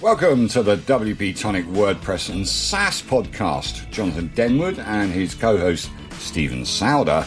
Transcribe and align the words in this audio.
Welcome 0.00 0.46
to 0.50 0.62
the 0.62 0.76
WP 0.76 1.36
Tonic 1.36 1.66
WordPress 1.66 2.30
and 2.32 2.46
SaaS 2.46 3.02
podcast. 3.02 3.90
Jonathan 3.90 4.28
Denwood 4.28 4.78
and 4.78 5.10
his 5.10 5.34
co 5.34 5.58
host 5.58 5.90
Stephen 6.12 6.62
Souder 6.62 7.26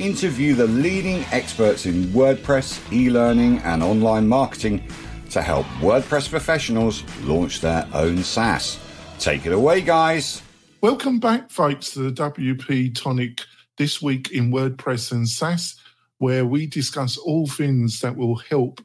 interview 0.00 0.54
the 0.54 0.68
leading 0.68 1.24
experts 1.32 1.84
in 1.84 2.04
WordPress, 2.12 2.92
e 2.92 3.10
learning, 3.10 3.58
and 3.64 3.82
online 3.82 4.28
marketing 4.28 4.86
to 5.30 5.42
help 5.42 5.66
WordPress 5.80 6.30
professionals 6.30 7.02
launch 7.22 7.60
their 7.60 7.88
own 7.92 8.18
SaaS. 8.22 8.78
Take 9.18 9.44
it 9.44 9.52
away, 9.52 9.80
guys. 9.80 10.42
Welcome 10.80 11.18
back, 11.18 11.50
folks, 11.50 11.90
to 11.94 12.08
the 12.08 12.12
WP 12.12 12.94
Tonic 12.94 13.40
This 13.78 14.00
Week 14.00 14.30
in 14.30 14.52
WordPress 14.52 15.10
and 15.10 15.28
SaaS, 15.28 15.74
where 16.18 16.46
we 16.46 16.68
discuss 16.68 17.16
all 17.16 17.48
things 17.48 17.98
that 17.98 18.14
will 18.14 18.36
help 18.36 18.80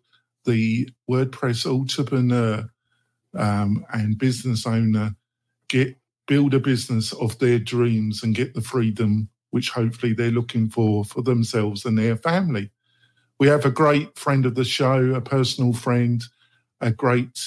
the 0.46 0.90
WordPress 1.08 1.72
entrepreneur 1.72 2.68
um, 3.36 3.86
and 3.94 4.18
business 4.18 4.66
owner 4.66 5.16
get 5.70 5.98
build 6.28 6.54
a 6.54 6.60
business 6.60 7.14
of 7.14 7.38
their 7.40 7.60
dreams 7.60 8.22
and 8.22 8.36
get 8.36 8.54
the 8.54 8.62
freedom 8.62 9.30
which 9.52 9.70
hopefully 9.70 10.14
they're 10.14 10.32
looking 10.32 10.70
for 10.70 11.04
for 11.06 11.22
themselves 11.22 11.86
and 11.86 11.98
their 11.98 12.16
family. 12.16 12.70
We 13.40 13.48
have 13.48 13.66
a 13.66 13.72
great 13.72 14.18
friend 14.18 14.46
of 14.46 14.56
the 14.56 14.66
show, 14.66 15.14
a 15.14 15.22
personal 15.22 15.74
friend, 15.74 16.24
a 16.82 16.92
great 16.92 17.40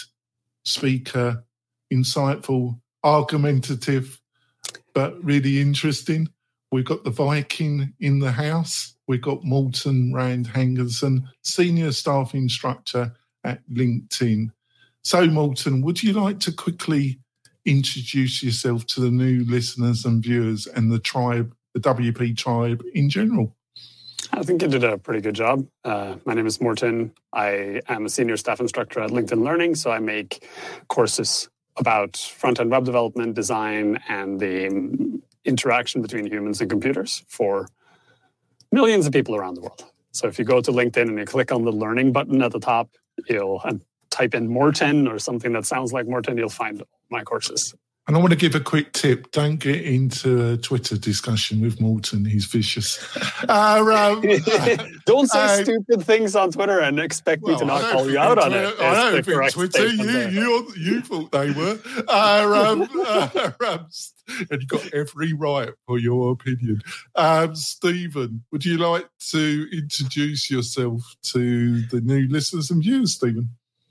speaker, 0.64 1.44
insightful, 1.92 2.80
argumentative, 3.02 4.20
but 4.94 5.22
really 5.22 5.60
interesting. 5.60 6.28
We've 6.72 6.84
got 6.84 7.02
the 7.02 7.10
Viking 7.10 7.92
in 7.98 8.20
the 8.20 8.32
house. 8.32 8.94
We've 9.08 9.22
got 9.22 9.44
Morten 9.44 10.14
Rand 10.14 10.46
Hendriksen, 10.46 11.24
senior 11.42 11.90
staff 11.90 12.34
instructor 12.34 13.12
at 13.42 13.68
LinkedIn. 13.68 14.52
So, 15.02 15.26
Morten, 15.26 15.80
would 15.82 16.02
you 16.02 16.12
like 16.12 16.40
to 16.40 16.52
quickly 16.52 17.20
introduce 17.64 18.42
yourself 18.42 18.86
to 18.86 19.00
the 19.00 19.10
new 19.10 19.44
listeners 19.44 20.04
and 20.04 20.22
viewers 20.22 20.66
and 20.66 20.90
the 20.90 20.98
tribe, 20.98 21.54
the 21.74 21.80
WP 21.80 22.36
tribe 22.36 22.82
in 22.94 23.08
general? 23.08 23.56
I 24.32 24.42
think 24.42 24.62
you 24.62 24.68
did 24.68 24.84
a 24.84 24.98
pretty 24.98 25.20
good 25.20 25.34
job. 25.34 25.66
Uh, 25.84 26.16
my 26.24 26.34
name 26.34 26.46
is 26.46 26.60
Morten. 26.60 27.12
I 27.32 27.80
am 27.88 28.06
a 28.06 28.08
senior 28.08 28.36
staff 28.36 28.60
instructor 28.60 29.00
at 29.00 29.10
LinkedIn 29.10 29.42
Learning, 29.42 29.74
so 29.74 29.90
I 29.90 29.98
make 29.98 30.46
courses 30.88 31.48
about 31.76 32.16
front 32.16 32.60
end 32.60 32.70
web 32.70 32.84
development, 32.84 33.34
design, 33.34 33.98
and 34.08 34.38
the 34.38 35.20
interaction 35.44 36.02
between 36.02 36.26
humans 36.26 36.60
and 36.60 36.70
computers 36.70 37.24
for 37.26 37.68
millions 38.70 39.06
of 39.06 39.12
people 39.12 39.34
around 39.34 39.54
the 39.54 39.62
world. 39.62 39.84
So 40.12 40.28
if 40.28 40.38
you 40.38 40.44
go 40.44 40.60
to 40.60 40.70
LinkedIn 40.70 41.08
and 41.08 41.18
you 41.18 41.24
click 41.24 41.50
on 41.50 41.64
the 41.64 41.72
learning 41.72 42.12
button 42.12 42.42
at 42.42 42.52
the 42.52 42.60
top, 42.60 42.90
you'll 43.28 43.62
type 44.10 44.34
in 44.34 44.48
Morten 44.48 45.08
or 45.08 45.18
something 45.18 45.52
that 45.52 45.66
sounds 45.66 45.92
like 45.92 46.06
Morten, 46.06 46.36
you'll 46.36 46.48
find 46.48 46.82
my 47.10 47.22
courses. 47.22 47.74
And 48.10 48.16
I 48.16 48.20
want 48.20 48.32
to 48.32 48.36
give 48.36 48.56
a 48.56 48.60
quick 48.60 48.92
tip. 48.92 49.30
Don't 49.30 49.58
get 49.58 49.84
into 49.84 50.52
a 50.52 50.56
Twitter 50.56 50.96
discussion 50.96 51.60
with 51.60 51.80
Morten. 51.80 52.24
He's 52.24 52.44
vicious. 52.46 52.98
Uh, 53.48 53.82
um, 53.94 54.20
Don't 55.06 55.28
say 55.28 55.38
uh, 55.38 55.62
stupid 55.64 56.04
things 56.04 56.36
on 56.36 56.52
Twitter 56.52 56.78
and 56.80 57.00
expect 57.00 57.42
well, 57.42 57.54
me 57.54 57.58
to 57.60 57.64
not 57.64 57.82
call 57.90 58.10
you 58.10 58.18
out 58.18 58.38
on 58.38 58.52
it. 58.52 58.74
I 58.78 59.10
don't 59.10 59.24
think 59.24 59.52
Twitter, 59.52 59.86
you, 59.86 60.28
you, 60.28 60.72
you 60.76 61.00
thought 61.00 61.32
they 61.32 61.50
were. 61.50 61.78
Uh, 62.06 62.72
um, 62.72 62.88
uh, 63.06 63.50
um, 63.66 63.86
and 64.50 64.60
you 64.60 64.66
got 64.66 64.92
every 64.92 65.32
right 65.32 65.70
for 65.86 65.98
your 65.98 66.32
opinion. 66.32 66.82
Um, 67.16 67.56
Stephen, 67.56 68.44
would 68.52 68.64
you 68.64 68.76
like 68.76 69.08
to 69.30 69.66
introduce 69.72 70.50
yourself 70.50 71.02
to 71.24 71.82
the 71.86 72.00
new 72.00 72.28
listeners 72.28 72.70
and 72.70 72.82
viewers, 72.82 73.14
Stephen? 73.14 73.48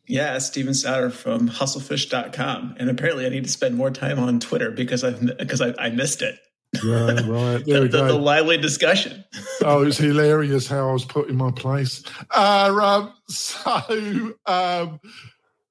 Yeah, 0.09 0.39
Stephen 0.39 0.73
Souder 0.73 1.11
from 1.11 1.47
hustlefish.com. 1.47 2.77
And 2.79 2.89
apparently 2.89 3.27
I 3.27 3.29
need 3.29 3.43
to 3.43 3.49
spend 3.49 3.75
more 3.75 3.91
time 3.91 4.17
on 4.17 4.39
Twitter 4.39 4.71
because 4.71 5.03
I've 5.03 5.37
because 5.37 5.61
I, 5.61 5.75
I 5.77 5.91
missed 5.91 6.23
it. 6.23 6.39
Yeah, 6.83 7.27
right. 7.27 7.63
There 7.65 7.77
the, 7.77 7.81
we 7.81 7.89
go. 7.89 8.07
The, 8.07 8.13
the 8.13 8.19
lively 8.19 8.57
discussion. 8.57 9.23
oh, 9.63 9.83
it's 9.83 9.99
hilarious 9.99 10.67
how 10.67 10.89
I 10.89 10.93
was 10.93 11.05
put 11.05 11.29
in 11.29 11.35
my 11.35 11.51
place. 11.51 12.03
Uh, 12.31 12.75
um, 12.81 13.13
so, 13.27 14.33
um, 14.47 14.99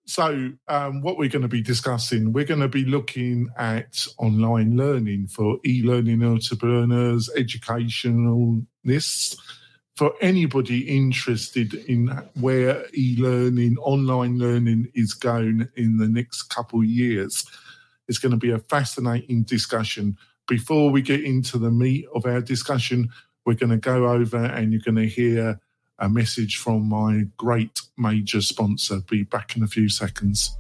so 0.07 0.53
um, 0.69 1.03
what 1.03 1.19
we're 1.19 1.29
going 1.29 1.43
to 1.43 1.49
be 1.49 1.61
discussing, 1.61 2.33
we're 2.33 2.45
going 2.45 2.61
to 2.61 2.69
be 2.69 2.85
looking 2.85 3.49
at 3.59 4.07
online 4.19 4.77
learning 4.77 5.27
for 5.27 5.59
e-learning 5.67 6.23
entrepreneurs, 6.23 7.29
educationalists, 7.37 9.37
for 9.99 10.15
anybody 10.21 10.97
interested 10.97 11.75
in 11.75 12.07
where 12.39 12.87
e-learning, 12.95 13.77
online 13.79 14.39
learning 14.39 14.87
is 14.95 15.13
going 15.13 15.69
in 15.75 15.99
the 15.99 16.07
next 16.07 16.45
couple 16.45 16.79
of 16.79 16.85
years. 16.85 17.45
It's 18.07 18.19
going 18.19 18.31
to 18.31 18.39
be 18.39 18.53
a 18.53 18.61
fascinating 18.61 19.43
discussion. 19.43 20.17
Before 20.47 20.93
we 20.93 21.03
get 21.03 21.25
into 21.25 21.59
the 21.59 21.73
meat 21.73 22.07
of 22.15 22.27
our 22.27 22.41
discussion, 22.41 23.09
we're 23.45 23.55
going 23.55 23.71
to 23.71 23.77
go 23.77 24.07
over 24.07 24.37
and 24.37 24.73
you're 24.73 24.83
going 24.85 24.95
to 24.95 25.09
hear 25.09 25.59
a 25.99 26.09
message 26.09 26.59
from 26.59 26.89
my 26.89 27.25
great 27.37 27.81
major 27.97 28.41
sponsor. 28.41 29.01
Be 29.01 29.25
back 29.25 29.57
in 29.57 29.65
a 29.65 29.67
few 29.67 29.89
seconds. 29.89 30.57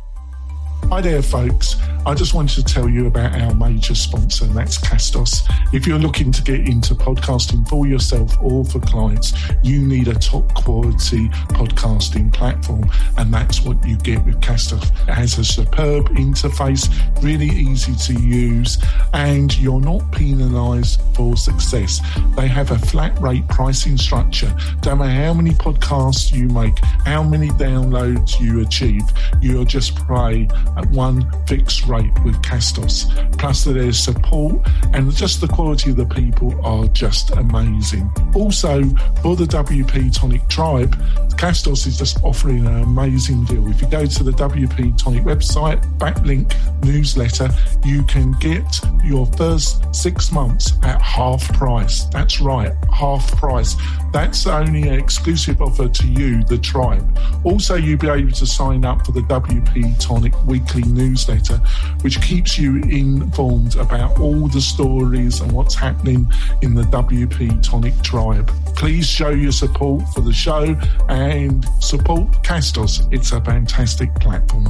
Hi 0.86 1.02
there, 1.02 1.20
folks. 1.20 1.76
I 2.06 2.14
just 2.14 2.32
wanted 2.32 2.54
to 2.54 2.74
tell 2.74 2.88
you 2.88 3.06
about 3.06 3.38
our 3.38 3.52
major 3.54 3.94
sponsor, 3.94 4.46
and 4.46 4.56
that's 4.56 4.78
Castos. 4.78 5.42
If 5.74 5.86
you're 5.86 5.98
looking 5.98 6.32
to 6.32 6.42
get 6.42 6.66
into 6.66 6.94
podcasting 6.94 7.68
for 7.68 7.86
yourself 7.86 8.34
or 8.40 8.64
for 8.64 8.80
clients, 8.80 9.34
you 9.62 9.86
need 9.86 10.08
a 10.08 10.14
top 10.14 10.54
quality 10.54 11.28
podcasting 11.50 12.32
platform, 12.32 12.90
and 13.18 13.34
that's 13.34 13.60
what 13.60 13.86
you 13.86 13.96
get 13.98 14.24
with 14.24 14.40
Castos. 14.40 14.90
It 15.06 15.12
has 15.12 15.38
a 15.38 15.44
superb 15.44 16.08
interface, 16.10 16.88
really 17.22 17.48
easy 17.48 17.94
to 17.94 18.18
use, 18.18 18.78
and 19.12 19.56
you're 19.58 19.82
not 19.82 20.10
penalized 20.12 21.02
for 21.14 21.36
success. 21.36 22.00
They 22.36 22.48
have 22.48 22.70
a 22.70 22.78
flat 22.78 23.20
rate 23.20 23.46
pricing 23.48 23.98
structure. 23.98 24.56
Don't 24.80 25.00
matter 25.00 25.10
how 25.10 25.34
many 25.34 25.50
podcasts 25.50 26.32
you 26.32 26.48
make, 26.48 26.78
how 27.04 27.22
many 27.22 27.48
downloads 27.50 28.40
you 28.40 28.62
achieve, 28.62 29.02
you'll 29.42 29.66
just 29.66 29.94
pay 30.06 30.48
at 30.76 30.88
one 30.90 31.30
fixed 31.46 31.86
rate 31.86 32.12
with 32.24 32.40
Castos. 32.42 33.06
Plus, 33.38 33.64
there's 33.64 33.98
support 33.98 34.66
and 34.92 35.12
just 35.14 35.40
the 35.40 35.48
quality 35.48 35.90
of 35.90 35.96
the 35.96 36.06
people 36.06 36.54
are 36.64 36.86
just 36.88 37.30
amazing. 37.30 38.10
Also, 38.34 38.82
for 39.22 39.36
the 39.36 39.44
WP 39.44 40.12
Tonic 40.18 40.46
Tribe, 40.48 40.94
Castos 41.38 41.86
is 41.86 41.96
just 41.96 42.22
offering 42.24 42.66
an 42.66 42.82
amazing 42.82 43.44
deal. 43.44 43.68
If 43.68 43.80
you 43.80 43.88
go 43.88 44.04
to 44.04 44.24
the 44.24 44.32
WP 44.32 44.98
Tonic 44.98 45.22
website, 45.22 45.80
backlink 45.98 46.52
newsletter, 46.84 47.48
you 47.84 48.02
can 48.04 48.32
get 48.40 48.80
your 49.04 49.24
first 49.26 49.94
six 49.94 50.32
months 50.32 50.72
at 50.82 51.00
half 51.00 51.52
price. 51.54 52.04
That's 52.06 52.40
right, 52.40 52.72
half 52.92 53.30
price. 53.36 53.76
That's 54.12 54.48
only 54.48 54.82
an 54.88 54.94
exclusive 54.94 55.62
offer 55.62 55.88
to 55.88 56.06
you, 56.08 56.42
the 56.44 56.58
tribe. 56.58 57.18
Also, 57.44 57.76
you'll 57.76 57.98
be 57.98 58.08
able 58.08 58.32
to 58.32 58.46
sign 58.46 58.84
up 58.84 59.06
for 59.06 59.12
the 59.12 59.20
WP 59.20 59.98
Tonic 60.00 60.34
weekly 60.58 60.82
newsletter, 60.90 61.56
which 62.00 62.20
keeps 62.20 62.58
you 62.58 62.76
informed 62.82 63.76
about 63.76 64.18
all 64.18 64.48
the 64.48 64.60
stories 64.60 65.40
and 65.40 65.52
what's 65.52 65.74
happening 65.74 66.30
in 66.62 66.74
the 66.74 66.82
WP 66.82 67.62
Tonic 67.62 67.94
tribe. 68.02 68.50
Please 68.74 69.06
show 69.06 69.30
your 69.30 69.52
support 69.52 70.02
for 70.14 70.20
the 70.20 70.32
show 70.32 70.76
and 71.08 71.64
support 71.80 72.30
Castos. 72.42 73.06
It's 73.12 73.32
a 73.32 73.40
fantastic 73.40 74.12
platform. 74.16 74.66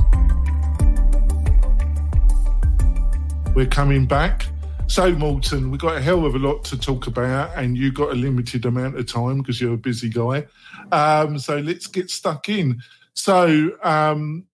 We're 3.55 3.67
coming 3.67 4.07
back. 4.07 4.47
So, 4.89 5.13
Morten, 5.13 5.71
we've 5.71 5.81
got 5.81 5.97
a 5.97 6.01
hell 6.01 6.25
of 6.25 6.35
a 6.35 6.39
lot 6.39 6.65
to 6.65 6.79
talk 6.79 7.07
about, 7.07 7.51
and 7.57 7.77
you've 7.77 7.95
got 7.95 8.11
a 8.11 8.15
limited 8.15 8.65
amount 8.65 8.99
of 8.99 9.07
time 9.07 9.39
because 9.39 9.61
you're 9.61 9.75
a 9.75 9.79
busy 9.79 10.09
guy. 10.09 10.47
Um, 10.93 11.39
so, 11.39 11.59
let's 11.59 11.87
get 11.87 12.11
stuck 12.11 12.49
in. 12.49 12.81
So, 13.15 13.73
um, 13.83 14.47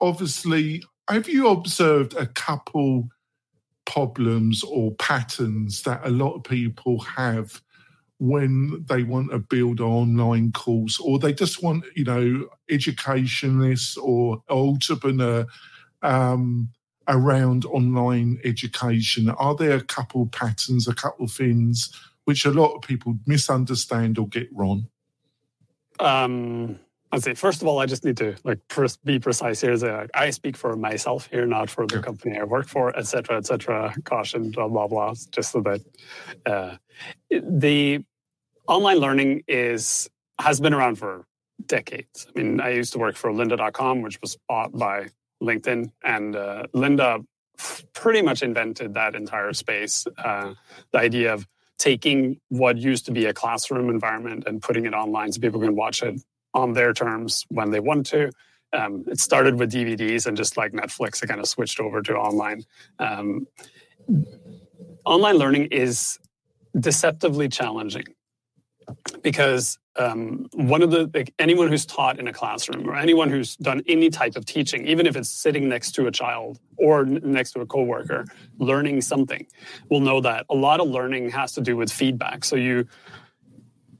obviously, 0.00 0.82
have 1.08 1.28
you 1.28 1.48
observed 1.48 2.14
a 2.14 2.26
couple 2.26 3.08
problems 3.86 4.62
or 4.64 4.92
patterns 4.96 5.82
that 5.82 6.00
a 6.04 6.10
lot 6.10 6.34
of 6.34 6.44
people 6.44 7.00
have 7.00 7.62
when 8.18 8.84
they 8.88 9.02
want 9.02 9.30
to 9.30 9.38
build 9.38 9.80
an 9.80 9.86
online 9.86 10.52
course 10.52 10.98
or 11.00 11.18
they 11.18 11.32
just 11.32 11.62
want, 11.62 11.84
you 11.94 12.04
know, 12.04 12.48
educationists 12.68 13.96
or 13.96 14.42
entrepreneur 14.50 15.46
um, 16.02 16.68
around 17.06 17.64
online 17.64 18.38
education? 18.44 19.30
Are 19.30 19.54
there 19.54 19.76
a 19.76 19.82
couple 19.82 20.26
patterns, 20.26 20.86
a 20.86 20.94
couple 20.94 21.26
things 21.28 21.90
which 22.24 22.44
a 22.44 22.50
lot 22.50 22.74
of 22.74 22.82
people 22.82 23.16
misunderstand 23.26 24.18
or 24.18 24.28
get 24.28 24.48
wrong? 24.54 24.88
Um, 25.98 26.78
I'd 27.10 27.22
say 27.22 27.34
first 27.34 27.62
of 27.62 27.68
all, 27.68 27.78
I 27.78 27.86
just 27.86 28.04
need 28.04 28.16
to 28.18 28.36
like 28.44 28.58
be 29.04 29.18
precise 29.18 29.60
here. 29.60 29.76
That 29.78 30.10
I 30.14 30.30
speak 30.30 30.56
for 30.56 30.76
myself 30.76 31.28
here, 31.30 31.46
not 31.46 31.70
for 31.70 31.86
the 31.86 31.96
yeah. 31.96 32.02
company 32.02 32.38
I 32.38 32.44
work 32.44 32.66
for, 32.66 32.96
etc., 32.96 33.38
etc. 33.38 33.94
Caution, 34.04 34.50
blah 34.50 34.68
blah 34.68 34.86
blah. 34.86 35.14
Just 35.30 35.52
so 35.52 35.60
that 35.62 35.80
uh, 36.44 36.76
the 37.30 38.04
online 38.66 38.98
learning 38.98 39.42
is 39.48 40.10
has 40.38 40.60
been 40.60 40.74
around 40.74 40.96
for 40.96 41.26
decades. 41.66 42.26
I 42.28 42.38
mean, 42.38 42.60
I 42.60 42.70
used 42.70 42.92
to 42.92 42.98
work 42.98 43.16
for 43.16 43.30
Lynda.com, 43.30 44.02
which 44.02 44.20
was 44.20 44.36
bought 44.48 44.72
by 44.72 45.08
LinkedIn, 45.42 45.90
and 46.04 46.36
uh, 46.36 46.66
Lynda 46.74 47.24
pretty 47.94 48.22
much 48.22 48.42
invented 48.42 48.94
that 48.94 49.14
entire 49.14 49.52
space. 49.52 50.06
Uh, 50.16 50.54
the 50.92 50.98
idea 50.98 51.32
of 51.32 51.46
taking 51.78 52.40
what 52.48 52.76
used 52.76 53.06
to 53.06 53.12
be 53.12 53.24
a 53.26 53.32
classroom 53.32 53.88
environment 53.88 54.44
and 54.46 54.60
putting 54.60 54.84
it 54.84 54.94
online 54.94 55.32
so 55.32 55.40
people 55.40 55.60
can 55.60 55.74
watch 55.74 56.02
it 56.02 56.20
on 56.54 56.72
their 56.72 56.92
terms 56.92 57.44
when 57.48 57.70
they 57.70 57.80
want 57.80 58.06
to. 58.06 58.30
Um, 58.72 59.04
it 59.06 59.18
started 59.18 59.58
with 59.58 59.72
DVDs 59.72 60.26
and 60.26 60.36
just 60.36 60.56
like 60.56 60.72
Netflix, 60.72 61.22
it 61.22 61.28
kind 61.28 61.40
of 61.40 61.48
switched 61.48 61.80
over 61.80 62.02
to 62.02 62.14
online. 62.14 62.64
Um, 62.98 63.46
online 65.04 65.36
learning 65.36 65.66
is 65.66 66.18
deceptively 66.78 67.48
challenging 67.48 68.04
because 69.22 69.78
um, 69.96 70.46
one 70.54 70.82
of 70.82 70.90
the 70.90 71.10
like, 71.12 71.34
anyone 71.38 71.68
who's 71.68 71.84
taught 71.84 72.18
in 72.18 72.28
a 72.28 72.32
classroom 72.32 72.88
or 72.88 72.94
anyone 72.94 73.28
who's 73.28 73.56
done 73.56 73.82
any 73.86 74.10
type 74.10 74.36
of 74.36 74.44
teaching 74.44 74.86
even 74.86 75.06
if 75.06 75.16
it's 75.16 75.28
sitting 75.28 75.68
next 75.68 75.92
to 75.92 76.06
a 76.06 76.10
child 76.10 76.58
or 76.76 77.00
n- 77.00 77.20
next 77.22 77.52
to 77.52 77.60
a 77.60 77.66
coworker 77.66 78.24
learning 78.58 79.00
something 79.00 79.46
will 79.90 80.00
know 80.00 80.20
that 80.20 80.46
a 80.50 80.54
lot 80.54 80.80
of 80.80 80.88
learning 80.88 81.30
has 81.30 81.52
to 81.52 81.60
do 81.60 81.76
with 81.76 81.90
feedback 81.92 82.44
so 82.44 82.56
you 82.56 82.86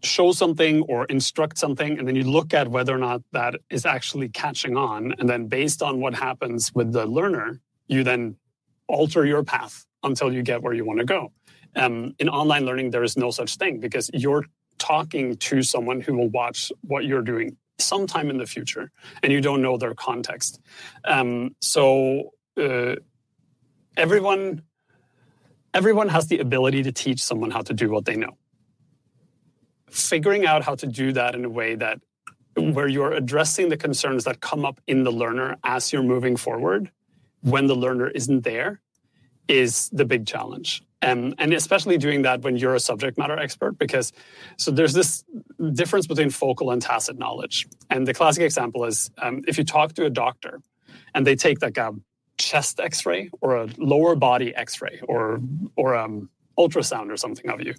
show 0.02 0.32
something 0.32 0.82
or 0.82 1.04
instruct 1.06 1.58
something 1.58 1.98
and 1.98 2.06
then 2.06 2.14
you 2.14 2.24
look 2.24 2.54
at 2.54 2.68
whether 2.68 2.94
or 2.94 2.98
not 2.98 3.22
that 3.32 3.56
is 3.70 3.84
actually 3.84 4.28
catching 4.28 4.76
on. 4.76 5.14
And 5.18 5.28
then 5.28 5.46
based 5.46 5.82
on 5.82 6.00
what 6.00 6.14
happens 6.14 6.72
with 6.74 6.92
the 6.92 7.06
learner 7.06 7.60
you 7.88 8.04
then 8.04 8.36
alter 8.86 9.24
your 9.24 9.42
path 9.42 9.86
until 10.02 10.32
you 10.32 10.42
get 10.42 10.62
where 10.62 10.72
you 10.72 10.84
want 10.84 11.00
to 11.00 11.04
go. 11.04 11.32
Um, 11.74 12.14
in 12.18 12.28
online 12.28 12.64
learning 12.64 12.90
there 12.90 13.02
is 13.02 13.16
no 13.16 13.30
such 13.30 13.56
thing 13.56 13.80
because 13.80 14.10
you're 14.14 14.44
talking 14.78 15.36
to 15.36 15.62
someone 15.62 16.00
who 16.00 16.16
will 16.16 16.28
watch 16.28 16.70
what 16.82 17.04
you're 17.04 17.22
doing 17.22 17.56
sometime 17.78 18.30
in 18.30 18.38
the 18.38 18.46
future 18.46 18.90
and 19.22 19.32
you 19.32 19.40
don't 19.40 19.62
know 19.62 19.76
their 19.76 19.94
context. 19.94 20.60
Um, 21.04 21.56
so 21.60 22.34
uh, 22.56 22.96
everyone 23.96 24.62
everyone 25.74 26.08
has 26.08 26.28
the 26.28 26.38
ability 26.38 26.82
to 26.82 26.92
teach 26.92 27.22
someone 27.22 27.50
how 27.50 27.62
to 27.62 27.74
do 27.74 27.90
what 27.90 28.04
they 28.04 28.16
know 28.16 28.36
figuring 29.90 30.46
out 30.46 30.62
how 30.62 30.74
to 30.74 30.86
do 30.86 31.12
that 31.12 31.34
in 31.34 31.44
a 31.44 31.48
way 31.48 31.74
that 31.74 32.00
where 32.56 32.88
you're 32.88 33.12
addressing 33.12 33.68
the 33.68 33.76
concerns 33.76 34.24
that 34.24 34.40
come 34.40 34.64
up 34.64 34.80
in 34.86 35.04
the 35.04 35.12
learner 35.12 35.56
as 35.64 35.92
you're 35.92 36.02
moving 36.02 36.36
forward 36.36 36.90
when 37.42 37.66
the 37.66 37.74
learner 37.74 38.08
isn't 38.08 38.42
there 38.42 38.80
is 39.46 39.88
the 39.90 40.04
big 40.04 40.26
challenge. 40.26 40.82
Um, 41.00 41.34
and 41.38 41.52
especially 41.52 41.96
doing 41.96 42.22
that 42.22 42.42
when 42.42 42.56
you're 42.56 42.74
a 42.74 42.80
subject 42.80 43.18
matter 43.18 43.38
expert 43.38 43.78
because 43.78 44.12
so 44.56 44.72
there's 44.72 44.92
this 44.92 45.24
difference 45.72 46.08
between 46.08 46.30
focal 46.30 46.72
and 46.72 46.82
tacit 46.82 47.18
knowledge. 47.18 47.68
And 47.88 48.06
the 48.06 48.12
classic 48.12 48.42
example 48.42 48.84
is 48.84 49.10
um, 49.18 49.44
if 49.46 49.56
you 49.58 49.64
talk 49.64 49.94
to 49.94 50.06
a 50.06 50.10
doctor 50.10 50.60
and 51.14 51.24
they 51.24 51.36
take 51.36 51.62
like 51.62 51.78
a 51.78 51.94
chest 52.36 52.80
x-ray 52.80 53.30
or 53.40 53.56
a 53.56 53.68
lower 53.78 54.16
body 54.16 54.54
x-ray 54.54 55.00
or 55.06 55.40
or 55.76 55.96
um, 55.96 56.28
ultrasound 56.58 57.10
or 57.10 57.16
something 57.16 57.48
of 57.48 57.60
you 57.60 57.74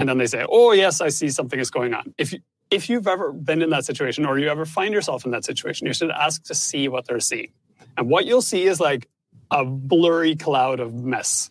and 0.00 0.08
then 0.08 0.18
they 0.18 0.26
say 0.26 0.44
oh 0.48 0.72
yes 0.72 1.00
i 1.00 1.08
see 1.08 1.28
something 1.28 1.60
is 1.60 1.70
going 1.70 1.94
on 1.94 2.12
if 2.18 2.32
you 2.32 2.40
if 2.70 2.88
you've 2.88 3.08
ever 3.08 3.32
been 3.32 3.62
in 3.62 3.70
that 3.70 3.84
situation 3.84 4.24
or 4.24 4.38
you 4.38 4.48
ever 4.48 4.64
find 4.64 4.92
yourself 4.94 5.24
in 5.24 5.30
that 5.30 5.44
situation 5.44 5.86
you 5.86 5.92
should 5.92 6.10
ask 6.10 6.42
to 6.42 6.54
see 6.54 6.88
what 6.88 7.06
they're 7.06 7.20
seeing 7.20 7.52
and 7.96 8.08
what 8.08 8.26
you'll 8.26 8.42
see 8.42 8.64
is 8.64 8.80
like 8.80 9.08
a 9.50 9.64
blurry 9.64 10.34
cloud 10.34 10.80
of 10.80 10.94
mess 10.94 11.50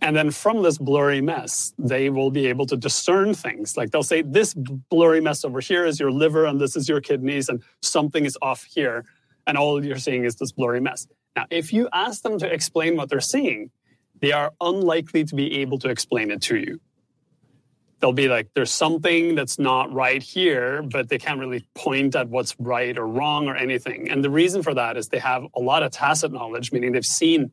and 0.00 0.14
then 0.14 0.30
from 0.30 0.62
this 0.62 0.78
blurry 0.78 1.20
mess, 1.20 1.72
they 1.78 2.10
will 2.10 2.30
be 2.30 2.46
able 2.46 2.66
to 2.66 2.76
discern 2.76 3.32
things. 3.32 3.76
Like 3.76 3.90
they'll 3.90 4.02
say, 4.02 4.22
this 4.22 4.52
blurry 4.54 5.20
mess 5.20 5.44
over 5.44 5.60
here 5.60 5.86
is 5.86 5.98
your 5.98 6.10
liver 6.10 6.44
and 6.44 6.60
this 6.60 6.76
is 6.76 6.88
your 6.88 7.00
kidneys, 7.00 7.48
and 7.48 7.62
something 7.82 8.24
is 8.24 8.36
off 8.42 8.64
here. 8.64 9.04
And 9.46 9.56
all 9.56 9.82
you're 9.84 9.98
seeing 9.98 10.24
is 10.24 10.36
this 10.36 10.52
blurry 10.52 10.80
mess. 10.80 11.06
Now, 11.34 11.46
if 11.50 11.72
you 11.72 11.88
ask 11.92 12.22
them 12.22 12.38
to 12.38 12.52
explain 12.52 12.96
what 12.96 13.08
they're 13.08 13.20
seeing, 13.20 13.70
they 14.20 14.32
are 14.32 14.52
unlikely 14.60 15.24
to 15.24 15.34
be 15.34 15.60
able 15.60 15.78
to 15.78 15.88
explain 15.88 16.30
it 16.30 16.42
to 16.42 16.56
you. 16.56 16.80
They'll 18.00 18.12
be 18.12 18.28
like, 18.28 18.48
there's 18.54 18.70
something 18.70 19.34
that's 19.34 19.58
not 19.58 19.92
right 19.92 20.22
here, 20.22 20.82
but 20.82 21.08
they 21.08 21.18
can't 21.18 21.40
really 21.40 21.66
point 21.74 22.14
at 22.14 22.28
what's 22.28 22.54
right 22.58 22.96
or 22.98 23.06
wrong 23.06 23.48
or 23.48 23.56
anything. 23.56 24.10
And 24.10 24.22
the 24.22 24.30
reason 24.30 24.62
for 24.62 24.74
that 24.74 24.96
is 24.96 25.08
they 25.08 25.18
have 25.18 25.44
a 25.54 25.60
lot 25.60 25.82
of 25.82 25.92
tacit 25.92 26.30
knowledge, 26.30 26.72
meaning 26.72 26.92
they've 26.92 27.06
seen 27.06 27.52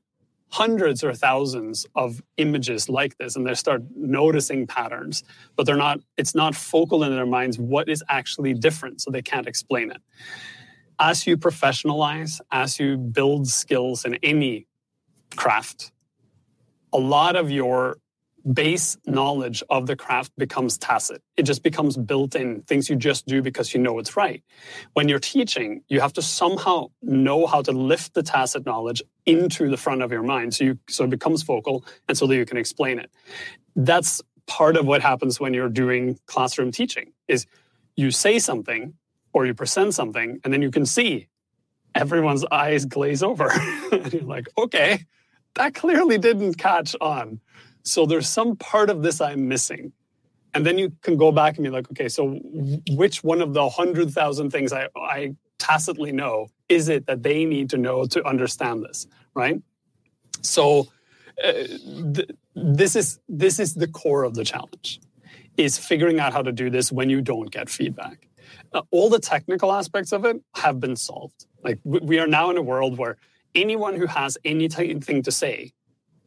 hundreds 0.54 1.04
or 1.04 1.16
thousands 1.16 1.88
of 1.96 2.22
images 2.38 2.88
like 2.88 3.18
this 3.18 3.36
and 3.36 3.48
they 3.48 3.56
start 3.56 3.82
noticing 3.96 4.68
patterns 4.68 5.24
but 5.56 5.66
they're 5.66 5.76
not 5.76 6.00
it's 6.16 6.36
not 6.36 6.54
focal 6.54 7.04
in 7.04 7.12
their 7.12 7.26
minds 7.26 7.58
what 7.58 7.90
is 7.90 8.04
actually 8.08 8.54
different 8.54 9.02
so 9.02 9.10
they 9.10 9.24
can't 9.24 9.48
explain 9.48 9.90
it 9.90 10.00
as 11.00 11.26
you 11.26 11.36
professionalize 11.36 12.40
as 12.52 12.80
you 12.80 12.98
build 12.98 13.48
skills 13.48 14.06
in 14.06 14.14
any 14.22 14.68
craft 15.36 15.92
a 16.94 17.00
lot 17.00 17.36
of 17.36 17.50
your 17.50 17.98
base 18.52 18.98
knowledge 19.06 19.64
of 19.70 19.88
the 19.88 19.96
craft 19.96 20.32
becomes 20.38 20.78
tacit. 20.78 21.22
It 21.38 21.44
just 21.44 21.64
becomes 21.64 21.96
built 21.96 22.36
in 22.36 22.62
things 22.64 22.90
you 22.90 22.96
just 22.96 23.26
do 23.26 23.42
because 23.42 23.74
you 23.74 23.80
know 23.80 24.00
it's 24.00 24.18
right. 24.18 24.44
When 24.94 25.08
you're 25.08 25.20
teaching, 25.20 25.82
you 25.88 26.02
have 26.02 26.14
to 26.14 26.22
somehow 26.22 26.88
know 27.02 27.48
how 27.48 27.62
to 27.62 27.72
lift 27.72 28.14
the 28.14 28.24
tacit 28.24 28.66
knowledge 28.66 29.02
into 29.26 29.70
the 29.70 29.78
front 29.78 30.02
of 30.02 30.12
your 30.12 30.24
mind 30.24 30.54
so 30.54 30.66
you 30.66 30.80
so 30.90 31.06
it 31.06 31.10
becomes 31.10 31.42
focal 31.42 31.86
and 32.08 32.18
so 32.18 32.28
that 32.28 32.36
you 32.36 32.46
can 32.46 32.58
explain 32.58 33.00
it. 33.00 33.10
That's 33.76 34.22
part 34.46 34.76
of 34.76 34.86
what 34.86 35.02
happens 35.02 35.40
when 35.40 35.54
you're 35.54 35.70
doing 35.70 36.20
classroom 36.26 36.72
teaching 36.72 37.14
is 37.30 37.46
you 37.96 38.12
say 38.12 38.40
something 38.40 38.94
or 39.32 39.46
you 39.46 39.54
present 39.54 39.94
something 39.94 40.40
and 40.44 40.52
then 40.52 40.62
you 40.62 40.70
can 40.70 40.86
see 40.86 41.28
everyone's 41.96 42.44
eyes 42.52 42.86
glaze 42.86 43.24
over 43.24 43.50
and 43.92 44.12
you're 44.12 44.24
like, 44.24 44.48
"Okay, 44.58 45.06
that 45.56 45.74
clearly 45.74 46.18
didn't 46.18 46.56
catch 46.56 46.94
on." 47.00 47.40
So 47.84 48.06
there's 48.06 48.28
some 48.28 48.56
part 48.56 48.90
of 48.90 49.04
this 49.04 49.22
I'm 49.22 49.48
missing. 49.48 49.92
And 50.54 50.66
then 50.66 50.78
you 50.78 50.92
can 51.02 51.18
go 51.18 51.32
back 51.32 51.58
and 51.58 51.64
be 51.64 51.70
like, 51.70 51.90
okay, 51.92 52.08
so 52.08 52.40
which 52.92 53.24
one 53.24 53.42
of 53.42 53.54
the 53.54 53.64
100,000 53.64 54.50
things 54.52 54.72
I, 54.72 54.88
I 54.96 55.36
tacitly 55.58 56.12
know 56.12 56.48
is 56.70 56.90
it 56.90 57.08
that 57.08 57.24
they 57.24 57.46
need 57.46 57.70
to 57.72 57.78
know 57.78 58.06
to 58.06 58.26
understand 58.26 58.84
this, 58.84 59.08
right? 59.34 59.62
So 60.42 60.88
uh, 61.44 61.52
th- 62.14 62.30
this 62.56 62.96
is 62.96 63.20
this 63.28 63.60
is 63.60 63.74
the 63.74 63.88
core 63.88 64.24
of 64.24 64.36
the 64.36 64.44
challenge 64.44 65.00
is 65.58 65.78
figuring 65.78 66.20
out 66.20 66.34
how 66.34 66.42
to 66.42 66.52
do 66.52 66.70
this 66.70 66.92
when 66.92 67.10
you 67.10 67.22
don't 67.22 67.52
get 67.52 67.70
feedback. 67.70 68.28
Uh, 68.74 68.82
all 68.92 69.10
the 69.10 69.20
technical 69.20 69.72
aspects 69.72 70.12
of 70.12 70.26
it 70.26 70.42
have 70.56 70.80
been 70.80 70.96
solved. 70.96 71.46
Like 71.64 71.80
we 71.84 72.20
are 72.20 72.28
now 72.28 72.50
in 72.50 72.58
a 72.58 72.62
world 72.62 72.98
where 72.98 73.18
anyone 73.56 73.96
who 73.96 74.08
has 74.08 74.38
anything 74.44 75.24
to 75.24 75.32
say, 75.32 75.72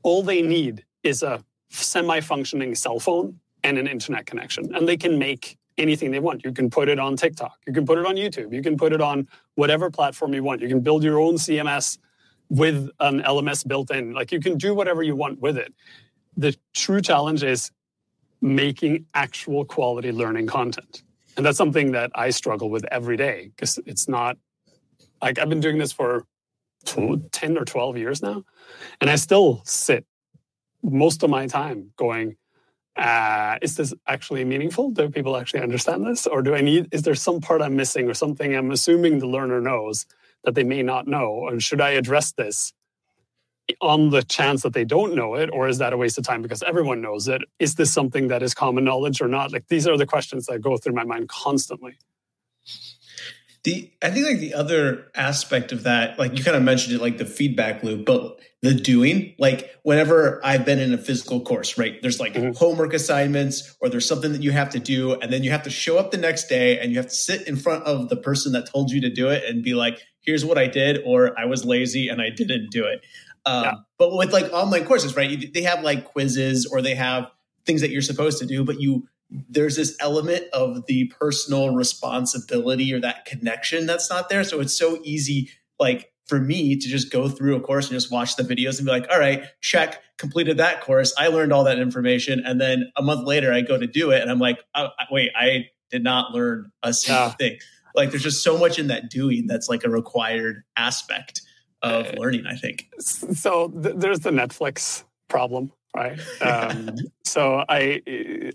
all 0.02 0.22
they 0.22 0.42
need 0.42 0.84
is 1.06 1.22
a 1.22 1.42
semi 1.70 2.20
functioning 2.20 2.74
cell 2.74 2.98
phone 2.98 3.40
and 3.64 3.78
an 3.78 3.86
internet 3.86 4.26
connection. 4.26 4.74
And 4.74 4.86
they 4.86 4.96
can 4.96 5.18
make 5.18 5.56
anything 5.78 6.10
they 6.10 6.20
want. 6.20 6.44
You 6.44 6.52
can 6.52 6.70
put 6.70 6.88
it 6.88 6.98
on 6.98 7.16
TikTok, 7.16 7.58
you 7.66 7.72
can 7.72 7.86
put 7.86 7.98
it 7.98 8.06
on 8.06 8.16
YouTube, 8.16 8.52
you 8.52 8.62
can 8.62 8.76
put 8.76 8.92
it 8.92 9.00
on 9.00 9.28
whatever 9.54 9.90
platform 9.90 10.34
you 10.34 10.42
want. 10.42 10.60
You 10.60 10.68
can 10.68 10.80
build 10.80 11.02
your 11.02 11.20
own 11.20 11.34
CMS 11.34 11.98
with 12.48 12.90
an 13.00 13.22
LMS 13.22 13.66
built 13.66 13.90
in. 13.90 14.12
Like 14.12 14.32
you 14.32 14.40
can 14.40 14.56
do 14.56 14.74
whatever 14.74 15.02
you 15.02 15.16
want 15.16 15.40
with 15.40 15.58
it. 15.58 15.74
The 16.36 16.54
true 16.74 17.00
challenge 17.00 17.42
is 17.42 17.70
making 18.40 19.06
actual 19.14 19.64
quality 19.64 20.12
learning 20.12 20.46
content. 20.46 21.02
And 21.36 21.44
that's 21.44 21.58
something 21.58 21.92
that 21.92 22.10
I 22.14 22.30
struggle 22.30 22.70
with 22.70 22.84
every 22.90 23.16
day 23.16 23.50
because 23.54 23.78
it's 23.84 24.08
not 24.08 24.38
like 25.20 25.38
I've 25.38 25.48
been 25.48 25.60
doing 25.60 25.78
this 25.78 25.92
for 25.92 26.24
10 26.84 27.58
or 27.58 27.64
12 27.64 27.98
years 27.98 28.22
now. 28.22 28.44
And 29.00 29.10
I 29.10 29.16
still 29.16 29.62
sit 29.64 30.06
most 30.82 31.22
of 31.22 31.30
my 31.30 31.46
time 31.46 31.92
going, 31.96 32.36
uh, 32.96 33.58
is 33.60 33.76
this 33.76 33.92
actually 34.06 34.44
meaningful? 34.44 34.90
Do 34.90 35.10
people 35.10 35.36
actually 35.36 35.60
understand 35.60 36.06
this? 36.06 36.26
Or 36.26 36.42
do 36.42 36.54
I 36.54 36.62
need, 36.62 36.88
is 36.92 37.02
there 37.02 37.14
some 37.14 37.40
part 37.40 37.60
I'm 37.60 37.76
missing 37.76 38.08
or 38.08 38.14
something 38.14 38.54
I'm 38.54 38.70
assuming 38.70 39.18
the 39.18 39.26
learner 39.26 39.60
knows 39.60 40.06
that 40.44 40.54
they 40.54 40.64
may 40.64 40.82
not 40.82 41.06
know? 41.06 41.48
And 41.48 41.62
should 41.62 41.80
I 41.80 41.90
address 41.90 42.32
this 42.32 42.72
on 43.80 44.10
the 44.10 44.22
chance 44.22 44.62
that 44.62 44.72
they 44.72 44.84
don't 44.84 45.14
know 45.14 45.34
it? 45.34 45.50
Or 45.52 45.68
is 45.68 45.78
that 45.78 45.92
a 45.92 45.96
waste 45.96 46.16
of 46.16 46.24
time 46.24 46.40
because 46.40 46.62
everyone 46.62 47.02
knows 47.02 47.28
it? 47.28 47.42
Is 47.58 47.74
this 47.74 47.92
something 47.92 48.28
that 48.28 48.42
is 48.42 48.54
common 48.54 48.84
knowledge 48.84 49.20
or 49.20 49.28
not? 49.28 49.52
Like 49.52 49.68
these 49.68 49.86
are 49.86 49.98
the 49.98 50.06
questions 50.06 50.46
that 50.46 50.60
go 50.60 50.78
through 50.78 50.94
my 50.94 51.04
mind 51.04 51.28
constantly. 51.28 51.98
The 53.66 53.90
I 54.00 54.10
think 54.10 54.28
like 54.28 54.38
the 54.38 54.54
other 54.54 55.10
aspect 55.16 55.72
of 55.72 55.82
that, 55.82 56.20
like 56.20 56.38
you 56.38 56.44
kind 56.44 56.56
of 56.56 56.62
mentioned 56.62 56.94
it, 56.94 57.02
like 57.02 57.18
the 57.18 57.26
feedback 57.26 57.82
loop, 57.82 58.06
but 58.06 58.38
the 58.62 58.72
doing, 58.72 59.34
like 59.40 59.74
whenever 59.82 60.40
I've 60.44 60.64
been 60.64 60.78
in 60.78 60.94
a 60.94 60.98
physical 60.98 61.40
course, 61.40 61.76
right? 61.76 62.00
There's 62.00 62.20
like 62.20 62.34
mm-hmm. 62.34 62.52
homework 62.52 62.94
assignments 62.94 63.76
or 63.80 63.88
there's 63.88 64.06
something 64.06 64.30
that 64.34 64.42
you 64.44 64.52
have 64.52 64.70
to 64.70 64.78
do, 64.78 65.14
and 65.14 65.32
then 65.32 65.42
you 65.42 65.50
have 65.50 65.64
to 65.64 65.70
show 65.70 65.98
up 65.98 66.12
the 66.12 66.16
next 66.16 66.46
day 66.46 66.78
and 66.78 66.92
you 66.92 66.98
have 66.98 67.08
to 67.08 67.14
sit 67.14 67.48
in 67.48 67.56
front 67.56 67.82
of 67.82 68.08
the 68.08 68.14
person 68.14 68.52
that 68.52 68.70
told 68.70 68.92
you 68.92 69.00
to 69.00 69.10
do 69.10 69.30
it 69.30 69.42
and 69.44 69.64
be 69.64 69.74
like, 69.74 70.00
here's 70.20 70.44
what 70.44 70.58
I 70.58 70.68
did, 70.68 71.02
or 71.04 71.36
I 71.36 71.46
was 71.46 71.64
lazy 71.64 72.08
and 72.08 72.22
I 72.22 72.30
didn't 72.30 72.70
do 72.70 72.84
it. 72.84 73.04
Um, 73.46 73.64
yeah. 73.64 73.74
But 73.98 74.16
with 74.16 74.32
like 74.32 74.52
online 74.52 74.84
courses, 74.84 75.16
right? 75.16 75.52
They 75.52 75.62
have 75.62 75.82
like 75.82 76.04
quizzes 76.04 76.66
or 76.66 76.82
they 76.82 76.94
have 76.94 77.32
things 77.64 77.80
that 77.80 77.90
you're 77.90 78.00
supposed 78.00 78.38
to 78.38 78.46
do, 78.46 78.62
but 78.62 78.80
you 78.80 79.08
there's 79.30 79.76
this 79.76 79.96
element 80.00 80.44
of 80.52 80.86
the 80.86 81.06
personal 81.18 81.74
responsibility 81.74 82.92
or 82.92 83.00
that 83.00 83.24
connection 83.24 83.86
that's 83.86 84.08
not 84.08 84.28
there. 84.28 84.44
So 84.44 84.60
it's 84.60 84.76
so 84.76 85.00
easy, 85.02 85.50
like 85.78 86.12
for 86.26 86.40
me 86.40 86.76
to 86.76 86.88
just 86.88 87.10
go 87.10 87.28
through 87.28 87.56
a 87.56 87.60
course 87.60 87.86
and 87.86 87.94
just 87.94 88.10
watch 88.10 88.36
the 88.36 88.42
videos 88.42 88.78
and 88.78 88.86
be 88.86 88.92
like, 88.92 89.06
all 89.10 89.18
right, 89.18 89.44
check, 89.60 90.02
completed 90.18 90.56
that 90.58 90.80
course. 90.80 91.14
I 91.18 91.28
learned 91.28 91.52
all 91.52 91.64
that 91.64 91.78
information. 91.78 92.42
And 92.44 92.60
then 92.60 92.90
a 92.96 93.02
month 93.02 93.26
later, 93.26 93.52
I 93.52 93.60
go 93.60 93.78
to 93.78 93.86
do 93.86 94.10
it 94.10 94.22
and 94.22 94.30
I'm 94.30 94.38
like, 94.38 94.58
oh, 94.74 94.88
wait, 95.10 95.30
I 95.36 95.68
did 95.90 96.02
not 96.02 96.32
learn 96.32 96.70
a 96.82 96.92
single 96.92 97.26
yeah. 97.26 97.30
thing. 97.32 97.58
Like 97.94 98.10
there's 98.10 98.22
just 98.22 98.42
so 98.42 98.58
much 98.58 98.78
in 98.78 98.88
that 98.88 99.08
doing 99.08 99.46
that's 99.46 99.68
like 99.68 99.84
a 99.84 99.90
required 99.90 100.62
aspect 100.76 101.42
of 101.82 102.06
uh, 102.06 102.12
learning, 102.16 102.46
I 102.46 102.56
think. 102.56 102.88
So 102.98 103.68
th- 103.68 103.94
there's 103.96 104.20
the 104.20 104.30
Netflix 104.30 105.04
problem 105.28 105.72
right? 105.96 106.20
Um, 106.40 106.96
so 107.24 107.64
I 107.68 108.02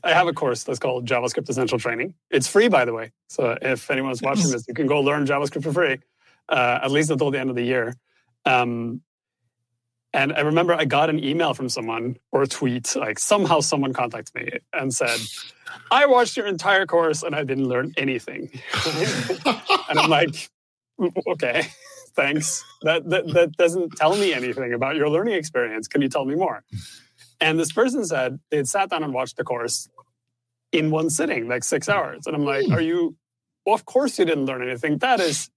I 0.03 0.13
have 0.13 0.27
a 0.27 0.33
course 0.33 0.63
that's 0.63 0.79
called 0.79 1.05
JavaScript 1.05 1.49
Essential 1.49 1.77
Training. 1.77 2.13
It's 2.29 2.47
free, 2.47 2.69
by 2.69 2.85
the 2.85 2.93
way. 2.93 3.11
So 3.27 3.57
if 3.61 3.91
anyone's 3.91 4.21
watching 4.21 4.49
this, 4.49 4.65
you 4.67 4.73
can 4.73 4.87
go 4.87 5.01
learn 5.01 5.25
JavaScript 5.25 5.63
for 5.63 5.73
free, 5.73 5.97
uh, 6.49 6.79
at 6.81 6.91
least 6.91 7.11
until 7.11 7.31
the 7.31 7.39
end 7.39 7.49
of 7.49 7.55
the 7.55 7.63
year. 7.63 7.95
Um, 8.45 9.01
and 10.13 10.33
I 10.33 10.41
remember 10.41 10.73
I 10.73 10.85
got 10.85 11.09
an 11.09 11.23
email 11.23 11.53
from 11.53 11.69
someone 11.69 12.17
or 12.31 12.43
a 12.43 12.47
tweet, 12.47 12.95
like 12.95 13.17
somehow 13.17 13.61
someone 13.61 13.93
contacted 13.93 14.35
me 14.35 14.59
and 14.73 14.93
said, 14.93 15.17
I 15.89 16.05
watched 16.05 16.35
your 16.35 16.47
entire 16.47 16.85
course 16.85 17.23
and 17.23 17.33
I 17.33 17.43
didn't 17.43 17.67
learn 17.67 17.93
anything. 17.97 18.49
and 19.89 19.99
I'm 19.99 20.09
like, 20.09 20.49
okay, 21.27 21.67
thanks. 22.13 22.63
That, 22.81 23.09
that, 23.09 23.27
that 23.33 23.51
doesn't 23.53 23.91
tell 23.95 24.17
me 24.17 24.33
anything 24.33 24.73
about 24.73 24.97
your 24.97 25.09
learning 25.09 25.35
experience. 25.35 25.87
Can 25.87 26.01
you 26.01 26.09
tell 26.09 26.25
me 26.25 26.35
more? 26.35 26.63
And 27.41 27.59
this 27.59 27.71
person 27.71 28.05
said 28.05 28.39
they 28.51 28.57
had 28.57 28.69
sat 28.69 28.89
down 28.91 29.03
and 29.03 29.13
watched 29.13 29.35
the 29.35 29.43
course 29.43 29.89
in 30.71 30.91
one 30.91 31.09
sitting, 31.09 31.47
like 31.47 31.63
six 31.63 31.89
hours. 31.89 32.27
And 32.27 32.35
I'm 32.35 32.45
like, 32.45 32.67
hmm. 32.67 32.73
are 32.73 32.81
you, 32.81 33.17
well, 33.65 33.75
of 33.75 33.85
course 33.85 34.17
you 34.19 34.25
didn't 34.25 34.45
learn 34.45 34.61
anything. 34.61 34.99
That 34.99 35.19
is 35.19 35.49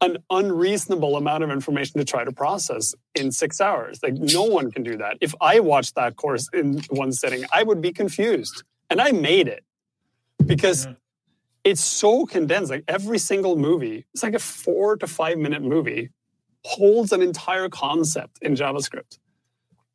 an 0.00 0.18
unreasonable 0.30 1.16
amount 1.16 1.44
of 1.44 1.50
information 1.50 1.98
to 1.98 2.04
try 2.04 2.24
to 2.24 2.32
process 2.32 2.94
in 3.14 3.30
six 3.30 3.60
hours. 3.60 4.02
Like, 4.02 4.14
no 4.14 4.44
one 4.44 4.70
can 4.70 4.82
do 4.82 4.96
that. 4.96 5.16
If 5.20 5.34
I 5.40 5.60
watched 5.60 5.94
that 5.96 6.16
course 6.16 6.48
in 6.52 6.80
one 6.90 7.12
sitting, 7.12 7.44
I 7.52 7.62
would 7.62 7.80
be 7.80 7.92
confused. 7.92 8.64
And 8.90 9.00
I 9.00 9.12
made 9.12 9.46
it 9.46 9.64
because 10.44 10.86
yeah. 10.86 10.94
it's 11.64 11.80
so 11.80 12.26
condensed. 12.26 12.70
Like, 12.70 12.84
every 12.88 13.18
single 13.18 13.56
movie, 13.56 14.04
it's 14.12 14.24
like 14.24 14.34
a 14.34 14.40
four 14.40 14.96
to 14.96 15.06
five 15.06 15.38
minute 15.38 15.62
movie, 15.62 16.10
holds 16.64 17.12
an 17.12 17.22
entire 17.22 17.68
concept 17.68 18.38
in 18.42 18.54
JavaScript. 18.54 19.18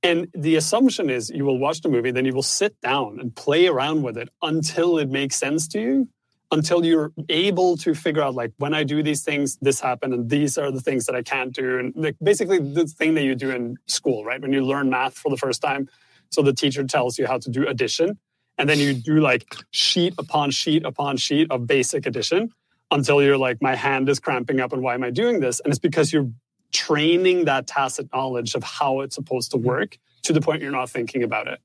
And 0.04 0.28
the 0.34 0.56
assumption 0.56 1.10
is 1.10 1.30
you 1.30 1.44
will 1.44 1.58
watch 1.58 1.82
the 1.82 1.90
movie, 1.90 2.12
then 2.12 2.26
you 2.26 2.34
will 2.34 2.44
sit 2.44 2.80
down 2.82 3.20
and 3.20 3.36
play 3.36 3.68
around 3.68 4.04
with 4.04 4.18
it 4.18 4.30
until 4.42 4.98
it 4.98 5.10
makes 5.10 5.36
sense 5.36 5.68
to 5.70 5.82
you, 5.82 6.08
until 6.52 6.86
you're 6.86 7.12
able 7.30 7.78
to 7.78 7.94
figure 7.94 8.22
out 8.22 8.36
like 8.36 8.54
when 8.58 8.74
I 8.74 8.84
do 8.84 9.02
these 9.02 9.24
things, 9.24 9.58
this 9.62 9.80
happened, 9.80 10.14
and 10.14 10.30
these 10.30 10.58
are 10.58 10.72
the 10.72 10.82
things 10.82 11.08
that 11.08 11.16
I 11.16 11.24
can't 11.24 11.52
do. 11.52 11.80
And 11.80 11.94
like 11.96 12.16
basically 12.22 12.60
the 12.60 12.86
thing 12.86 13.16
that 13.16 13.24
you 13.24 13.36
do 13.36 13.50
in 13.50 13.78
school, 13.88 14.24
right? 14.24 14.40
When 14.40 14.54
you 14.54 14.64
learn 14.64 14.90
math 14.90 15.18
for 15.18 15.30
the 15.30 15.38
first 15.38 15.62
time. 15.62 15.90
So 16.30 16.42
the 16.42 16.54
teacher 16.54 16.84
tells 16.84 17.18
you 17.18 17.26
how 17.26 17.40
to 17.40 17.50
do 17.50 17.68
addition. 17.68 18.20
And 18.58 18.70
then 18.70 18.80
you 18.80 18.94
do 18.94 19.20
like 19.20 19.46
sheet 19.72 20.14
upon 20.18 20.52
sheet 20.52 20.86
upon 20.86 21.18
sheet 21.18 21.52
of 21.52 21.68
basic 21.68 22.06
addition 22.06 22.50
until 22.92 23.22
you're 23.22 23.38
like, 23.38 23.62
my 23.62 23.76
hand 23.76 24.10
is 24.10 24.20
cramping 24.20 24.60
up 24.60 24.74
and 24.74 24.82
why 24.82 24.94
am 24.94 25.04
I 25.04 25.10
doing 25.10 25.40
this? 25.40 25.60
And 25.60 25.72
it's 25.72 25.80
because 25.80 26.14
you're 26.14 26.30
training 26.74 27.46
that 27.46 27.68
tacit 27.68 28.10
knowledge 28.14 28.56
of 28.56 28.64
how 28.64 29.02
it's 29.02 29.16
supposed 29.16 29.52
to 29.52 29.58
work 29.58 29.98
to 30.24 30.34
the 30.34 30.42
point 30.42 30.62
you're 30.62 30.72
not 30.72 30.90
thinking 30.90 31.24
about 31.24 31.48
it. 31.48 31.60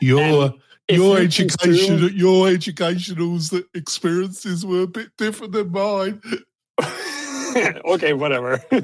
Your 0.00 0.54
your 0.88 1.18
you 1.18 1.24
education, 1.24 1.98
consume, 1.98 2.16
your 2.16 2.48
educational 2.48 3.38
experiences 3.74 4.66
were 4.66 4.82
a 4.82 4.86
bit 4.86 5.16
different 5.16 5.52
than 5.52 5.70
mine. 5.70 6.20
okay, 7.84 8.12
whatever. 8.12 8.62
now 8.72 8.80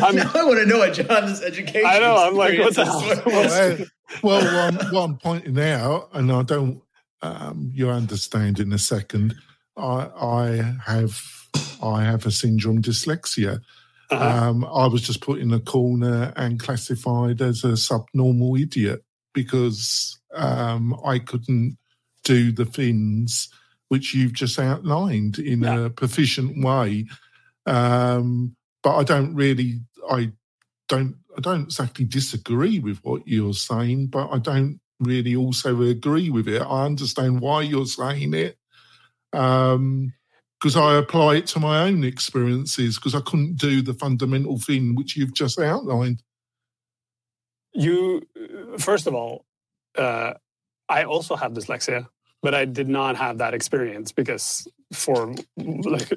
I 0.00 0.44
want 0.44 0.58
to 0.58 0.66
know 0.66 0.78
what 0.78 0.92
John's 0.92 1.42
education. 1.42 1.86
I 1.86 1.98
know. 1.98 2.16
I'm 2.16 2.36
like, 2.36 2.58
what 2.58 2.74
the 2.74 2.84
hell? 2.84 3.86
well, 4.22 4.42
well 4.42 4.68
um, 4.68 4.74
what 4.92 5.02
I'm 5.02 5.16
pointing 5.16 5.58
out, 5.58 6.10
and 6.12 6.30
I 6.30 6.42
don't, 6.42 6.82
um, 7.22 7.70
you 7.72 7.88
understand 7.88 8.60
in 8.60 8.72
a 8.72 8.78
second. 8.78 9.34
I, 9.76 10.10
I 10.20 10.74
have, 10.86 11.22
I 11.82 12.04
have 12.04 12.26
a 12.26 12.30
syndrome 12.30 12.82
dyslexia, 12.82 13.62
uh-huh. 14.12 14.48
Um, 14.48 14.64
I 14.64 14.86
was 14.86 15.02
just 15.02 15.20
put 15.20 15.40
in 15.40 15.52
a 15.52 15.60
corner 15.60 16.32
and 16.36 16.60
classified 16.60 17.40
as 17.40 17.64
a 17.64 17.76
subnormal 17.76 18.56
idiot 18.56 19.02
because 19.32 20.20
um, 20.34 20.98
I 21.04 21.18
couldn't 21.18 21.78
do 22.24 22.52
the 22.52 22.66
things 22.66 23.48
which 23.88 24.14
you've 24.14 24.32
just 24.32 24.58
outlined 24.58 25.38
in 25.38 25.62
yeah. 25.62 25.86
a 25.86 25.90
proficient 25.90 26.64
way. 26.64 27.06
Um, 27.66 28.56
but 28.82 28.96
I 28.96 29.04
don't 29.04 29.34
really, 29.34 29.80
I 30.10 30.32
don't, 30.88 31.16
I 31.36 31.40
don't 31.40 31.64
exactly 31.64 32.04
disagree 32.04 32.78
with 32.78 32.98
what 33.02 33.26
you're 33.26 33.54
saying, 33.54 34.08
but 34.08 34.28
I 34.30 34.38
don't 34.38 34.80
really 35.00 35.34
also 35.34 35.80
agree 35.82 36.30
with 36.30 36.48
it. 36.48 36.62
I 36.62 36.84
understand 36.84 37.40
why 37.40 37.62
you're 37.62 37.86
saying 37.86 38.34
it. 38.34 38.58
Um, 39.32 40.12
because 40.62 40.76
I 40.76 40.96
apply 40.96 41.36
it 41.36 41.48
to 41.48 41.58
my 41.58 41.82
own 41.82 42.04
experiences 42.04 42.94
because 42.94 43.16
I 43.16 43.20
couldn't 43.20 43.56
do 43.56 43.82
the 43.82 43.94
fundamental 43.94 44.60
thing 44.60 44.94
which 44.94 45.16
you've 45.16 45.34
just 45.34 45.58
outlined. 45.58 46.22
You, 47.72 48.22
first 48.78 49.08
of 49.08 49.14
all, 49.14 49.44
uh, 49.98 50.34
I 50.88 51.02
also 51.02 51.34
have 51.34 51.52
dyslexia, 51.52 52.06
but 52.42 52.54
I 52.54 52.64
did 52.64 52.88
not 52.88 53.16
have 53.16 53.38
that 53.38 53.54
experience 53.54 54.12
because, 54.12 54.68
for 54.92 55.34
like, 55.56 56.12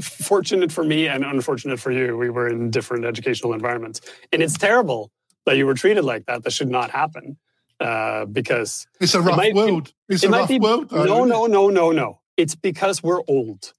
fortunate 0.00 0.72
for 0.72 0.84
me 0.84 1.06
and 1.06 1.22
unfortunate 1.22 1.78
for 1.78 1.90
you, 1.90 2.16
we 2.16 2.30
were 2.30 2.48
in 2.48 2.70
different 2.70 3.04
educational 3.04 3.52
environments, 3.52 4.00
and 4.32 4.42
it's 4.42 4.56
terrible 4.56 5.10
that 5.44 5.58
you 5.58 5.66
were 5.66 5.74
treated 5.74 6.04
like 6.04 6.24
that. 6.24 6.42
That 6.44 6.52
should 6.52 6.70
not 6.70 6.90
happen 6.90 7.36
uh, 7.80 8.24
because 8.24 8.86
it's 8.98 9.14
a 9.14 9.20
rough 9.20 9.42
it 9.42 9.54
world. 9.54 9.92
It's 10.08 10.22
it 10.22 10.28
a 10.28 10.30
rough 10.30 10.48
be, 10.48 10.58
world. 10.58 10.88
Though, 10.88 11.04
no, 11.04 11.24
no, 11.24 11.46
no, 11.46 11.68
no, 11.68 11.90
no 11.92 12.20
it's 12.36 12.54
because 12.54 13.02
we're 13.02 13.22
old. 13.28 13.72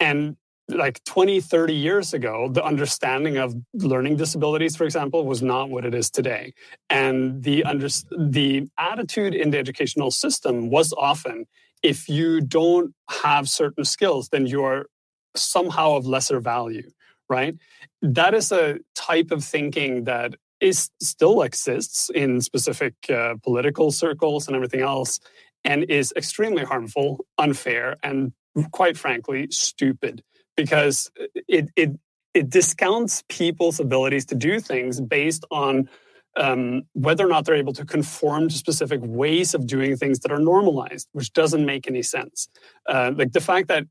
And 0.00 0.36
like 0.68 1.02
20, 1.04 1.40
30 1.40 1.74
years 1.74 2.14
ago, 2.14 2.48
the 2.50 2.64
understanding 2.64 3.36
of 3.36 3.54
learning 3.74 4.16
disabilities, 4.16 4.76
for 4.76 4.84
example, 4.84 5.26
was 5.26 5.42
not 5.42 5.70
what 5.70 5.84
it 5.84 5.94
is 5.94 6.10
today. 6.10 6.54
And 6.88 7.42
the, 7.42 7.64
under, 7.64 7.88
the 8.10 8.68
attitude 8.78 9.34
in 9.34 9.50
the 9.50 9.58
educational 9.58 10.10
system 10.10 10.70
was 10.70 10.92
often 10.96 11.46
if 11.82 12.08
you 12.08 12.40
don't 12.40 12.94
have 13.10 13.48
certain 13.48 13.84
skills, 13.84 14.28
then 14.28 14.46
you 14.46 14.64
are 14.64 14.86
somehow 15.34 15.96
of 15.96 16.06
lesser 16.06 16.40
value, 16.40 16.88
right? 17.28 17.56
That 18.00 18.34
is 18.34 18.52
a 18.52 18.78
type 18.94 19.30
of 19.30 19.44
thinking 19.44 20.04
that 20.04 20.36
is 20.60 20.90
still 21.00 21.42
exists 21.42 22.08
in 22.10 22.40
specific 22.40 22.94
uh, 23.10 23.34
political 23.42 23.90
circles 23.90 24.46
and 24.46 24.54
everything 24.54 24.80
else 24.80 25.18
and 25.64 25.84
is 25.84 26.12
extremely 26.16 26.64
harmful, 26.64 27.24
unfair, 27.38 27.96
and 28.02 28.32
quite 28.70 28.96
frankly, 28.96 29.48
stupid 29.50 30.22
because 30.56 31.10
it, 31.48 31.70
it, 31.76 31.90
it 32.34 32.50
discounts 32.50 33.22
people's 33.28 33.80
abilities 33.80 34.26
to 34.26 34.34
do 34.34 34.60
things 34.60 35.00
based 35.00 35.44
on 35.50 35.88
um, 36.36 36.82
whether 36.94 37.26
or 37.26 37.28
not 37.28 37.44
they're 37.44 37.54
able 37.54 37.74
to 37.74 37.84
conform 37.84 38.48
to 38.48 38.56
specific 38.56 39.00
ways 39.02 39.54
of 39.54 39.66
doing 39.66 39.96
things 39.96 40.20
that 40.20 40.32
are 40.32 40.38
normalized, 40.38 41.08
which 41.12 41.32
doesn't 41.32 41.64
make 41.64 41.86
any 41.86 42.02
sense. 42.02 42.48
Uh, 42.88 43.12
like 43.14 43.32
the 43.32 43.40
fact 43.40 43.68
that 43.68 43.84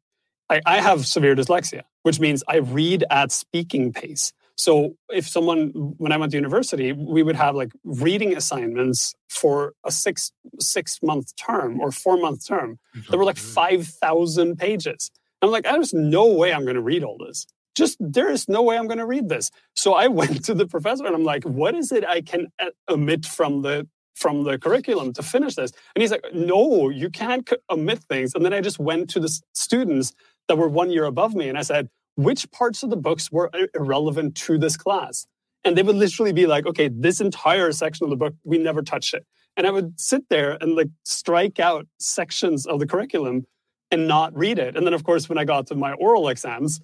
I, 0.50 0.62
I 0.66 0.82
have 0.82 1.06
severe 1.06 1.36
dyslexia, 1.36 1.84
which 2.04 2.20
means 2.20 2.44
I 2.48 2.58
read 2.58 3.06
at 3.10 3.32
speaking 3.32 3.94
pace. 3.94 4.34
So 4.62 4.96
if 5.10 5.28
someone, 5.28 5.72
when 5.98 6.12
I 6.12 6.18
went 6.18 6.32
to 6.34 6.38
university, 6.38 6.92
we 6.92 7.24
would 7.24 7.36
have 7.36 7.56
like 7.56 7.72
reading 7.84 8.38
assignments 8.38 9.16
for 9.28 9.74
a 9.84 9.92
six 9.92 10.32
six 10.60 11.00
month 11.02 11.36
term 11.36 11.80
or 11.80 11.92
four 11.92 12.16
month 12.18 12.48
term. 12.48 12.78
There 13.10 13.18
were 13.18 13.26
like 13.26 13.38
five 13.38 13.88
thousand 13.88 14.58
pages. 14.58 15.10
I'm 15.42 15.50
like, 15.50 15.64
there's 15.64 15.96
no 15.96 16.28
way 16.28 16.54
I'm 16.54 16.64
going 16.64 16.76
to 16.76 16.82
read 16.82 17.04
all 17.04 17.18
this. 17.18 17.48
Just 17.76 17.98
there 18.00 18.30
is 18.30 18.48
no 18.48 18.62
way 18.62 18.78
I'm 18.78 18.86
going 18.86 19.00
to 19.00 19.06
read 19.08 19.30
this. 19.30 19.50
So 19.76 19.96
I 19.96 20.08
went 20.20 20.46
to 20.46 20.54
the 20.54 20.68
professor 20.68 21.08
and 21.08 21.16
I'm 21.16 21.24
like, 21.24 21.44
what 21.44 21.74
is 21.74 21.92
it 21.92 22.06
I 22.06 22.22
can 22.22 22.50
uh, 22.60 22.70
omit 22.88 23.26
from 23.26 23.64
the 23.64 23.88
from 24.14 24.44
the 24.44 24.60
curriculum 24.60 25.12
to 25.14 25.24
finish 25.24 25.56
this? 25.56 25.72
And 25.96 26.04
he's 26.04 26.12
like, 26.12 26.26
no, 26.36 26.90
you 26.90 27.10
can't 27.10 27.50
omit 27.72 28.00
things. 28.04 28.36
And 28.36 28.46
then 28.46 28.54
I 28.54 28.62
just 28.62 28.78
went 28.78 29.10
to 29.12 29.20
the 29.20 29.32
students 29.56 30.14
that 30.48 30.58
were 30.58 30.68
one 30.70 30.92
year 30.92 31.06
above 31.06 31.34
me 31.34 31.50
and 31.50 31.58
I 31.58 31.64
said, 31.64 31.90
which 32.16 32.50
parts 32.52 32.84
of 32.84 32.90
the 32.90 32.98
books 32.98 33.32
were 33.32 33.50
irrelevant 33.74 34.36
to 34.36 34.58
this 34.58 34.78
class. 34.78 35.26
And 35.64 35.78
they 35.78 35.84
would 35.84 35.96
literally 35.96 36.34
be 36.34 36.48
like, 36.48 36.66
okay, 36.66 36.90
this 36.92 37.22
entire 37.22 37.72
section 37.72 38.06
of 38.06 38.10
the 38.10 38.16
book, 38.16 38.34
we 38.44 38.58
never 38.58 38.82
touched 38.82 39.14
it. 39.14 39.26
And 39.56 39.68
I 39.68 39.72
would 39.72 40.00
sit 40.00 40.24
there 40.30 40.58
and 40.62 40.76
like 40.76 40.90
strike 41.04 41.60
out 41.60 41.88
sections 42.00 42.66
of 42.66 42.80
the 42.80 42.88
curriculum 42.88 43.46
and 43.92 44.08
not 44.08 44.36
read 44.36 44.58
it. 44.58 44.76
And 44.76 44.86
then, 44.86 44.94
of 44.94 45.04
course, 45.04 45.30
when 45.30 45.38
I 45.38 45.44
got 45.44 45.68
to 45.68 45.76
my 45.76 45.94
oral 45.94 46.30
exams, 46.30 46.80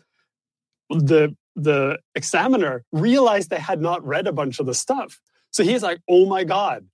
the 0.90 1.36
the 1.56 1.98
examiner 2.14 2.84
realized 2.92 3.52
I 3.52 3.58
had 3.58 3.82
not 3.82 4.06
read 4.06 4.28
a 4.28 4.32
bunch 4.32 4.60
of 4.60 4.68
the 4.68 4.76
stuff. 4.76 5.20
So 5.50 5.64
he's 5.64 5.82
like, 5.82 6.00
oh 6.08 6.28
my 6.28 6.44
God, 6.44 6.86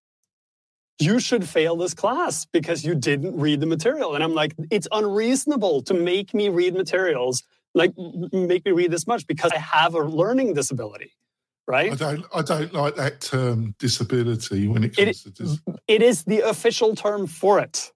you 1.00 1.20
should 1.20 1.48
fail 1.48 1.76
this 1.76 1.94
class 1.94 2.46
because 2.46 2.86
you 2.86 2.96
didn't 2.96 3.38
read 3.38 3.60
the 3.60 3.66
material. 3.66 4.16
And 4.16 4.24
I'm 4.24 4.34
like, 4.34 4.56
it's 4.72 4.88
unreasonable 4.92 5.82
to 5.84 5.94
make 5.94 6.34
me 6.34 6.48
read 6.48 6.76
materials 6.76 7.44
like 7.74 7.94
make 8.32 8.66
me 8.66 8.72
read 8.72 8.92
this 8.92 9.08
much 9.08 9.28
because 9.28 9.52
I 9.52 9.60
have 9.60 9.96
a 9.96 10.00
learning 10.00 10.54
disability, 10.54 11.14
right? 11.68 11.92
I 11.92 11.96
don't, 11.96 12.26
I 12.34 12.42
don't 12.42 12.74
like 12.74 12.96
that 12.96 13.22
term 13.22 13.76
disability 13.80 14.68
when 14.68 14.84
it 14.84 14.96
comes 14.96 15.26
it, 15.26 15.36
to 15.36 15.44
dis- 15.44 15.60
it 15.88 16.02
is 16.02 16.24
the 16.24 16.42
official 16.42 16.96
term 16.96 17.28
for 17.28 17.60
it. 17.60 17.92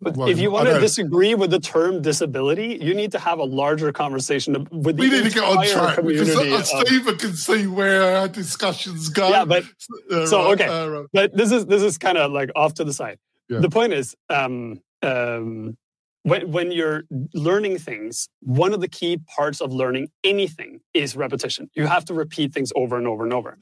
But 0.00 0.16
well, 0.16 0.28
if 0.28 0.38
you 0.38 0.50
want 0.50 0.68
to 0.68 0.78
disagree 0.78 1.34
with 1.34 1.50
the 1.50 1.58
term 1.58 2.02
disability, 2.02 2.78
you 2.80 2.94
need 2.94 3.12
to 3.12 3.18
have 3.18 3.38
a 3.38 3.44
larger 3.44 3.92
conversation 3.92 4.66
with 4.70 4.96
the 4.96 5.02
We 5.02 5.10
need 5.10 5.24
to 5.24 5.30
get 5.30 5.42
on 5.42 5.66
track 5.66 6.04
because 6.04 6.68
Stephen 6.68 7.16
can 7.16 7.34
see 7.34 7.66
where 7.66 8.18
our 8.18 8.28
discussions 8.28 9.08
go. 9.08 9.30
Yeah, 9.30 9.46
but 9.46 9.64
uh, 10.10 10.26
so 10.26 10.52
okay, 10.52 10.66
uh, 10.66 11.04
but 11.14 11.34
this 11.34 11.50
is 11.50 11.64
this 11.64 11.82
is 11.82 11.96
kind 11.96 12.18
of 12.18 12.30
like 12.30 12.50
off 12.54 12.74
to 12.74 12.84
the 12.84 12.92
side. 12.92 13.18
Yeah. 13.48 13.60
The 13.60 13.70
point 13.70 13.94
is, 13.94 14.14
um, 14.28 14.82
um, 15.02 15.78
when, 16.26 16.50
when 16.50 16.72
you're 16.72 17.04
learning 17.34 17.78
things, 17.78 18.28
one 18.40 18.74
of 18.74 18.80
the 18.80 18.88
key 18.88 19.20
parts 19.36 19.60
of 19.60 19.72
learning 19.72 20.08
anything 20.24 20.80
is 20.92 21.14
repetition. 21.14 21.70
You 21.76 21.86
have 21.86 22.04
to 22.06 22.14
repeat 22.14 22.52
things 22.52 22.72
over 22.74 22.98
and 22.98 23.06
over 23.06 23.22
and 23.22 23.32
over. 23.32 23.58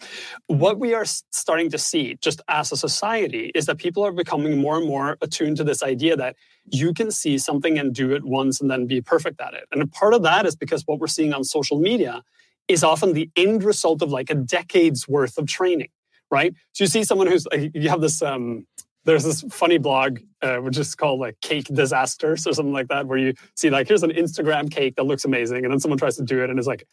What 0.46 0.80
we 0.80 0.94
are 0.94 1.04
starting 1.04 1.70
to 1.72 1.78
see 1.78 2.16
just 2.22 2.40
as 2.48 2.72
a 2.72 2.76
society 2.78 3.52
is 3.54 3.66
that 3.66 3.76
people 3.76 4.02
are 4.02 4.12
becoming 4.12 4.56
more 4.56 4.78
and 4.78 4.88
more 4.88 5.18
attuned 5.20 5.58
to 5.58 5.64
this 5.64 5.82
idea 5.82 6.16
that 6.16 6.36
you 6.64 6.94
can 6.94 7.10
see 7.10 7.36
something 7.36 7.78
and 7.78 7.94
do 7.94 8.12
it 8.12 8.24
once 8.24 8.62
and 8.62 8.70
then 8.70 8.86
be 8.86 9.02
perfect 9.02 9.42
at 9.42 9.52
it. 9.52 9.64
And 9.70 9.82
a 9.82 9.86
part 9.86 10.14
of 10.14 10.22
that 10.22 10.46
is 10.46 10.56
because 10.56 10.84
what 10.86 11.00
we're 11.00 11.06
seeing 11.06 11.34
on 11.34 11.44
social 11.44 11.78
media 11.78 12.22
is 12.66 12.82
often 12.82 13.12
the 13.12 13.28
end 13.36 13.62
result 13.62 14.00
of 14.00 14.10
like 14.10 14.30
a 14.30 14.34
decade's 14.34 15.06
worth 15.06 15.36
of 15.36 15.46
training 15.46 15.90
right? 16.30 16.54
So 16.72 16.82
you 16.82 16.88
see 16.88 17.04
someone 17.04 17.28
who's 17.28 17.46
you 17.74 17.88
have 17.90 18.00
this 18.00 18.20
um, 18.20 18.66
there's 19.04 19.24
this 19.24 19.42
funny 19.50 19.78
blog 19.78 20.18
uh, 20.42 20.56
which 20.56 20.78
is 20.78 20.94
called 20.94 21.20
like 21.20 21.40
cake 21.40 21.66
disasters 21.66 22.46
or 22.46 22.52
something 22.52 22.72
like 22.72 22.88
that 22.88 23.06
where 23.06 23.18
you 23.18 23.34
see 23.54 23.70
like 23.70 23.88
here's 23.88 24.02
an 24.02 24.10
instagram 24.10 24.70
cake 24.70 24.96
that 24.96 25.04
looks 25.04 25.24
amazing 25.24 25.64
and 25.64 25.72
then 25.72 25.80
someone 25.80 25.98
tries 25.98 26.16
to 26.16 26.24
do 26.24 26.42
it 26.42 26.50
and 26.50 26.58
it's 26.58 26.68
like 26.68 26.86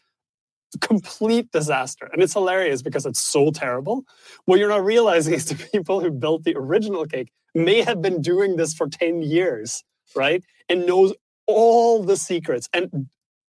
complete 0.80 1.50
disaster. 1.52 2.08
And 2.12 2.22
it's 2.22 2.32
hilarious 2.32 2.82
because 2.82 3.06
it's 3.06 3.20
so 3.20 3.50
terrible. 3.50 4.04
What 4.44 4.58
you're 4.58 4.68
not 4.68 4.84
realizing 4.84 5.34
is 5.34 5.46
the 5.46 5.54
people 5.72 6.00
who 6.00 6.10
built 6.10 6.44
the 6.44 6.56
original 6.56 7.06
cake 7.06 7.30
may 7.54 7.82
have 7.82 8.00
been 8.00 8.22
doing 8.22 8.56
this 8.56 8.72
for 8.72 8.88
10 8.88 9.22
years 9.22 9.84
right 10.16 10.42
and 10.68 10.86
knows 10.86 11.12
all 11.46 12.02
the 12.02 12.16
secrets 12.16 12.68
and 12.72 13.08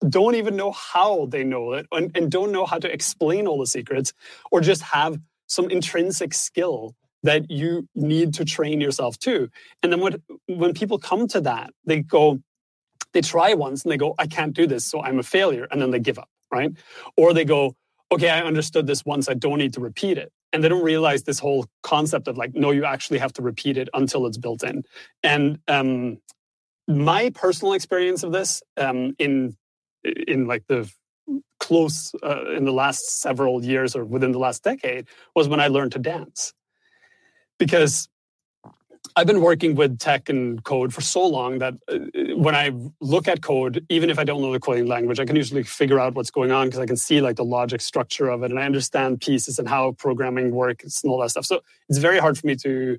don't 0.10 0.36
even 0.36 0.56
know 0.56 0.72
how 0.72 1.28
they 1.28 1.44
know 1.44 1.74
it 1.74 1.86
and, 1.92 2.12
and 2.16 2.32
don't 2.32 2.52
know 2.52 2.66
how 2.66 2.80
to 2.80 2.92
explain 2.92 3.48
all 3.48 3.60
the 3.60 3.68
secrets 3.68 4.14
or 4.52 4.60
just 4.60 4.82
have 4.82 5.20
some 5.46 5.70
intrinsic 5.70 6.34
skill 6.34 6.96
that 7.24 7.50
you 7.50 7.88
need 7.96 8.34
to 8.36 8.46
train 8.46 8.82
yourself 8.82 9.18
to. 9.20 9.50
And 9.84 9.92
then 9.92 10.00
when, 10.00 10.22
when 10.48 10.74
people 10.74 10.98
come 10.98 11.28
to 11.30 11.42
that, 11.42 11.72
they 11.86 12.02
go, 12.02 12.40
they 13.14 13.22
try 13.22 13.54
once 13.54 13.84
and 13.84 13.92
they 13.92 13.98
go, 13.98 14.16
I 14.18 14.28
can't 14.28 14.54
do 14.54 14.68
this, 14.68 14.86
so 14.86 15.02
I'm 15.02 15.20
a 15.20 15.24
failure. 15.24 15.68
And 15.70 15.82
then 15.82 15.92
they 15.92 16.00
give 16.00 16.18
up, 16.18 16.30
right? 16.52 16.72
Or 17.18 17.34
they 17.34 17.46
go, 17.46 17.76
okay, 18.12 18.30
I 18.30 18.42
understood 18.42 18.88
this 18.88 19.06
once, 19.06 19.30
I 19.30 19.34
don't 19.34 19.60
need 19.60 19.74
to 19.74 19.80
repeat 19.80 20.18
it. 20.18 20.32
And 20.54 20.64
they 20.64 20.70
don't 20.70 20.84
realize 20.84 21.24
this 21.24 21.40
whole 21.40 21.66
concept 21.82 22.28
of 22.28 22.38
like, 22.38 22.54
no, 22.54 22.72
you 22.72 22.84
actually 22.84 23.20
have 23.20 23.32
to 23.34 23.42
repeat 23.42 23.78
it 23.78 23.88
until 23.94 24.26
it's 24.26 24.38
built 24.38 24.64
in. 24.64 24.84
And 25.24 25.60
um, 25.68 26.18
my 26.88 27.30
personal 27.30 27.74
experience 27.74 28.24
of 28.24 28.32
this 28.32 28.62
um, 28.78 29.16
in 29.18 29.56
in 30.04 30.48
like 30.48 30.66
the 30.68 30.92
close 31.60 32.14
uh, 32.24 32.52
in 32.52 32.66
the 32.66 32.72
last 32.74 33.22
several 33.22 33.64
years 33.64 33.96
or 33.96 34.04
within 34.04 34.32
the 34.32 34.40
last 34.40 34.64
decade 34.64 35.08
was 35.36 35.48
when 35.48 35.60
I 35.60 35.68
learned 35.68 35.92
to 35.94 36.00
dance 36.00 36.54
because 37.62 38.10
I've 39.16 39.28
been 39.28 39.42
working 39.42 39.76
with 39.76 40.00
tech 40.00 40.30
and 40.30 40.64
code 40.64 40.92
for 40.92 41.02
so 41.02 41.28
long 41.28 41.60
that 41.60 41.76
uh, 41.88 42.00
when 42.36 42.56
I 42.56 42.72
look 43.00 43.28
at 43.28 43.44
code, 43.44 43.86
even 43.88 44.10
if 44.10 44.18
I 44.18 44.24
don't 44.24 44.42
know 44.42 44.52
the 44.52 44.60
coding 44.60 44.88
language, 44.88 45.20
I 45.20 45.26
can 45.26 45.36
usually 45.36 45.62
figure 45.62 46.00
out 46.00 46.16
what's 46.16 46.32
going 46.32 46.52
on 46.52 46.68
because 46.68 46.80
I 46.80 46.88
can 46.88 46.98
see 46.98 47.22
like 47.22 47.36
the 47.36 47.46
logic 47.46 47.82
structure 47.82 48.30
of 48.30 48.42
it 48.42 48.50
and 48.50 48.60
I 48.60 48.64
understand 48.64 49.22
pieces 49.22 49.60
and 49.60 49.70
how 49.70 49.92
programming 49.92 50.50
works 50.50 51.04
and 51.04 51.12
all 51.12 51.20
that 51.22 51.30
stuff. 51.30 51.46
So 51.46 51.62
it's 51.88 52.00
very 52.00 52.18
hard 52.18 52.36
for 52.36 52.48
me 52.48 52.56
to 52.56 52.98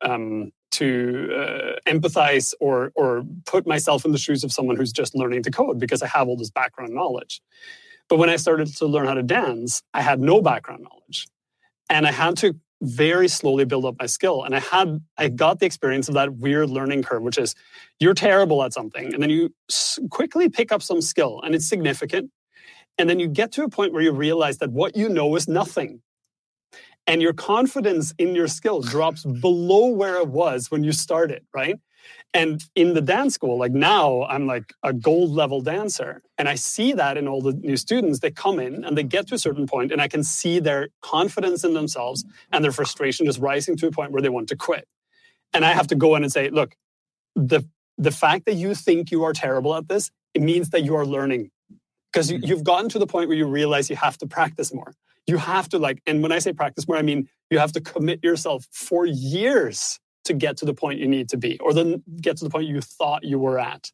um, 0.00 0.52
to 0.72 1.30
uh, 1.34 1.90
empathize 1.90 2.54
or 2.60 2.92
or 2.94 3.24
put 3.46 3.66
myself 3.66 4.04
in 4.04 4.12
the 4.12 4.18
shoes 4.18 4.44
of 4.44 4.52
someone 4.52 4.76
who's 4.76 4.92
just 4.92 5.16
learning 5.16 5.42
to 5.42 5.50
code 5.50 5.80
because 5.80 6.02
I 6.02 6.06
have 6.06 6.28
all 6.28 6.36
this 6.36 6.50
background 6.50 6.94
knowledge. 6.94 7.42
But 8.08 8.18
when 8.20 8.30
I 8.30 8.36
started 8.36 8.68
to 8.76 8.86
learn 8.86 9.06
how 9.06 9.14
to 9.14 9.24
dance, 9.24 9.82
I 9.92 10.02
had 10.02 10.20
no 10.20 10.40
background 10.40 10.84
knowledge, 10.84 11.26
and 11.90 12.06
I 12.06 12.12
had 12.12 12.36
to 12.38 12.54
very 12.82 13.28
slowly 13.28 13.64
build 13.64 13.84
up 13.84 13.96
my 13.98 14.06
skill. 14.06 14.44
And 14.44 14.54
I 14.54 14.60
had, 14.60 15.00
I 15.16 15.28
got 15.28 15.58
the 15.58 15.66
experience 15.66 16.08
of 16.08 16.14
that 16.14 16.34
weird 16.36 16.70
learning 16.70 17.02
curve, 17.02 17.22
which 17.22 17.38
is 17.38 17.54
you're 18.00 18.14
terrible 18.14 18.62
at 18.62 18.72
something 18.72 19.14
and 19.14 19.22
then 19.22 19.30
you 19.30 19.54
quickly 20.10 20.48
pick 20.48 20.72
up 20.72 20.82
some 20.82 21.00
skill 21.00 21.40
and 21.42 21.54
it's 21.54 21.68
significant. 21.68 22.30
And 22.98 23.08
then 23.08 23.18
you 23.18 23.28
get 23.28 23.52
to 23.52 23.64
a 23.64 23.68
point 23.68 23.92
where 23.92 24.02
you 24.02 24.12
realize 24.12 24.58
that 24.58 24.70
what 24.70 24.96
you 24.96 25.08
know 25.08 25.34
is 25.34 25.48
nothing. 25.48 26.00
And 27.06 27.20
your 27.20 27.32
confidence 27.32 28.14
in 28.18 28.34
your 28.34 28.48
skill 28.48 28.80
drops 28.80 29.24
below 29.24 29.86
where 29.88 30.16
it 30.16 30.28
was 30.28 30.70
when 30.70 30.84
you 30.84 30.92
started, 30.92 31.44
right? 31.54 31.76
And 32.34 32.64
in 32.74 32.94
the 32.94 33.00
dance 33.00 33.34
school, 33.34 33.56
like 33.56 33.70
now 33.70 34.24
I'm 34.24 34.48
like 34.48 34.74
a 34.82 34.92
gold 34.92 35.30
level 35.30 35.60
dancer. 35.60 36.20
And 36.36 36.48
I 36.48 36.56
see 36.56 36.92
that 36.92 37.16
in 37.16 37.28
all 37.28 37.40
the 37.40 37.52
new 37.52 37.76
students. 37.76 38.18
They 38.18 38.32
come 38.32 38.58
in 38.58 38.84
and 38.84 38.98
they 38.98 39.04
get 39.04 39.28
to 39.28 39.36
a 39.36 39.38
certain 39.38 39.68
point, 39.68 39.92
and 39.92 40.02
I 40.02 40.08
can 40.08 40.24
see 40.24 40.58
their 40.58 40.88
confidence 41.00 41.62
in 41.62 41.74
themselves 41.74 42.24
and 42.50 42.64
their 42.64 42.72
frustration 42.72 43.24
just 43.26 43.38
rising 43.38 43.76
to 43.76 43.86
a 43.86 43.92
point 43.92 44.10
where 44.10 44.20
they 44.20 44.28
want 44.28 44.48
to 44.48 44.56
quit. 44.56 44.88
And 45.52 45.64
I 45.64 45.72
have 45.72 45.86
to 45.86 45.94
go 45.94 46.16
in 46.16 46.24
and 46.24 46.32
say, 46.32 46.50
look, 46.50 46.74
the 47.36 47.62
the 47.96 48.10
fact 48.10 48.46
that 48.46 48.54
you 48.54 48.74
think 48.74 49.12
you 49.12 49.22
are 49.22 49.32
terrible 49.32 49.72
at 49.76 49.88
this, 49.88 50.10
it 50.34 50.42
means 50.42 50.70
that 50.70 50.82
you 50.82 50.96
are 50.96 51.06
learning. 51.06 51.52
Because 52.12 52.28
you, 52.28 52.38
mm. 52.40 52.48
you've 52.48 52.64
gotten 52.64 52.88
to 52.88 52.98
the 52.98 53.06
point 53.06 53.28
where 53.28 53.36
you 53.36 53.46
realize 53.46 53.88
you 53.88 53.94
have 53.94 54.18
to 54.18 54.26
practice 54.26 54.74
more. 54.74 54.94
You 55.28 55.36
have 55.36 55.68
to 55.68 55.78
like, 55.78 56.02
and 56.04 56.20
when 56.20 56.32
I 56.32 56.40
say 56.40 56.52
practice 56.52 56.88
more, 56.88 56.96
I 56.96 57.02
mean 57.02 57.28
you 57.50 57.60
have 57.60 57.70
to 57.72 57.80
commit 57.80 58.24
yourself 58.24 58.66
for 58.72 59.06
years 59.06 60.00
to 60.24 60.34
get 60.34 60.56
to 60.58 60.64
the 60.64 60.74
point 60.74 60.98
you 60.98 61.08
need 61.08 61.28
to 61.30 61.36
be 61.36 61.58
or 61.60 61.72
then 61.72 62.02
get 62.20 62.36
to 62.38 62.44
the 62.44 62.50
point 62.50 62.66
you 62.66 62.80
thought 62.80 63.24
you 63.24 63.38
were 63.38 63.58
at. 63.58 63.90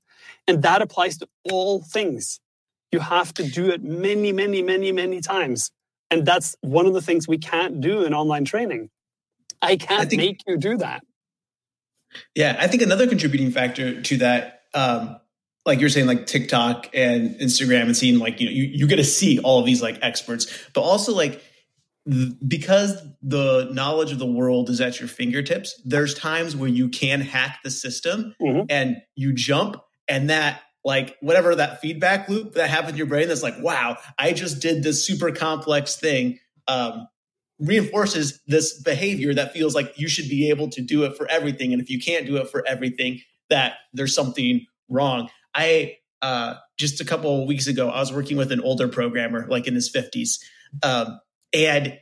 And 0.46 0.62
that 0.62 0.82
applies 0.82 1.18
to 1.18 1.28
all 1.50 1.82
things. 1.82 2.40
You 2.92 3.00
have 3.00 3.32
to 3.34 3.44
do 3.44 3.70
it 3.70 3.82
many, 3.82 4.32
many, 4.32 4.62
many, 4.62 4.92
many 4.92 5.20
times. 5.20 5.70
And 6.10 6.26
that's 6.26 6.56
one 6.60 6.86
of 6.86 6.94
the 6.94 7.02
things 7.02 7.28
we 7.28 7.38
can't 7.38 7.80
do 7.80 8.02
in 8.02 8.14
online 8.14 8.44
training. 8.44 8.90
I 9.62 9.76
can't 9.76 10.02
I 10.02 10.04
think, 10.06 10.20
make 10.20 10.42
you 10.46 10.56
do 10.56 10.76
that. 10.78 11.02
Yeah, 12.34 12.56
I 12.58 12.66
think 12.66 12.82
another 12.82 13.06
contributing 13.06 13.50
factor 13.50 14.00
to 14.00 14.16
that, 14.18 14.62
um, 14.74 15.18
like 15.64 15.78
you're 15.78 15.90
saying, 15.90 16.06
like 16.06 16.26
TikTok 16.26 16.88
and 16.94 17.36
Instagram, 17.36 17.82
and 17.82 17.96
seeing 17.96 18.18
like 18.18 18.40
you 18.40 18.46
know 18.46 18.52
you, 18.52 18.64
you 18.64 18.86
get 18.86 18.96
to 18.96 19.04
see 19.04 19.38
all 19.38 19.60
of 19.60 19.66
these 19.66 19.82
like 19.82 19.98
experts, 20.02 20.46
but 20.74 20.80
also 20.80 21.14
like 21.14 21.42
because 22.46 23.02
the 23.22 23.68
knowledge 23.72 24.12
of 24.12 24.18
the 24.18 24.26
world 24.26 24.70
is 24.70 24.80
at 24.80 24.98
your 24.98 25.08
fingertips, 25.08 25.80
there's 25.84 26.14
times 26.14 26.56
where 26.56 26.68
you 26.68 26.88
can 26.88 27.20
hack 27.20 27.60
the 27.62 27.70
system 27.70 28.34
mm-hmm. 28.40 28.66
and 28.68 28.96
you 29.14 29.32
jump 29.32 29.76
and 30.08 30.30
that 30.30 30.62
like 30.84 31.16
whatever 31.20 31.54
that 31.54 31.80
feedback 31.80 32.28
loop 32.28 32.54
that 32.54 32.70
happens 32.70 32.92
in 32.92 32.96
your 32.96 33.06
brain 33.06 33.28
that's 33.28 33.42
like, 33.42 33.60
wow, 33.60 33.96
I 34.18 34.32
just 34.32 34.60
did 34.60 34.82
this 34.82 35.06
super 35.06 35.30
complex 35.30 35.96
thing. 35.96 36.38
Um, 36.66 37.06
reinforces 37.58 38.40
this 38.46 38.80
behavior 38.82 39.34
that 39.34 39.52
feels 39.52 39.74
like 39.74 39.92
you 39.98 40.08
should 40.08 40.28
be 40.28 40.48
able 40.48 40.70
to 40.70 40.80
do 40.80 41.04
it 41.04 41.16
for 41.16 41.30
everything. 41.30 41.72
And 41.72 41.82
if 41.82 41.90
you 41.90 42.00
can't 42.00 42.26
do 42.26 42.38
it 42.38 42.48
for 42.48 42.66
everything, 42.66 43.20
that 43.50 43.74
there's 43.92 44.14
something 44.14 44.64
wrong. 44.88 45.28
I 45.54 45.96
uh, 46.22 46.54
just 46.78 47.00
a 47.00 47.04
couple 47.04 47.42
of 47.42 47.48
weeks 47.48 47.66
ago, 47.66 47.90
I 47.90 48.00
was 48.00 48.12
working 48.12 48.36
with 48.36 48.52
an 48.52 48.60
older 48.60 48.88
programmer, 48.88 49.46
like 49.48 49.66
in 49.66 49.74
his 49.74 49.92
50s. 49.92 50.38
Um, 50.82 51.20
and, 51.52 51.98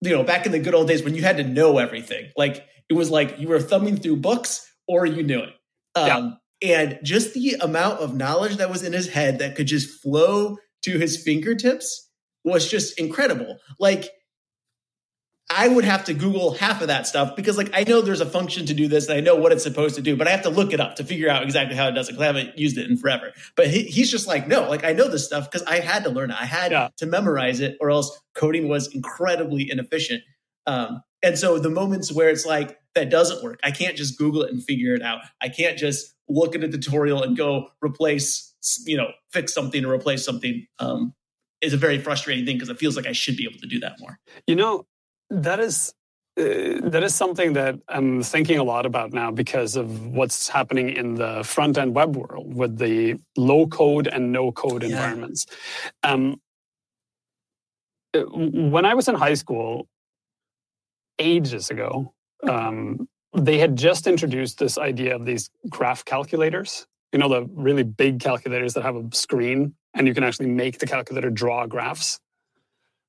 you 0.00 0.10
know, 0.10 0.22
back 0.22 0.46
in 0.46 0.52
the 0.52 0.58
good 0.58 0.74
old 0.74 0.88
days 0.88 1.02
when 1.02 1.14
you 1.14 1.22
had 1.22 1.38
to 1.38 1.44
know 1.44 1.78
everything, 1.78 2.30
like 2.36 2.64
it 2.88 2.94
was 2.94 3.10
like 3.10 3.38
you 3.38 3.48
were 3.48 3.60
thumbing 3.60 3.96
through 3.96 4.16
books 4.16 4.66
or 4.86 5.06
you 5.06 5.22
knew 5.22 5.40
it. 5.40 5.54
Um, 5.94 6.06
yeah. 6.06 6.30
And 6.62 6.98
just 7.02 7.34
the 7.34 7.56
amount 7.60 8.00
of 8.00 8.14
knowledge 8.14 8.56
that 8.56 8.70
was 8.70 8.82
in 8.82 8.92
his 8.92 9.08
head 9.08 9.40
that 9.40 9.56
could 9.56 9.66
just 9.66 10.02
flow 10.02 10.56
to 10.82 10.98
his 10.98 11.22
fingertips 11.22 12.10
was 12.44 12.70
just 12.70 12.98
incredible. 12.98 13.58
Like, 13.78 14.08
I 15.48 15.68
would 15.68 15.84
have 15.84 16.04
to 16.06 16.14
Google 16.14 16.54
half 16.54 16.82
of 16.82 16.88
that 16.88 17.06
stuff 17.06 17.36
because, 17.36 17.56
like, 17.56 17.70
I 17.72 17.84
know 17.84 18.00
there's 18.00 18.20
a 18.20 18.26
function 18.26 18.66
to 18.66 18.74
do 18.74 18.88
this 18.88 19.08
and 19.08 19.16
I 19.16 19.20
know 19.20 19.36
what 19.36 19.52
it's 19.52 19.62
supposed 19.62 19.94
to 19.94 20.02
do, 20.02 20.16
but 20.16 20.26
I 20.26 20.30
have 20.30 20.42
to 20.42 20.48
look 20.50 20.72
it 20.72 20.80
up 20.80 20.96
to 20.96 21.04
figure 21.04 21.28
out 21.28 21.44
exactly 21.44 21.76
how 21.76 21.86
it 21.86 21.92
does 21.92 22.08
it 22.08 22.12
because 22.12 22.22
I 22.22 22.26
haven't 22.26 22.58
used 22.58 22.76
it 22.78 22.90
in 22.90 22.96
forever. 22.96 23.32
But 23.54 23.68
he, 23.68 23.84
he's 23.84 24.10
just 24.10 24.26
like, 24.26 24.48
no, 24.48 24.68
like, 24.68 24.84
I 24.84 24.92
know 24.92 25.08
this 25.08 25.24
stuff 25.24 25.48
because 25.48 25.64
I 25.66 25.78
had 25.78 26.02
to 26.04 26.10
learn 26.10 26.30
it. 26.30 26.40
I 26.40 26.46
had 26.46 26.72
yeah. 26.72 26.88
to 26.96 27.06
memorize 27.06 27.60
it, 27.60 27.76
or 27.80 27.90
else 27.90 28.20
coding 28.34 28.68
was 28.68 28.92
incredibly 28.92 29.70
inefficient. 29.70 30.22
Um, 30.66 31.02
and 31.22 31.38
so 31.38 31.60
the 31.60 31.70
moments 31.70 32.12
where 32.12 32.28
it's 32.28 32.44
like, 32.44 32.78
that 32.96 33.10
doesn't 33.10 33.44
work, 33.44 33.60
I 33.62 33.70
can't 33.70 33.96
just 33.96 34.18
Google 34.18 34.42
it 34.42 34.50
and 34.50 34.64
figure 34.64 34.94
it 34.94 35.02
out. 35.02 35.20
I 35.40 35.48
can't 35.48 35.78
just 35.78 36.14
look 36.28 36.56
at 36.56 36.64
a 36.64 36.68
tutorial 36.68 37.22
and 37.22 37.36
go 37.36 37.68
replace, 37.84 38.54
you 38.84 38.96
know, 38.96 39.08
fix 39.32 39.54
something 39.54 39.84
or 39.84 39.92
replace 39.92 40.24
something. 40.24 40.66
Um, 40.78 41.14
is 41.62 41.72
a 41.72 41.78
very 41.78 41.98
frustrating 41.98 42.44
thing 42.44 42.56
because 42.56 42.68
it 42.68 42.78
feels 42.78 42.96
like 42.96 43.06
I 43.06 43.12
should 43.12 43.36
be 43.36 43.46
able 43.48 43.58
to 43.60 43.66
do 43.66 43.80
that 43.80 43.98
more. 43.98 44.18
You 44.46 44.56
know, 44.56 44.86
that 45.30 45.60
is 45.60 45.94
uh, 46.38 46.80
that 46.82 47.02
is 47.02 47.14
something 47.14 47.54
that 47.54 47.76
I'm 47.88 48.22
thinking 48.22 48.58
a 48.58 48.64
lot 48.64 48.84
about 48.84 49.12
now 49.12 49.30
because 49.30 49.74
of 49.74 50.08
what's 50.08 50.48
happening 50.48 50.90
in 50.90 51.14
the 51.14 51.42
front 51.44 51.78
end 51.78 51.94
web 51.94 52.14
world 52.14 52.54
with 52.54 52.78
the 52.78 53.16
low 53.38 53.66
code 53.66 54.06
and 54.06 54.32
no 54.32 54.52
code 54.52 54.82
yeah. 54.82 54.90
environments. 54.90 55.46
Um, 56.02 56.40
uh, 58.12 58.20
when 58.20 58.84
I 58.84 58.92
was 58.94 59.08
in 59.08 59.14
high 59.14 59.34
school, 59.34 59.88
ages 61.18 61.70
ago, 61.70 62.12
um, 62.46 63.08
they 63.34 63.58
had 63.58 63.76
just 63.76 64.06
introduced 64.06 64.58
this 64.58 64.76
idea 64.76 65.16
of 65.16 65.24
these 65.24 65.48
graph 65.70 66.04
calculators. 66.04 66.86
You 67.12 67.18
know, 67.18 67.28
the 67.30 67.48
really 67.54 67.82
big 67.82 68.20
calculators 68.20 68.74
that 68.74 68.82
have 68.82 68.96
a 68.96 69.08
screen 69.12 69.74
and 69.94 70.06
you 70.06 70.14
can 70.14 70.22
actually 70.22 70.48
make 70.48 70.78
the 70.78 70.86
calculator 70.86 71.30
draw 71.30 71.66
graphs. 71.66 72.20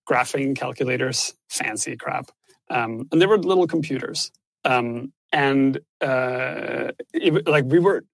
Graphing 0.10 0.56
calculators, 0.56 1.34
fancy 1.50 1.98
crap. 1.98 2.32
Um, 2.70 3.08
and 3.12 3.22
they 3.22 3.26
were 3.26 3.38
little 3.38 3.68
computers. 3.68 4.32
Um, 4.64 5.14
and 5.32 5.80
uh, 6.02 6.92
it, 7.14 7.48
like 7.48 7.66
we 7.66 7.80
were, 7.80 8.06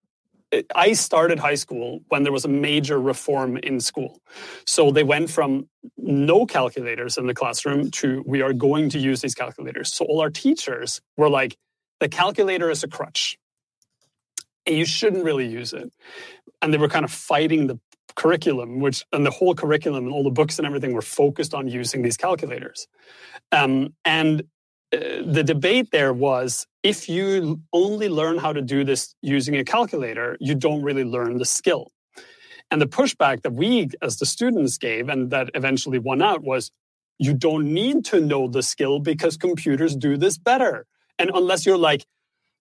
I 0.76 0.94
started 0.94 1.40
high 1.40 1.56
school 1.56 2.02
when 2.10 2.24
there 2.24 2.32
was 2.32 2.46
a 2.46 2.50
major 2.50 3.00
reform 3.00 3.58
in 3.58 3.80
school. 3.80 4.20
So 4.66 4.92
they 4.92 5.04
went 5.04 5.30
from 5.30 5.68
no 5.98 6.46
calculators 6.46 7.18
in 7.18 7.28
the 7.28 7.34
classroom 7.34 7.90
to 7.92 8.24
we 8.26 8.42
are 8.42 8.54
going 8.54 8.90
to 8.90 9.00
use 9.00 9.22
these 9.22 9.36
calculators. 9.36 9.94
So 9.94 10.06
all 10.06 10.22
our 10.22 10.30
teachers 10.30 11.02
were 11.18 11.30
like, 11.30 11.58
the 12.00 12.10
calculator 12.10 12.70
is 12.70 12.84
a 12.84 12.88
crutch. 12.88 13.38
And 14.66 14.78
you 14.78 14.86
shouldn't 14.86 15.26
really 15.26 15.48
use 15.48 15.74
it. 15.74 15.92
And 16.62 16.74
they 16.74 16.78
were 16.78 16.90
kind 16.90 17.06
of 17.06 17.12
fighting 17.12 17.68
the 17.68 17.80
curriculum, 18.16 18.80
which 18.80 19.04
and 19.12 19.26
the 19.26 19.32
whole 19.32 19.56
curriculum 19.56 20.06
and 20.06 20.14
all 20.14 20.24
the 20.24 20.32
books 20.32 20.58
and 20.58 20.66
everything 20.66 20.94
were 20.94 21.02
focused 21.02 21.54
on 21.54 21.68
using 21.68 22.02
these 22.02 22.18
calculators. 22.18 22.88
Um, 23.52 23.94
and 24.06 24.42
uh, 24.94 24.98
the 25.26 25.44
debate 25.44 25.90
there 25.92 26.14
was 26.14 26.68
if 26.84 27.10
you 27.10 27.62
only 27.72 28.10
learn 28.10 28.38
how 28.38 28.54
to 28.54 28.62
do 28.62 28.84
this 28.84 29.16
using 29.22 29.56
a 29.56 29.64
calculator, 29.64 30.38
you 30.40 30.56
don't 30.56 30.84
really 30.84 31.04
learn 31.04 31.38
the 31.38 31.46
skill. 31.46 31.92
And 32.72 32.82
the 32.82 32.88
pushback 32.88 33.44
that 33.44 33.54
we 33.54 33.90
as 34.02 34.18
the 34.18 34.26
students 34.26 34.78
gave 34.78 35.10
and 35.10 35.30
that 35.32 35.50
eventually 35.54 36.00
won 36.00 36.22
out 36.22 36.44
was 36.44 36.72
you 37.20 37.34
don't 37.34 37.74
need 37.74 38.06
to 38.06 38.20
know 38.20 38.48
the 38.48 38.64
skill 38.64 39.00
because 39.00 39.38
computers 39.38 39.96
do 39.96 40.18
this 40.18 40.38
better. 40.38 40.86
And 41.20 41.30
unless 41.34 41.66
you're 41.66 41.78
like, 41.78 42.06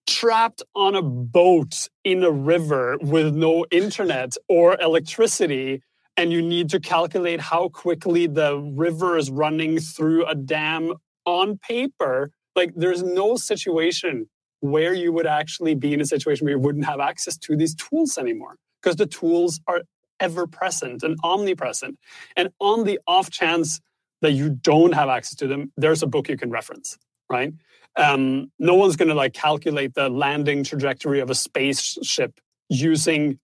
trapped 0.07 0.61
on 0.75 0.95
a 0.95 1.01
boat 1.01 1.89
in 2.03 2.23
a 2.23 2.31
river 2.31 2.97
with 3.01 3.33
no 3.33 3.65
internet 3.71 4.35
or 4.49 4.79
electricity 4.81 5.81
and 6.15 6.31
you 6.31 6.41
need 6.41 6.69
to 6.69 6.79
calculate 6.79 7.39
how 7.39 7.69
quickly 7.69 8.27
the 8.27 8.57
river 8.75 9.17
is 9.17 9.31
running 9.31 9.79
through 9.79 10.25
a 10.25 10.35
dam 10.35 10.93
on 11.25 11.57
paper 11.57 12.31
like 12.55 12.71
there's 12.75 13.01
no 13.01 13.35
situation 13.35 14.29
where 14.59 14.93
you 14.93 15.11
would 15.11 15.25
actually 15.25 15.75
be 15.75 15.93
in 15.93 16.01
a 16.01 16.05
situation 16.05 16.45
where 16.45 16.55
you 16.55 16.59
wouldn't 16.59 16.85
have 16.85 16.99
access 16.99 17.37
to 17.37 17.55
these 17.55 17.75
tools 17.75 18.17
anymore 18.17 18.55
because 18.81 18.95
the 18.97 19.05
tools 19.05 19.59
are 19.67 19.81
ever 20.19 20.47
present 20.47 21.03
and 21.03 21.17
omnipresent. 21.23 21.97
And 22.37 22.49
on 22.59 22.85
the 22.85 22.99
off 23.07 23.29
chance 23.29 23.81
that 24.23 24.31
you 24.31 24.49
don't 24.49 24.93
have 24.93 25.09
access 25.09 25.35
to 25.35 25.47
them 25.47 25.71
there's 25.77 26.01
a 26.01 26.07
book 26.07 26.29
you 26.29 26.37
can 26.37 26.49
reference 26.49 26.97
right 27.29 27.53
um, 27.95 28.51
no 28.59 28.75
one's 28.75 28.95
going 28.95 29.09
to 29.09 29.15
like 29.15 29.33
calculate 29.33 29.93
the 29.93 30.09
landing 30.09 30.63
trajectory 30.63 31.19
of 31.19 31.29
a 31.29 31.35
spaceship 31.35 32.39
using 32.69 33.39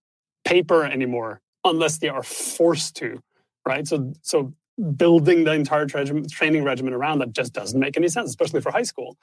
paper 0.46 0.84
anymore 0.84 1.42
unless 1.64 2.00
they 2.00 2.10
are 2.10 2.24
forced 2.24 2.96
to, 2.98 3.22
right? 3.66 3.88
So, 3.88 4.14
so 4.22 4.54
building 4.96 5.44
the 5.44 5.54
entire 5.54 5.86
tra- 5.86 6.28
training 6.28 6.64
regimen 6.64 6.94
around 6.94 7.20
that 7.20 7.34
just 7.34 7.54
doesn't 7.54 7.80
make 7.80 7.98
any 7.98 8.08
sense, 8.08 8.30
especially 8.30 8.62
for 8.62 8.72
high 8.72 8.84
school. 8.84 9.18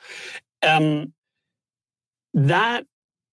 Um, 0.62 1.12
that 2.34 2.84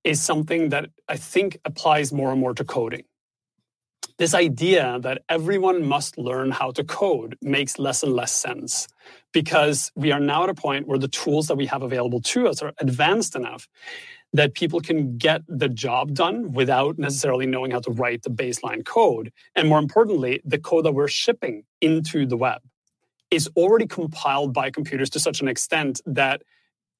is 0.03 0.21
something 0.21 0.69
that 0.69 0.89
I 1.07 1.17
think 1.17 1.57
applies 1.65 2.11
more 2.11 2.31
and 2.31 2.39
more 2.39 2.53
to 2.53 2.63
coding. 2.63 3.03
This 4.17 4.35
idea 4.35 4.99
that 5.01 5.23
everyone 5.27 5.85
must 5.85 6.17
learn 6.17 6.51
how 6.51 6.71
to 6.71 6.83
code 6.83 7.35
makes 7.41 7.79
less 7.79 8.03
and 8.03 8.13
less 8.13 8.31
sense 8.31 8.87
because 9.31 9.91
we 9.95 10.11
are 10.11 10.19
now 10.19 10.43
at 10.43 10.49
a 10.49 10.53
point 10.53 10.87
where 10.87 10.99
the 10.99 11.07
tools 11.07 11.47
that 11.47 11.55
we 11.55 11.65
have 11.65 11.81
available 11.81 12.21
to 12.21 12.47
us 12.47 12.61
are 12.61 12.73
advanced 12.77 13.35
enough 13.35 13.67
that 14.31 14.53
people 14.53 14.81
can 14.81 15.17
get 15.17 15.41
the 15.47 15.69
job 15.69 16.13
done 16.13 16.51
without 16.51 16.97
necessarily 16.97 17.45
knowing 17.45 17.71
how 17.71 17.79
to 17.79 17.91
write 17.91 18.23
the 18.23 18.29
baseline 18.29 18.85
code. 18.85 19.31
And 19.55 19.67
more 19.67 19.79
importantly, 19.79 20.41
the 20.43 20.59
code 20.59 20.85
that 20.85 20.93
we're 20.93 21.07
shipping 21.07 21.63
into 21.81 22.25
the 22.25 22.37
web 22.37 22.61
is 23.31 23.49
already 23.55 23.87
compiled 23.87 24.53
by 24.53 24.69
computers 24.69 25.09
to 25.11 25.19
such 25.19 25.41
an 25.41 25.47
extent 25.47 26.01
that 26.05 26.43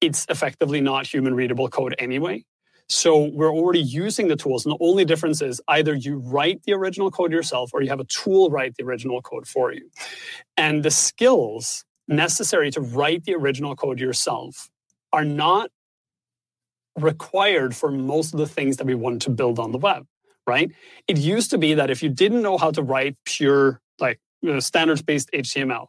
it's 0.02 0.26
effectively 0.30 0.82
not 0.82 1.08
human 1.08 1.36
readable 1.36 1.69
code 1.69 1.95
anyway. 1.99 2.43
So 2.89 3.30
we're 3.34 3.52
already 3.52 3.82
using 3.82 4.28
the 4.28 4.36
tools. 4.36 4.65
And 4.65 4.74
the 4.74 4.84
only 4.84 5.06
difference 5.06 5.41
is 5.41 5.62
either 5.67 5.93
you 5.96 6.17
write 6.17 6.62
the 6.63 6.74
original 6.74 7.12
code 7.12 7.32
yourself 7.32 7.72
or 7.74 7.82
you 7.82 7.89
have 7.89 8.00
a 8.00 8.06
tool 8.06 8.50
write 8.50 8.76
the 8.76 8.84
original 8.84 9.22
code 9.22 9.48
for 9.48 9.74
you. 9.74 9.89
And 10.58 10.84
the 10.84 10.91
skills 10.91 11.86
necessary 12.08 12.72
to 12.72 12.82
write 12.82 13.24
the 13.24 13.36
original 13.36 13.76
code 13.76 14.00
yourself 14.00 14.69
are 15.12 15.26
not 15.26 15.69
required 17.00 17.76
for 17.76 17.91
most 17.91 18.34
of 18.34 18.39
the 18.39 18.48
things 18.48 18.78
that 18.78 18.86
we 18.86 18.96
want 18.96 19.22
to 19.24 19.30
build 19.30 19.60
on 19.60 19.72
the 19.72 19.78
web, 19.78 20.06
right? 20.46 20.72
It 21.08 21.17
used 21.17 21.50
to 21.52 21.58
be 21.58 21.74
that 21.74 21.89
if 21.89 22.04
you 22.04 22.10
didn't 22.10 22.41
know 22.41 22.58
how 22.58 22.72
to 22.72 22.84
write 22.84 23.15
pure, 23.26 23.82
like 24.00 24.19
uh, 24.47 24.60
standards 24.60 25.01
based 25.01 25.29
HTML, 25.34 25.88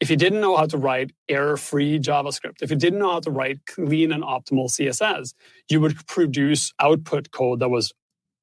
if 0.00 0.10
you 0.10 0.16
didn't 0.16 0.40
know 0.40 0.56
how 0.56 0.66
to 0.66 0.78
write 0.78 1.12
error 1.28 1.56
free 1.56 1.98
JavaScript, 1.98 2.62
if 2.62 2.70
you 2.70 2.76
didn't 2.76 2.98
know 2.98 3.12
how 3.12 3.20
to 3.20 3.30
write 3.30 3.64
clean 3.66 4.12
and 4.12 4.22
optimal 4.22 4.70
CSS, 4.70 5.34
you 5.68 5.80
would 5.80 6.06
produce 6.06 6.72
output 6.78 7.30
code 7.30 7.60
that 7.60 7.68
was 7.68 7.92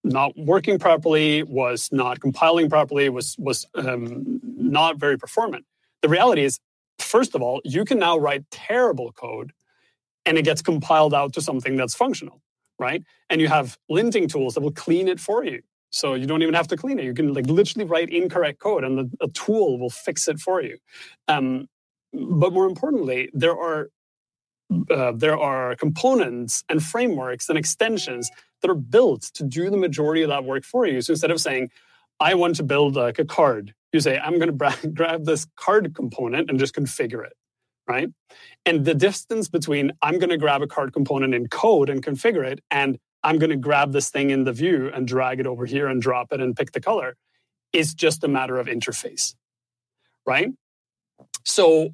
not 0.03 0.31
working 0.37 0.79
properly, 0.79 1.43
was 1.43 1.89
not 1.91 2.19
compiling 2.19 2.69
properly, 2.69 3.09
was 3.09 3.35
was 3.37 3.65
um, 3.75 4.39
not 4.43 4.97
very 4.97 5.17
performant. 5.17 5.65
The 6.01 6.09
reality 6.09 6.43
is 6.43 6.59
first 6.99 7.35
of 7.35 7.41
all, 7.41 7.61
you 7.63 7.85
can 7.85 7.99
now 7.99 8.17
write 8.17 8.49
terrible 8.51 9.11
code 9.11 9.51
and 10.25 10.37
it 10.37 10.45
gets 10.45 10.61
compiled 10.61 11.13
out 11.13 11.33
to 11.33 11.41
something 11.41 11.75
that's 11.75 11.95
functional, 11.95 12.41
right? 12.77 13.03
And 13.29 13.41
you 13.41 13.47
have 13.47 13.77
linting 13.89 14.29
tools 14.29 14.53
that 14.53 14.61
will 14.61 14.71
clean 14.71 15.07
it 15.07 15.19
for 15.19 15.43
you. 15.43 15.61
So 15.91 16.13
you 16.13 16.27
don't 16.27 16.41
even 16.41 16.53
have 16.53 16.67
to 16.67 16.77
clean 16.77 16.99
it. 16.99 17.05
You 17.05 17.13
can 17.13 17.33
like 17.33 17.47
literally 17.47 17.85
write 17.87 18.09
incorrect 18.09 18.59
code 18.59 18.83
and 18.83 18.97
the, 18.97 19.17
a 19.21 19.27
tool 19.29 19.79
will 19.79 19.89
fix 19.89 20.27
it 20.27 20.39
for 20.39 20.61
you. 20.61 20.77
Um, 21.27 21.67
but 22.13 22.53
more 22.53 22.65
importantly, 22.65 23.29
there 23.33 23.57
are 23.57 23.89
uh, 24.91 25.11
there 25.15 25.37
are 25.37 25.75
components 25.75 26.63
and 26.69 26.83
frameworks 26.83 27.49
and 27.49 27.57
extensions 27.57 28.29
that 28.61 28.69
are 28.69 28.75
built 28.75 29.23
to 29.33 29.43
do 29.43 29.71
the 29.71 29.77
majority 29.77 30.21
of 30.21 30.29
that 30.29 30.43
work 30.43 30.63
for 30.63 30.85
you. 30.85 31.01
So 31.01 31.13
instead 31.13 31.31
of 31.31 31.41
saying, 31.41 31.69
I 32.19 32.35
want 32.35 32.55
to 32.57 32.63
build 32.63 32.95
like 32.95 33.17
a 33.17 33.25
card 33.25 33.73
you 33.91 33.99
say, 33.99 34.17
I'm 34.17 34.39
going 34.39 34.57
to 34.57 34.87
grab 34.89 35.25
this 35.25 35.47
card 35.55 35.93
component 35.95 36.49
and 36.49 36.59
just 36.59 36.75
configure 36.75 37.25
it, 37.25 37.33
right? 37.87 38.09
And 38.65 38.85
the 38.85 38.95
distance 38.95 39.49
between 39.49 39.91
I'm 40.01 40.19
going 40.19 40.29
to 40.29 40.37
grab 40.37 40.61
a 40.61 40.67
card 40.67 40.93
component 40.93 41.33
in 41.33 41.47
code 41.47 41.89
and 41.89 42.03
configure 42.03 42.45
it, 42.45 42.61
and 42.71 42.97
I'm 43.23 43.37
going 43.37 43.49
to 43.49 43.57
grab 43.57 43.91
this 43.91 44.09
thing 44.09 44.29
in 44.29 44.43
the 44.43 44.53
view 44.53 44.91
and 44.93 45.07
drag 45.07 45.39
it 45.39 45.47
over 45.47 45.65
here 45.65 45.87
and 45.87 46.01
drop 46.01 46.31
it 46.31 46.41
and 46.41 46.55
pick 46.55 46.71
the 46.71 46.81
color 46.81 47.15
It's 47.73 47.93
just 47.93 48.23
a 48.23 48.27
matter 48.27 48.57
of 48.57 48.67
interface, 48.67 49.35
right? 50.25 50.49
So 51.45 51.93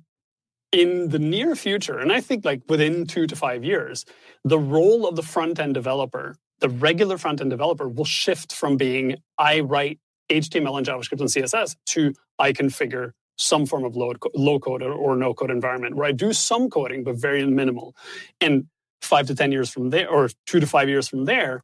in 0.71 1.09
the 1.09 1.19
near 1.19 1.55
future, 1.55 1.99
and 1.99 2.11
I 2.11 2.21
think 2.21 2.45
like 2.45 2.61
within 2.67 3.07
two 3.07 3.27
to 3.27 3.35
five 3.35 3.63
years, 3.63 4.05
the 4.43 4.59
role 4.59 5.07
of 5.07 5.15
the 5.15 5.23
front 5.23 5.59
end 5.59 5.73
developer, 5.73 6.35
the 6.59 6.69
regular 6.69 7.17
front 7.17 7.41
end 7.41 7.49
developer, 7.49 7.87
will 7.87 8.05
shift 8.05 8.53
from 8.53 8.77
being 8.77 9.17
I 9.37 9.61
write 9.61 9.99
HTML 10.29 10.77
and 10.77 10.85
JavaScript 10.85 11.19
and 11.19 11.29
CSS 11.29 11.75
to 11.87 12.13
I 12.39 12.51
configure 12.51 13.11
some 13.37 13.65
form 13.65 13.83
of 13.83 13.95
low, 13.95 14.13
code 14.59 14.81
or, 14.81 14.93
or 14.93 15.15
no 15.15 15.33
code 15.33 15.51
environment 15.51 15.95
where 15.95 16.07
I 16.07 16.11
do 16.11 16.33
some 16.33 16.69
coding, 16.69 17.03
but 17.03 17.15
very 17.15 17.45
minimal. 17.45 17.95
And 18.39 18.67
five 19.01 19.27
to 19.27 19.35
10 19.35 19.51
years 19.51 19.69
from 19.69 19.89
there, 19.89 20.09
or 20.09 20.29
two 20.45 20.59
to 20.59 20.67
five 20.67 20.89
years 20.89 21.07
from 21.07 21.25
there, 21.25 21.63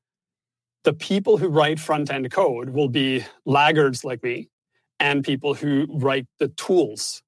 the 0.83 0.93
people 0.93 1.37
who 1.37 1.47
write 1.47 1.79
front 1.79 2.11
end 2.11 2.31
code 2.31 2.71
will 2.71 2.89
be 2.89 3.25
laggards 3.45 4.03
like 4.03 4.23
me 4.23 4.49
and 4.99 5.23
people 5.23 5.53
who 5.53 5.87
write 5.89 6.25
the 6.39 6.47
tools 6.49 7.21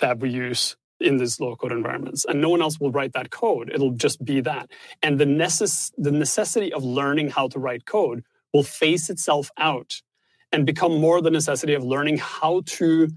that 0.00 0.18
we 0.18 0.30
use 0.30 0.76
in 1.00 1.16
these 1.16 1.40
low 1.40 1.56
code 1.56 1.72
environments. 1.72 2.24
And 2.24 2.40
no 2.40 2.48
one 2.48 2.62
else 2.62 2.78
will 2.78 2.92
write 2.92 3.12
that 3.12 3.30
code. 3.30 3.70
It'll 3.72 3.92
just 3.92 4.24
be 4.24 4.40
that. 4.40 4.70
And 5.02 5.18
the, 5.18 5.24
necess- 5.24 5.92
the 5.96 6.12
necessity 6.12 6.72
of 6.72 6.84
learning 6.84 7.30
how 7.30 7.48
to 7.48 7.58
write 7.58 7.86
code 7.86 8.24
will 8.52 8.62
phase 8.62 9.10
itself 9.10 9.50
out 9.58 10.00
and 10.52 10.66
become 10.66 11.00
more 11.00 11.20
the 11.20 11.30
necessity 11.30 11.74
of 11.74 11.82
learning 11.82 12.18
how 12.18 12.62
to 12.66 13.08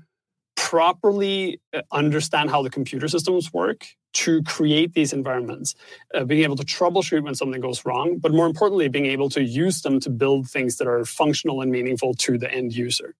properly 0.55 1.59
uh, 1.73 1.81
understand 1.91 2.49
how 2.49 2.63
the 2.63 2.69
computer 2.69 3.07
systems 3.07 3.53
work 3.53 3.85
to 4.15 4.41
create 4.43 4.93
these 4.93 5.13
environments, 5.13 5.75
uh, 6.13 6.23
being 6.23 6.43
able 6.43 6.55
to 6.55 6.63
troubleshoot 6.63 7.23
when 7.23 7.35
something 7.35 7.61
goes 7.61 7.85
wrong, 7.85 8.17
but 8.17 8.31
more 8.31 8.45
importantly, 8.45 8.87
being 8.87 9.05
able 9.05 9.29
to 9.29 9.43
use 9.43 9.81
them 9.81 9.99
to 9.99 10.09
build 10.09 10.49
things 10.49 10.77
that 10.77 10.87
are 10.87 11.03
functional 11.05 11.61
and 11.61 11.71
meaningful 11.71 12.13
to 12.13 12.37
the 12.37 12.51
end 12.51 12.73
user. 12.73 13.13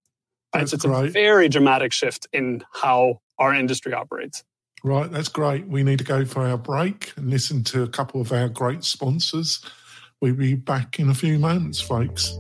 Right? 0.54 0.68
So 0.68 0.76
it's 0.76 0.86
a 0.86 1.08
very 1.10 1.50
dramatic 1.50 1.92
shift 1.92 2.28
in 2.32 2.64
how 2.72 3.20
our 3.38 3.54
industry 3.54 3.94
operates. 3.94 4.44
Right, 4.84 5.12
that's 5.12 5.30
great. 5.30 5.68
We 5.68 5.84
need 5.84 5.98
to 5.98 6.06
go 6.06 6.26
for 6.26 6.46
our 6.46 6.58
break 6.58 7.12
and 7.18 7.30
listen 7.30 7.64
to 7.66 7.84
a 7.84 7.88
couple 7.88 8.22
of 8.22 8.32
our 8.32 8.48
great 8.48 8.84
sponsors. 8.84 9.66
We'll 10.22 10.36
be 10.36 10.56
back 10.56 11.00
in 11.00 11.10
a 11.10 11.14
few 11.14 11.40
moments, 11.40 11.82
folks. 11.82 12.38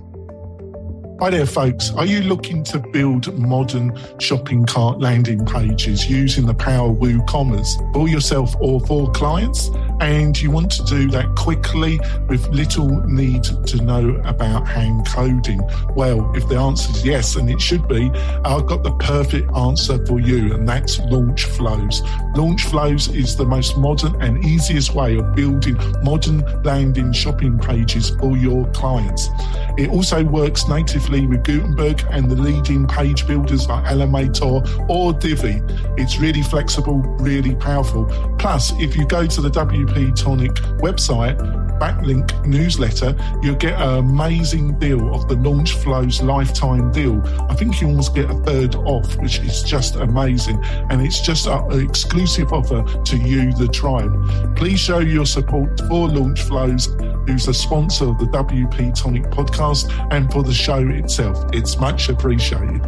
Hi 1.21 1.29
there, 1.29 1.45
folks. 1.45 1.93
Are 1.93 2.05
you 2.05 2.23
looking 2.23 2.61
to 2.65 2.77
build 2.77 3.33
modern 3.39 3.97
shopping 4.19 4.65
cart 4.65 4.99
landing 4.99 5.45
pages 5.45 6.09
using 6.09 6.45
the 6.45 6.53
power 6.53 6.89
of 6.89 6.97
WooCommerce 6.97 7.93
for 7.93 8.09
yourself 8.09 8.53
or 8.59 8.81
for 8.81 9.09
clients? 9.13 9.69
And 10.01 10.39
you 10.39 10.51
want 10.51 10.73
to 10.73 10.83
do 10.83 11.09
that 11.11 11.33
quickly 11.37 12.01
with 12.27 12.45
little 12.49 12.89
need 13.07 13.45
to 13.45 13.81
know 13.81 14.21
about 14.25 14.67
hand 14.67 15.07
coding? 15.07 15.61
Well, 15.95 16.35
if 16.35 16.49
the 16.49 16.57
answer 16.57 16.91
is 16.91 17.05
yes, 17.05 17.37
and 17.37 17.49
it 17.49 17.61
should 17.61 17.87
be, 17.87 18.11
I've 18.43 18.65
got 18.65 18.83
the 18.83 18.91
perfect 18.99 19.49
answer 19.55 20.05
for 20.05 20.19
you, 20.19 20.53
and 20.53 20.67
that's 20.67 20.99
Launch 20.99 21.45
Flows. 21.45 22.01
Launch 22.35 22.65
Flows 22.65 23.07
is 23.07 23.37
the 23.37 23.45
most 23.45 23.77
modern 23.77 24.21
and 24.21 24.43
easiest 24.43 24.93
way 24.93 25.17
of 25.17 25.33
building 25.33 25.77
modern 26.03 26.41
landing 26.63 27.13
shopping 27.13 27.57
pages 27.57 28.09
for 28.19 28.35
your 28.35 28.69
clients. 28.71 29.29
It 29.77 29.89
also 29.89 30.25
works 30.25 30.67
with 31.09 31.43
Gutenberg 31.43 32.03
and 32.11 32.29
the 32.29 32.35
leading 32.35 32.87
page 32.87 33.27
builders 33.27 33.67
like 33.67 33.85
Elementor 33.85 34.89
or 34.89 35.13
Divi. 35.13 35.61
It's 35.97 36.17
really 36.17 36.41
flexible, 36.41 36.97
really 37.19 37.55
powerful. 37.55 38.05
Plus, 38.39 38.71
if 38.79 38.95
you 38.95 39.05
go 39.05 39.27
to 39.27 39.41
the 39.41 39.49
WP 39.49 40.15
Tonic 40.15 40.53
website, 40.79 41.64
backlink 41.79 42.45
newsletter, 42.45 43.15
you'll 43.41 43.55
get 43.55 43.79
an 43.81 43.97
amazing 43.99 44.77
deal 44.79 45.13
of 45.13 45.27
the 45.27 45.35
Launch 45.35 45.73
Flows 45.73 46.21
lifetime 46.21 46.91
deal. 46.91 47.21
I 47.49 47.55
think 47.55 47.81
you 47.81 47.87
almost 47.87 48.15
get 48.15 48.29
a 48.29 48.33
third 48.43 48.75
off, 48.75 49.15
which 49.17 49.39
is 49.39 49.63
just 49.63 49.95
amazing. 49.95 50.63
And 50.89 51.01
it's 51.01 51.21
just 51.21 51.47
an 51.47 51.83
exclusive 51.83 52.53
offer 52.53 52.83
to 52.83 53.17
you, 53.17 53.53
the 53.53 53.67
tribe. 53.67 54.55
Please 54.55 54.79
show 54.79 54.99
your 54.99 55.25
support 55.25 55.79
for 55.87 56.07
Launch 56.07 56.41
Flows, 56.43 56.87
who's 57.27 57.47
a 57.47 57.53
sponsor 57.53 58.05
of 58.05 58.19
the 58.19 58.25
WP 58.25 58.93
Tonic 58.93 59.23
podcast 59.25 59.91
and 60.11 60.31
for 60.31 60.43
the 60.43 60.53
show 60.53 60.87
itself. 60.87 61.45
It's 61.53 61.77
much 61.77 62.09
appreciated. 62.09 62.81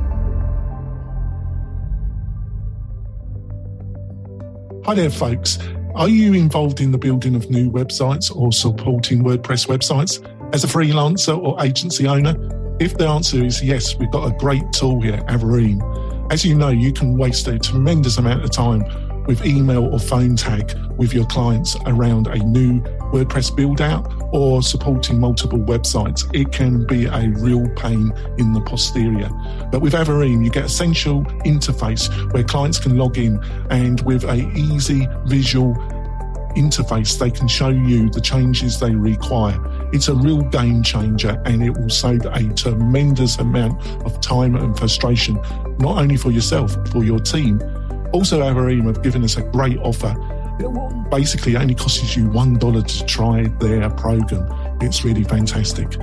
Hi 4.85 4.93
there, 4.93 5.09
folks. 5.09 5.59
Are 5.97 6.07
you 6.07 6.35
involved 6.35 6.79
in 6.79 6.91
the 6.91 6.97
building 6.99 7.33
of 7.33 7.49
new 7.49 7.71
websites 7.71 8.33
or 8.33 8.51
supporting 8.51 9.23
WordPress 9.23 9.67
websites 9.67 10.23
as 10.53 10.63
a 10.63 10.67
freelancer 10.67 11.35
or 11.35 11.59
agency 11.59 12.05
owner? 12.05 12.35
If 12.79 12.99
the 12.99 13.07
answer 13.07 13.43
is 13.43 13.63
yes, 13.63 13.97
we've 13.97 14.11
got 14.11 14.31
a 14.31 14.37
great 14.37 14.61
tool 14.73 15.01
here, 15.01 15.17
Atarim. 15.27 15.81
As 16.31 16.45
you 16.45 16.53
know, 16.53 16.69
you 16.69 16.93
can 16.93 17.17
waste 17.17 17.47
a 17.47 17.57
tremendous 17.57 18.19
amount 18.19 18.43
of 18.43 18.51
time 18.51 18.83
with 19.27 19.45
email 19.45 19.85
or 19.85 19.99
phone 19.99 20.35
tag 20.35 20.73
with 20.97 21.13
your 21.13 21.25
clients 21.25 21.75
around 21.85 22.27
a 22.27 22.37
new 22.37 22.81
WordPress 23.11 23.55
build 23.55 23.81
out 23.81 24.11
or 24.31 24.61
supporting 24.61 25.19
multiple 25.19 25.59
websites. 25.59 26.29
It 26.33 26.51
can 26.51 26.85
be 26.85 27.05
a 27.05 27.29
real 27.37 27.69
pain 27.75 28.11
in 28.37 28.53
the 28.53 28.61
posterior. 28.61 29.29
But 29.71 29.81
with 29.81 29.93
Atarim, 29.93 30.43
you 30.43 30.49
get 30.49 30.65
essential 30.65 31.23
interface 31.45 32.09
where 32.33 32.43
clients 32.43 32.79
can 32.79 32.97
log 32.97 33.17
in 33.17 33.43
and 33.69 34.01
with 34.01 34.23
a 34.23 34.51
easy 34.55 35.07
visual 35.25 35.75
interface, 36.57 37.17
they 37.19 37.29
can 37.29 37.47
show 37.47 37.69
you 37.69 38.09
the 38.09 38.19
changes 38.19 38.79
they 38.79 38.93
require. 38.93 39.57
It's 39.93 40.07
a 40.07 40.15
real 40.15 40.41
game 40.41 40.83
changer 40.83 41.41
and 41.45 41.63
it 41.63 41.77
will 41.77 41.89
save 41.89 42.25
a 42.25 42.43
tremendous 42.55 43.37
amount 43.37 43.85
of 44.05 44.19
time 44.21 44.55
and 44.55 44.77
frustration, 44.77 45.35
not 45.79 45.99
only 45.99 46.17
for 46.17 46.31
yourself, 46.31 46.75
for 46.89 47.03
your 47.03 47.19
team. 47.19 47.61
Also, 48.13 48.41
Atarim 48.41 48.85
have 48.85 49.01
given 49.03 49.23
us 49.23 49.37
a 49.37 49.41
great 49.41 49.77
offer. 49.79 50.15
It 50.59 51.09
basically 51.11 51.55
only 51.55 51.75
costs 51.75 52.15
you 52.15 52.27
$1 52.29 52.99
to 52.99 53.05
try 53.05 53.43
their 53.59 53.89
program. 53.91 54.47
It's 54.81 55.03
really 55.03 55.23
fantastic. 55.23 55.95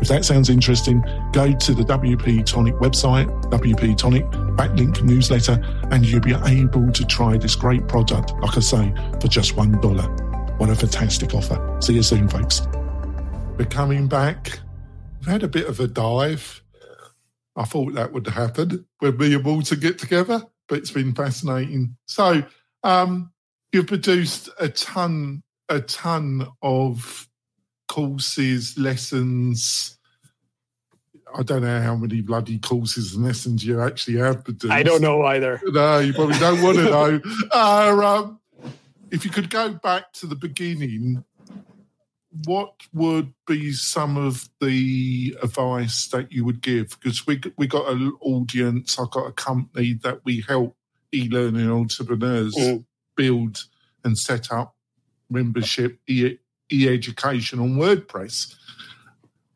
If 0.00 0.08
that 0.08 0.24
sounds 0.24 0.48
interesting, 0.48 1.04
go 1.32 1.52
to 1.52 1.74
the 1.74 1.82
WP 1.82 2.46
Tonic 2.46 2.74
website, 2.76 3.28
WP 3.50 3.96
Tonic 3.98 4.24
backlink 4.56 5.02
newsletter, 5.02 5.62
and 5.90 6.04
you'll 6.04 6.20
be 6.20 6.34
able 6.34 6.90
to 6.90 7.04
try 7.04 7.36
this 7.36 7.54
great 7.54 7.86
product, 7.86 8.32
like 8.40 8.56
I 8.56 8.60
say, 8.60 8.94
for 9.20 9.28
just 9.28 9.56
$1. 9.56 10.58
What 10.58 10.70
a 10.70 10.74
fantastic 10.74 11.34
offer. 11.34 11.78
See 11.80 11.94
you 11.94 12.02
soon, 12.02 12.28
folks. 12.28 12.62
We're 13.58 13.66
coming 13.66 14.08
back. 14.08 14.60
We've 15.20 15.28
had 15.28 15.42
a 15.42 15.48
bit 15.48 15.66
of 15.66 15.80
a 15.80 15.86
dive. 15.86 16.62
I 17.56 17.64
thought 17.64 17.94
that 17.94 18.12
would 18.12 18.26
happen 18.26 18.86
when 19.00 19.18
me 19.18 19.34
and 19.34 19.44
Walter 19.44 19.76
get 19.76 19.98
together, 19.98 20.46
but 20.70 20.78
it's 20.78 20.92
been 20.92 21.12
fascinating. 21.12 21.96
So, 22.06 22.44
um, 22.84 23.32
you've 23.72 23.88
produced 23.88 24.48
a 24.58 24.68
ton, 24.68 25.42
a 25.68 25.80
ton 25.80 26.46
of 26.62 27.28
courses, 27.88 28.78
lessons. 28.78 29.98
I 31.36 31.42
don't 31.42 31.62
know 31.62 31.80
how 31.80 31.96
many 31.96 32.20
bloody 32.22 32.58
courses 32.58 33.14
and 33.14 33.24
lessons 33.24 33.64
you 33.64 33.82
actually 33.82 34.18
have 34.18 34.44
produced. 34.44 34.72
I 34.72 34.82
don't 34.82 35.02
know 35.02 35.22
either. 35.24 35.60
No, 35.66 35.98
you 35.98 36.14
probably 36.14 36.38
don't 36.38 36.62
want 36.62 36.78
to 36.78 36.84
know. 36.84 37.20
Uh, 37.52 38.00
um, 38.04 38.40
if 39.10 39.24
you 39.24 39.30
could 39.30 39.50
go 39.50 39.70
back 39.70 40.12
to 40.14 40.26
the 40.26 40.36
beginning, 40.36 41.24
what 42.44 42.74
would 42.92 43.32
be 43.46 43.72
some 43.72 44.16
of 44.16 44.48
the 44.60 45.36
advice 45.42 46.08
that 46.08 46.30
you 46.30 46.44
would 46.44 46.62
give? 46.62 46.96
Because 47.00 47.26
we 47.26 47.40
we 47.56 47.66
got 47.66 47.90
an 47.90 48.12
audience, 48.20 48.98
I've 48.98 49.10
got 49.10 49.26
a 49.26 49.32
company 49.32 49.94
that 50.02 50.20
we 50.24 50.42
help 50.46 50.76
e-learning 51.12 51.70
entrepreneurs 51.70 52.54
mm. 52.54 52.84
build 53.16 53.64
and 54.04 54.16
set 54.16 54.52
up 54.52 54.76
membership 55.28 55.98
e 56.06 56.36
e-education 56.72 57.58
on 57.58 57.76
WordPress. 57.76 58.54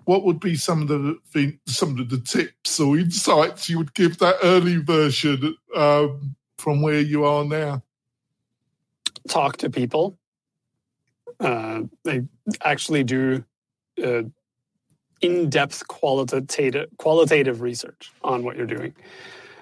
What 0.05 0.25
would 0.25 0.41
be 0.41 0.57
some 0.57 0.83
of 0.83 0.89
the 0.89 1.59
some 1.67 1.99
of 1.99 2.11
the 2.11 2.19
tips 2.19 2.81
or 2.81 2.99
insights 2.99 3.71
you 3.71 3.79
would 3.79 3.95
give 3.95 4.19
that 4.19 4.37
early 4.43 4.77
version 4.77 5.57
um, 5.77 6.35
from 6.59 6.83
where 6.83 7.01
you 7.01 7.25
are 7.25 7.45
now? 7.45 7.83
Talk 9.29 9.59
to 9.59 9.71
people. 9.71 10.19
Uh, 11.45 11.83
they 12.05 12.23
actually 12.63 13.05
do 13.05 13.45
uh, 14.03 14.23
in-depth 15.21 15.87
qualitative 15.89 16.89
qualitative 16.97 17.61
research 17.61 18.13
on 18.23 18.43
what 18.43 18.57
you're 18.57 18.67
doing. 18.67 18.95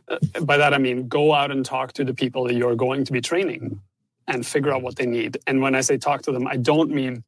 Uh, 0.08 0.18
by 0.42 0.56
that 0.56 0.72
I 0.72 0.78
mean 0.78 1.08
go 1.08 1.34
out 1.34 1.50
and 1.50 1.64
talk 1.64 1.92
to 1.94 2.04
the 2.04 2.14
people 2.14 2.44
that 2.44 2.54
you're 2.54 2.76
going 2.76 3.04
to 3.04 3.12
be 3.12 3.20
training 3.20 3.80
and 4.28 4.46
figure 4.46 4.72
out 4.72 4.82
what 4.82 4.94
they 4.94 5.06
need. 5.06 5.38
And 5.48 5.60
when 5.60 5.74
I 5.74 5.80
say 5.80 5.98
talk 5.98 6.22
to 6.22 6.32
them, 6.32 6.46
I 6.46 6.56
don't 6.56 6.90
mean 6.90 7.24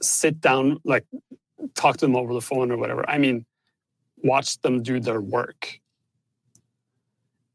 sit 0.00 0.40
down, 0.40 0.80
like 0.84 1.04
talk 1.74 1.98
to 1.98 2.06
them 2.06 2.16
over 2.16 2.32
the 2.32 2.40
phone 2.40 2.70
or 2.72 2.78
whatever. 2.78 3.08
I 3.08 3.18
mean, 3.18 3.44
watch 4.24 4.58
them 4.62 4.82
do 4.82 5.00
their 5.00 5.20
work 5.20 5.80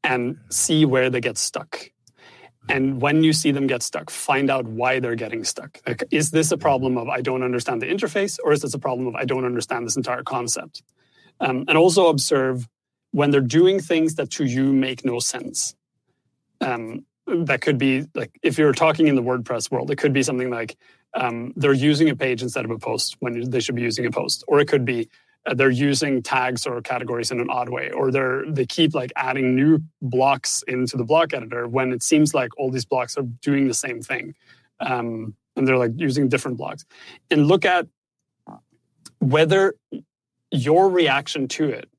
and 0.04 0.38
see 0.50 0.86
where 0.86 1.10
they 1.10 1.22
get 1.22 1.38
stuck. 1.40 1.90
And 2.72 3.02
when 3.02 3.22
you 3.22 3.34
see 3.34 3.52
them 3.52 3.68
get 3.68 3.84
stuck, 3.84 4.10
find 4.10 4.50
out 4.50 4.66
why 4.66 5.02
they're 5.02 5.16
getting 5.16 5.44
stuck. 5.44 5.80
Like, 5.86 6.06
is 6.10 6.32
this 6.32 6.54
a 6.54 6.58
problem 6.58 6.98
of 6.98 7.10
I 7.10 7.20
don't 7.20 7.44
understand 7.44 7.82
the 7.82 7.88
interface, 7.88 8.40
or 8.42 8.54
is 8.54 8.62
this 8.62 8.74
a 8.74 8.80
problem 8.80 9.08
of 9.08 9.16
I 9.16 9.26
don't 9.26 9.44
understand 9.44 9.86
this 9.86 9.98
entire 9.98 10.24
concept? 10.24 10.82
Um, 11.42 11.66
and 11.68 11.78
also 11.78 12.08
observe 12.08 12.70
when 13.12 13.30
they're 13.32 13.42
doing 13.42 13.82
things 13.82 14.16
that 14.16 14.30
to 14.32 14.46
you 14.46 14.72
make 14.72 15.04
no 15.04 15.20
sense. 15.20 15.76
Um, 16.62 17.06
that 17.28 17.60
could 17.60 17.78
be 17.78 18.06
like 18.16 18.32
if 18.42 18.58
you're 18.58 18.72
talking 18.72 19.08
in 19.08 19.16
the 19.16 19.24
WordPress 19.24 19.70
world, 19.70 19.92
it 19.92 19.98
could 19.98 20.14
be 20.14 20.24
something 20.24 20.50
like 20.50 20.78
um, 21.14 21.52
they're 21.58 21.74
using 21.74 22.10
a 22.10 22.16
page 22.16 22.42
instead 22.42 22.64
of 22.64 22.72
a 22.72 22.80
post 22.80 23.18
when 23.20 23.50
they 23.50 23.60
should 23.60 23.76
be 23.76 23.82
using 23.82 24.06
a 24.06 24.12
post, 24.12 24.46
or 24.48 24.62
it 24.62 24.70
could 24.70 24.86
be 24.86 25.10
they're 25.56 25.70
using 25.70 26.22
tags 26.22 26.68
or 26.68 26.82
categories 26.82 27.32
in 27.32 27.40
an 27.40 27.50
odd 27.50 27.70
way, 27.70 27.90
or 27.92 28.12
they're 28.12 28.44
they 28.48 28.66
keep 28.66 28.94
like 28.94 29.12
adding 29.16 29.56
new 29.56 29.80
blocks 30.02 30.64
into 30.68 30.98
the 30.98 31.04
block 31.04 31.34
editor 31.34 31.68
when 31.68 31.92
it 31.92 32.04
seems 32.04 32.34
like 32.34 32.50
all 32.58 32.70
these 32.70 32.86
blocks 32.86 33.18
are 33.18 33.24
doing 33.42 33.68
the 33.68 33.74
same 33.74 34.02
thing, 34.02 34.36
um, 34.80 35.36
and 35.56 35.68
they're 35.68 35.78
like 35.78 35.92
using 35.96 36.30
different 36.30 36.58
blocks, 36.58 36.86
and 37.30 37.48
look 37.48 37.66
at 37.66 37.88
whether 39.20 39.74
your 40.52 40.90
reaction 40.90 41.48
to 41.48 41.66
it 41.70 41.90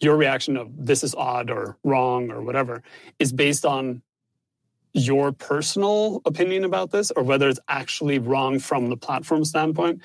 your 0.00 0.16
reaction 0.16 0.56
of 0.56 0.68
this 0.76 1.02
is 1.02 1.14
odd 1.14 1.50
or 1.50 1.76
wrong 1.84 2.30
or 2.30 2.42
whatever 2.42 2.82
is 3.18 3.32
based 3.32 3.64
on 3.64 4.02
your 4.96 5.32
personal 5.32 6.22
opinion 6.24 6.64
about 6.64 6.90
this 6.90 7.10
or 7.10 7.22
whether 7.22 7.48
it's 7.48 7.60
actually 7.68 8.18
wrong 8.18 8.58
from 8.58 8.88
the 8.88 8.96
platform 8.96 9.44
standpoint? 9.44 10.00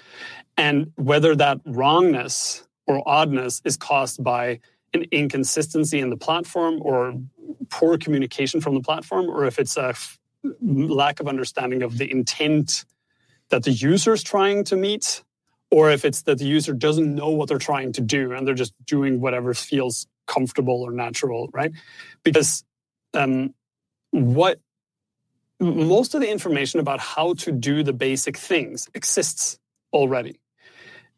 And 0.58 0.92
whether 0.96 1.36
that 1.36 1.60
wrongness 1.66 2.68
or 2.88 3.02
oddness 3.08 3.62
is 3.64 3.78
caused 3.78 4.24
by 4.24 4.60
an 4.94 5.06
inconsistency 5.12 6.00
in 6.00 6.10
the 6.10 6.18
platform 6.18 6.80
or 6.82 7.16
poor 7.70 7.98
communication 7.98 8.60
from 8.60 8.76
the 8.76 8.82
platform 8.82 9.30
or 9.30 9.46
if 9.46 9.58
it's 9.60 9.78
a 9.78 9.96
lack 10.62 11.20
of 11.20 11.28
understanding 11.28 11.82
of 11.84 11.98
the 11.98 12.12
intent 12.12 12.86
that 13.50 13.64
the 13.64 13.72
user 13.72 14.14
is 14.14 14.24
trying 14.24 14.64
to 14.66 14.76
meet 14.76 15.24
or 15.70 15.90
if 15.90 16.04
it's 16.04 16.24
that 16.24 16.38
the 16.38 16.46
user 16.46 16.74
doesn't 16.74 17.16
know 17.16 17.30
what 17.30 17.48
they're 17.48 17.58
trying 17.58 17.94
to 17.94 18.02
do 18.02 18.34
and 18.34 18.46
they're 18.46 18.54
just 18.54 18.74
doing 18.86 19.22
whatever 19.22 19.54
feels 19.54 20.08
comfortable 20.28 20.82
or 20.82 20.92
natural 20.92 21.50
right? 21.54 21.72
Because 22.24 22.64
um, 23.14 23.54
what 24.12 24.60
most 25.62 26.16
of 26.16 26.22
the 26.22 26.30
information 26.30 26.80
about 26.80 27.00
how 27.00 27.34
to 27.36 27.52
do 27.52 27.84
the 27.84 27.94
basic 27.94 28.36
things 28.36 28.90
exists 28.94 29.60
already. 29.94 30.40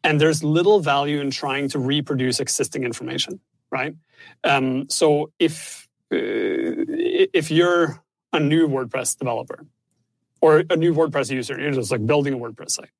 And 0.02 0.20
there's 0.20 0.44
little 0.44 0.80
value 0.80 1.20
in 1.20 1.30
trying 1.30 1.70
to 1.70 1.78
reproduce 1.78 2.38
existing 2.38 2.84
information, 2.84 3.40
right? 3.70 3.94
Um, 4.44 4.88
so 4.90 5.32
if 5.38 5.88
uh, 6.12 6.18
if 7.32 7.50
you're 7.50 8.02
a 8.32 8.40
new 8.40 8.68
WordPress 8.68 9.18
developer 9.18 9.64
or 10.42 10.64
a 10.68 10.76
new 10.76 10.92
WordPress 10.92 11.30
user, 11.30 11.58
you're 11.58 11.72
just 11.72 11.90
like 11.90 12.04
building 12.04 12.34
a 12.34 12.36
WordPress 12.36 12.72
site. 12.72 12.90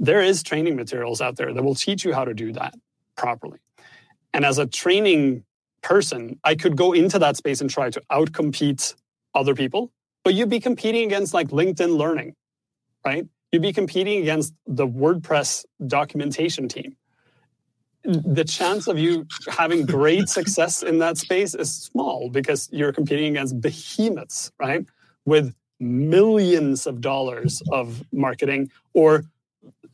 There 0.00 0.22
is 0.22 0.42
training 0.42 0.74
materials 0.74 1.20
out 1.20 1.36
there 1.36 1.52
that 1.52 1.62
will 1.62 1.74
teach 1.74 2.04
you 2.04 2.14
how 2.14 2.24
to 2.24 2.32
do 2.32 2.52
that 2.54 2.74
properly. 3.16 3.58
And 4.32 4.44
as 4.46 4.58
a 4.58 4.66
training 4.66 5.44
person, 5.82 6.40
I 6.42 6.54
could 6.54 6.76
go 6.76 6.92
into 6.92 7.18
that 7.18 7.36
space 7.36 7.60
and 7.60 7.68
try 7.68 7.90
to 7.90 8.00
outcompete 8.10 8.94
other 9.34 9.54
people, 9.54 9.92
but 10.24 10.34
you'd 10.34 10.48
be 10.48 10.60
competing 10.60 11.06
against 11.06 11.34
like 11.34 11.48
LinkedIn 11.48 11.96
Learning, 11.96 12.34
right? 13.04 13.26
You'd 13.50 13.62
be 13.62 13.72
competing 13.72 14.22
against 14.22 14.54
the 14.66 14.86
WordPress 14.86 15.64
documentation 15.86 16.68
team. 16.68 16.96
The 18.04 18.44
chance 18.44 18.88
of 18.88 18.98
you 18.98 19.26
having 19.48 19.86
great 19.86 20.28
success 20.28 20.82
in 20.82 20.98
that 20.98 21.18
space 21.18 21.54
is 21.54 21.72
small 21.72 22.30
because 22.30 22.68
you're 22.72 22.92
competing 22.92 23.36
against 23.36 23.60
behemoths, 23.60 24.50
right? 24.58 24.84
With 25.24 25.54
millions 25.78 26.86
of 26.86 27.00
dollars 27.00 27.62
of 27.70 28.02
marketing 28.12 28.70
or 28.92 29.24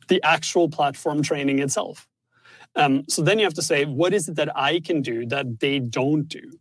the 0.07 0.21
actual 0.23 0.69
platform 0.69 1.21
training 1.21 1.59
itself. 1.59 2.07
Um, 2.75 3.03
so 3.07 3.21
then 3.21 3.39
you 3.39 3.45
have 3.45 3.53
to 3.55 3.61
say, 3.61 3.85
what 3.85 4.13
is 4.13 4.29
it 4.29 4.35
that 4.35 4.55
I 4.55 4.79
can 4.79 5.01
do 5.01 5.25
that 5.27 5.59
they 5.59 5.79
don't 5.79 6.27
do? 6.27 6.51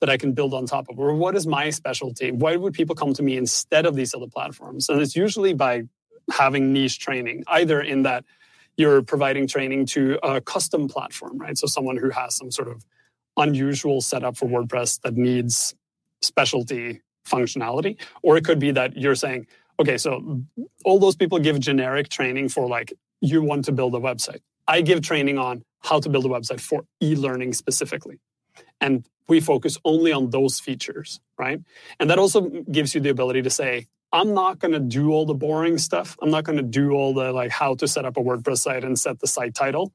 That 0.00 0.10
I 0.10 0.18
can 0.18 0.32
build 0.32 0.52
on 0.52 0.66
top 0.66 0.90
of, 0.90 0.98
or 0.98 1.14
what 1.14 1.34
is 1.34 1.46
my 1.46 1.70
specialty? 1.70 2.30
Why 2.30 2.56
would 2.56 2.74
people 2.74 2.94
come 2.94 3.14
to 3.14 3.22
me 3.22 3.38
instead 3.38 3.86
of 3.86 3.96
these 3.96 4.14
other 4.14 4.26
platforms? 4.26 4.90
And 4.90 5.00
it's 5.00 5.16
usually 5.16 5.54
by 5.54 5.84
having 6.30 6.72
niche 6.72 6.98
training, 6.98 7.44
either 7.46 7.80
in 7.80 8.02
that 8.02 8.24
you're 8.76 9.00
providing 9.00 9.46
training 9.46 9.86
to 9.86 10.18
a 10.22 10.40
custom 10.42 10.86
platform, 10.86 11.38
right? 11.38 11.56
So 11.56 11.66
someone 11.66 11.96
who 11.96 12.10
has 12.10 12.36
some 12.36 12.50
sort 12.50 12.68
of 12.68 12.84
unusual 13.38 14.02
setup 14.02 14.36
for 14.36 14.46
WordPress 14.46 15.00
that 15.00 15.16
needs 15.16 15.74
specialty 16.20 17.00
functionality, 17.26 17.96
or 18.22 18.36
it 18.36 18.44
could 18.44 18.58
be 18.58 18.72
that 18.72 18.98
you're 18.98 19.14
saying, 19.14 19.46
okay, 19.80 19.96
so 19.96 20.42
all 20.84 20.98
those 20.98 21.16
people 21.16 21.38
give 21.38 21.58
generic 21.58 22.10
training 22.10 22.50
for 22.50 22.68
like 22.68 22.92
you 23.22 23.42
want 23.42 23.64
to 23.64 23.72
build 23.72 23.94
a 23.94 23.98
website. 23.98 24.40
I 24.68 24.82
give 24.82 25.00
training 25.00 25.38
on 25.38 25.62
how 25.80 26.00
to 26.00 26.08
build 26.10 26.26
a 26.26 26.28
website 26.28 26.60
for 26.60 26.84
e-learning 27.00 27.54
specifically. 27.54 28.18
And 28.80 29.06
we 29.28 29.40
focus 29.40 29.78
only 29.84 30.12
on 30.12 30.30
those 30.30 30.60
features, 30.60 31.20
right? 31.38 31.60
And 31.98 32.10
that 32.10 32.18
also 32.18 32.42
gives 32.70 32.94
you 32.94 33.00
the 33.00 33.10
ability 33.10 33.42
to 33.42 33.50
say, 33.50 33.86
I'm 34.12 34.34
not 34.34 34.58
going 34.58 34.72
to 34.72 34.80
do 34.80 35.10
all 35.10 35.26
the 35.26 35.34
boring 35.34 35.78
stuff. 35.78 36.16
I'm 36.22 36.30
not 36.30 36.44
going 36.44 36.56
to 36.56 36.62
do 36.62 36.92
all 36.92 37.12
the 37.12 37.32
like 37.32 37.50
how 37.50 37.74
to 37.74 37.88
set 37.88 38.04
up 38.04 38.16
a 38.16 38.20
WordPress 38.20 38.58
site 38.58 38.84
and 38.84 38.98
set 38.98 39.20
the 39.20 39.26
site 39.26 39.54
title. 39.54 39.92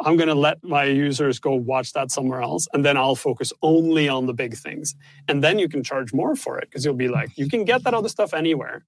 I'm 0.00 0.16
going 0.16 0.28
to 0.28 0.34
let 0.34 0.62
my 0.62 0.84
users 0.84 1.38
go 1.38 1.54
watch 1.54 1.92
that 1.94 2.10
somewhere 2.10 2.42
else. 2.42 2.68
And 2.72 2.84
then 2.84 2.96
I'll 2.96 3.16
focus 3.16 3.52
only 3.62 4.08
on 4.08 4.26
the 4.26 4.34
big 4.34 4.54
things. 4.54 4.94
And 5.28 5.42
then 5.42 5.58
you 5.58 5.68
can 5.68 5.82
charge 5.82 6.12
more 6.12 6.36
for 6.36 6.58
it 6.58 6.68
because 6.68 6.84
you'll 6.84 6.94
be 6.94 7.08
like, 7.08 7.38
you 7.38 7.48
can 7.48 7.64
get 7.64 7.84
that 7.84 7.94
other 7.94 8.08
stuff 8.08 8.34
anywhere, 8.34 8.84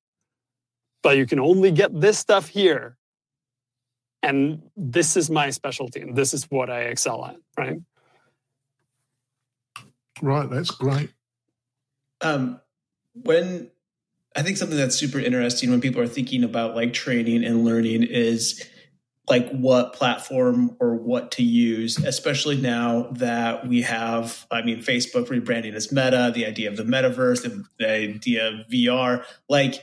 but 1.03 1.17
you 1.17 1.25
can 1.25 1.41
only 1.41 1.71
get 1.71 1.99
this 1.99 2.19
stuff 2.19 2.49
here. 2.49 2.99
And 4.23 4.63
this 4.77 5.17
is 5.17 5.31
my 5.31 5.51
specialty 5.51 6.01
and 6.01 6.17
this 6.17 6.35
is 6.35 6.45
what 6.51 6.69
I 6.69 6.81
excel 6.83 7.25
at, 7.25 7.37
right? 7.57 7.79
Right, 10.23 10.49
that's 10.49 10.71
great. 10.71 11.11
Um, 12.21 12.61
when 13.15 13.71
I 14.37 14.43
think 14.43 14.57
something 14.57 14.79
that's 14.79 14.97
super 14.97 15.19
interesting 15.19 15.71
when 15.71 15.81
people 15.81 16.01
are 16.01 16.09
thinking 16.09 16.45
about 16.45 16.77
like 16.77 16.93
training 16.93 17.45
and 17.45 17.65
learning 17.65 18.05
is 18.05 18.65
like 19.29 19.51
what 19.51 19.93
platform 19.93 20.77
or 20.81 20.95
what 20.95 21.31
to 21.33 21.43
use, 21.43 21.99
especially 21.99 22.57
now 22.57 23.09
that 23.13 23.67
we 23.67 23.83
have, 23.83 24.47
I 24.51 24.63
mean, 24.63 24.79
Facebook 24.79 25.29
rebranding 25.29 25.75
as 25.75 25.93
Meta, 25.93 26.33
the 26.35 26.47
idea 26.47 26.71
of 26.71 26.77
the 26.77 26.85
metaverse, 26.85 27.43
the, 27.43 27.65
the 27.79 27.91
idea 27.91 28.49
of 28.49 28.67
VR. 28.69 29.25
Like, 29.49 29.75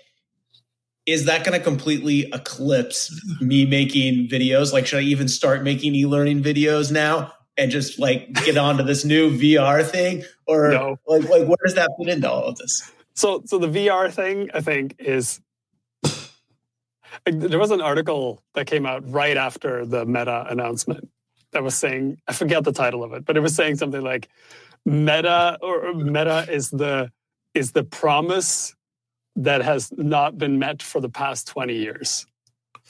is 1.05 1.25
that 1.25 1.43
going 1.43 1.57
to 1.57 1.63
completely 1.63 2.29
eclipse 2.33 3.13
me 3.39 3.65
making 3.65 4.27
videos? 4.27 4.73
Like, 4.73 4.87
should 4.87 4.99
I 4.99 5.03
even 5.03 5.27
start 5.27 5.63
making 5.63 5.93
e 5.93 6.05
learning 6.05 6.41
videos 6.41 6.91
now? 6.91 7.31
And 7.57 7.71
just 7.71 7.99
like 7.99 8.33
get 8.43 8.57
onto 8.57 8.83
this 8.83 9.05
new 9.05 9.31
VR 9.31 9.85
thing, 9.85 10.23
or 10.45 10.69
no. 10.71 10.99
like, 11.07 11.23
like 11.29 11.47
where 11.47 11.57
does 11.63 11.75
that 11.75 11.89
fit 11.97 12.09
into 12.09 12.29
all 12.29 12.43
of 12.43 12.57
this? 12.57 12.91
So, 13.13 13.43
so 13.45 13.57
the 13.57 13.67
VR 13.67 14.11
thing, 14.11 14.49
I 14.53 14.59
think, 14.59 14.95
is 14.99 15.39
there 17.25 17.59
was 17.59 17.71
an 17.71 17.81
article 17.81 18.43
that 18.53 18.67
came 18.67 18.85
out 18.85 19.09
right 19.09 19.37
after 19.37 19.85
the 19.85 20.05
Meta 20.05 20.45
announcement 20.49 21.09
that 21.51 21.63
was 21.63 21.75
saying, 21.75 22.17
I 22.27 22.33
forget 22.33 22.63
the 22.63 22.73
title 22.73 23.03
of 23.03 23.13
it, 23.13 23.25
but 23.25 23.37
it 23.37 23.39
was 23.39 23.55
saying 23.55 23.77
something 23.77 24.01
like 24.01 24.27
Meta 24.85 25.57
or 25.61 25.93
Meta 25.93 26.45
is 26.49 26.69
the 26.69 27.11
is 27.53 27.71
the 27.71 27.83
promise 27.83 28.75
that 29.37 29.61
has 29.61 29.91
not 29.93 30.37
been 30.37 30.59
met 30.59 30.83
for 30.83 30.99
the 30.99 31.09
past 31.09 31.47
20 31.47 31.73
years. 31.73 32.25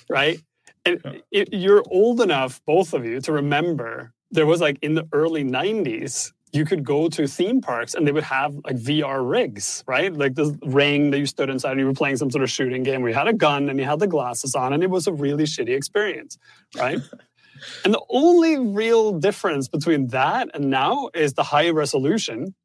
Right? 0.10 0.41
And 0.86 1.21
it, 1.32 1.54
you're 1.54 1.84
old 1.89 2.21
enough, 2.21 2.62
both 2.65 2.93
of 2.93 3.06
you, 3.06 3.21
to 3.21 3.32
remember 3.32 4.12
there 4.36 4.45
was 4.45 4.62
like 4.62 4.78
in 4.82 4.95
the 4.95 5.08
early 5.12 5.43
90s, 5.43 6.32
you 6.56 6.65
could 6.65 6.86
go 6.86 7.10
to 7.10 7.28
theme 7.28 7.60
parks 7.60 7.93
and 7.93 8.08
they 8.08 8.12
would 8.12 8.24
have 8.24 8.56
like 8.63 8.78
VR 8.78 9.28
rigs, 9.28 9.84
right? 9.88 10.13
Like 10.13 10.36
this 10.36 10.52
ring 10.63 11.12
that 11.12 11.19
you 11.19 11.26
stood 11.26 11.50
inside 11.50 11.71
and 11.71 11.80
you 11.82 11.86
were 11.86 11.93
playing 11.93 12.17
some 12.17 12.32
sort 12.32 12.43
of 12.43 12.50
shooting 12.50 12.84
game 12.84 13.02
where 13.02 13.10
you 13.10 13.15
had 13.15 13.28
a 13.28 13.34
gun 13.34 13.69
and 13.69 13.78
you 13.78 13.86
had 13.86 14.00
the 14.00 14.08
glasses 14.08 14.56
on 14.56 14.71
and 14.71 14.82
it 14.82 14.89
was 14.89 15.08
a 15.08 15.12
really 15.12 15.43
shitty 15.43 15.76
experience, 15.76 16.38
right? 16.78 17.00
and 17.84 17.93
the 17.93 18.02
only 18.10 18.58
real 18.58 19.13
difference 19.19 19.67
between 19.67 20.08
that 20.08 20.50
and 20.54 20.69
now 20.69 21.10
is 21.13 21.34
the 21.34 21.43
high 21.43 21.69
resolution 21.71 22.56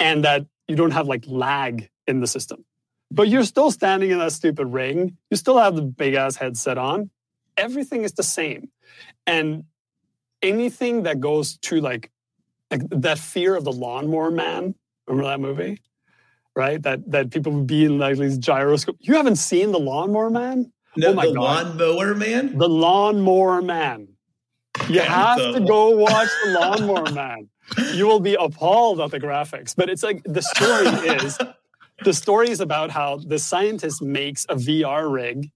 and 0.00 0.24
that 0.24 0.46
you 0.66 0.76
don't 0.76 0.92
have 0.92 1.06
like 1.06 1.24
lag 1.26 1.90
in 2.06 2.20
the 2.20 2.26
system. 2.26 2.64
But 3.10 3.28
you're 3.28 3.44
still 3.44 3.70
standing 3.70 4.10
in 4.10 4.18
that 4.18 4.32
stupid 4.32 4.66
ring. 4.66 5.16
You 5.30 5.36
still 5.36 5.58
have 5.58 5.76
the 5.76 5.82
big 5.82 6.14
ass 6.14 6.36
headset 6.36 6.78
on. 6.78 7.10
Everything 7.56 8.02
is 8.02 8.12
the 8.12 8.22
same. 8.22 8.70
And 9.26 9.64
anything 10.42 11.04
that 11.04 11.20
goes 11.20 11.56
to 11.58 11.80
like 11.80 12.10
like 12.70 12.82
that 12.90 13.18
fear 13.18 13.54
of 13.54 13.64
the 13.64 13.72
lawnmower 13.72 14.30
man. 14.30 14.74
Remember 15.06 15.30
that 15.30 15.40
movie? 15.40 15.80
Right? 16.54 16.82
That 16.82 17.10
that 17.10 17.30
people 17.30 17.52
would 17.52 17.66
be 17.66 17.84
in 17.84 17.98
like 17.98 18.18
these 18.18 18.38
gyroscope. 18.38 18.96
You 19.00 19.14
haven't 19.14 19.36
seen 19.36 19.72
the 19.72 19.80
lawnmower 19.80 20.30
man? 20.30 20.72
No, 20.96 21.08
oh 21.08 21.14
my 21.14 21.26
the 21.26 21.34
God. 21.34 21.78
lawnmower 21.78 22.14
man? 22.14 22.58
The 22.58 22.68
lawnmower 22.68 23.62
man. 23.62 24.08
You 24.88 25.00
have 25.00 25.38
to 25.38 25.60
go 25.60 25.90
watch 25.90 26.28
the 26.44 26.52
lawnmower 26.52 27.12
man. 27.12 27.48
You 27.94 28.06
will 28.06 28.20
be 28.20 28.34
appalled 28.34 29.00
at 29.00 29.10
the 29.10 29.20
graphics. 29.20 29.74
But 29.76 29.90
it's 29.90 30.02
like 30.02 30.22
the 30.24 30.42
story 30.42 30.86
is 30.86 31.38
the 32.04 32.14
story 32.14 32.50
is 32.50 32.60
about 32.60 32.90
how 32.90 33.16
the 33.16 33.38
scientist 33.38 34.02
makes 34.02 34.44
a 34.48 34.54
VR 34.54 35.10
rig 35.10 35.50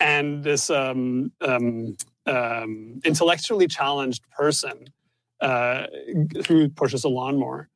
and 0.00 0.44
this 0.44 0.70
um, 0.70 1.32
um, 1.40 1.96
um, 2.26 3.00
intellectually 3.04 3.66
challenged 3.66 4.22
person 4.30 4.86
uh, 5.40 5.86
who 6.48 6.68
pushes 6.68 7.04
a 7.04 7.08
lawnmower 7.08 7.68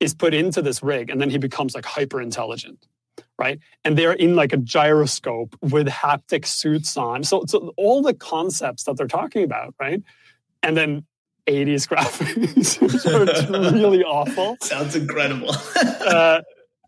is 0.00 0.14
put 0.14 0.34
into 0.34 0.62
this 0.62 0.82
rig 0.82 1.10
and 1.10 1.20
then 1.20 1.30
he 1.30 1.38
becomes 1.38 1.74
like 1.74 1.84
hyper 1.84 2.20
intelligent 2.20 2.86
right? 3.38 3.58
And 3.84 3.96
they're 3.96 4.12
in 4.12 4.36
like 4.36 4.52
a 4.52 4.56
gyroscope 4.56 5.56
with 5.60 5.86
haptic 5.86 6.44
suits 6.44 6.96
on. 6.96 7.22
So, 7.24 7.44
so 7.46 7.72
all 7.76 8.02
the 8.02 8.14
concepts 8.14 8.84
that 8.84 8.96
they're 8.96 9.06
talking 9.06 9.44
about 9.44 9.74
right? 9.80 10.02
And 10.62 10.76
then 10.76 11.06
80s 11.46 11.88
graphics 11.88 12.80
which 12.82 13.46
are 13.46 13.72
really 13.72 14.04
awful. 14.04 14.56
Sounds 14.62 14.96
incredible. 14.96 15.54
Uh, 16.08 16.40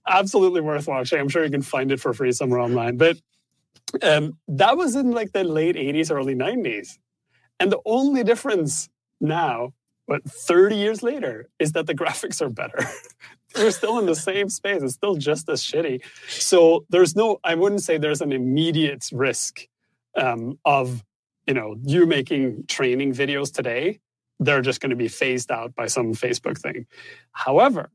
absolutely 0.09 0.62
worth 0.62 0.87
watching. 0.88 1.20
I'm 1.20 1.29
sure 1.29 1.44
you 1.44 1.51
can 1.51 1.61
find 1.61 1.92
it 1.92 2.01
for 2.01 2.14
free 2.14 2.33
somewhere 2.33 2.59
online. 2.59 2.96
But 2.96 3.18
um, 4.03 4.38
that 4.49 4.79
was 4.79 4.96
in 4.96 5.11
like 5.11 5.33
the 5.33 5.44
late 5.44 5.77
80s 5.77 6.11
early 6.11 6.35
90s 6.35 6.96
and 7.61 7.71
the 7.71 7.81
only 7.85 8.25
difference 8.25 8.88
now 9.21 9.73
but 10.11 10.25
30 10.25 10.75
years 10.75 11.04
later 11.04 11.48
is 11.61 11.71
that 11.73 11.87
the 11.87 11.94
graphics 12.02 12.42
are 12.42 12.50
better. 12.50 12.85
We're 13.56 13.71
still 13.71 14.00
in 14.00 14.06
the 14.06 14.17
same 14.17 14.48
space. 14.48 14.83
It's 14.83 14.94
still 14.94 15.15
just 15.15 15.48
as 15.48 15.63
shitty. 15.63 16.02
So 16.29 16.85
there's 16.90 17.15
no, 17.15 17.38
I 17.44 17.54
wouldn't 17.54 17.83
say 17.83 17.96
there's 17.96 18.21
an 18.21 18.33
immediate 18.33 19.08
risk 19.13 19.69
um, 20.17 20.58
of, 20.65 21.04
you 21.46 21.54
know, 21.54 21.77
you 21.85 22.06
making 22.06 22.65
training 22.67 23.13
videos 23.13 23.52
today. 23.52 24.00
They're 24.40 24.63
just 24.63 24.81
going 24.81 24.90
to 24.90 24.96
be 24.96 25.06
phased 25.06 25.52
out 25.52 25.77
by 25.77 25.87
some 25.87 26.13
Facebook 26.13 26.58
thing. 26.58 26.87
However, 27.31 27.90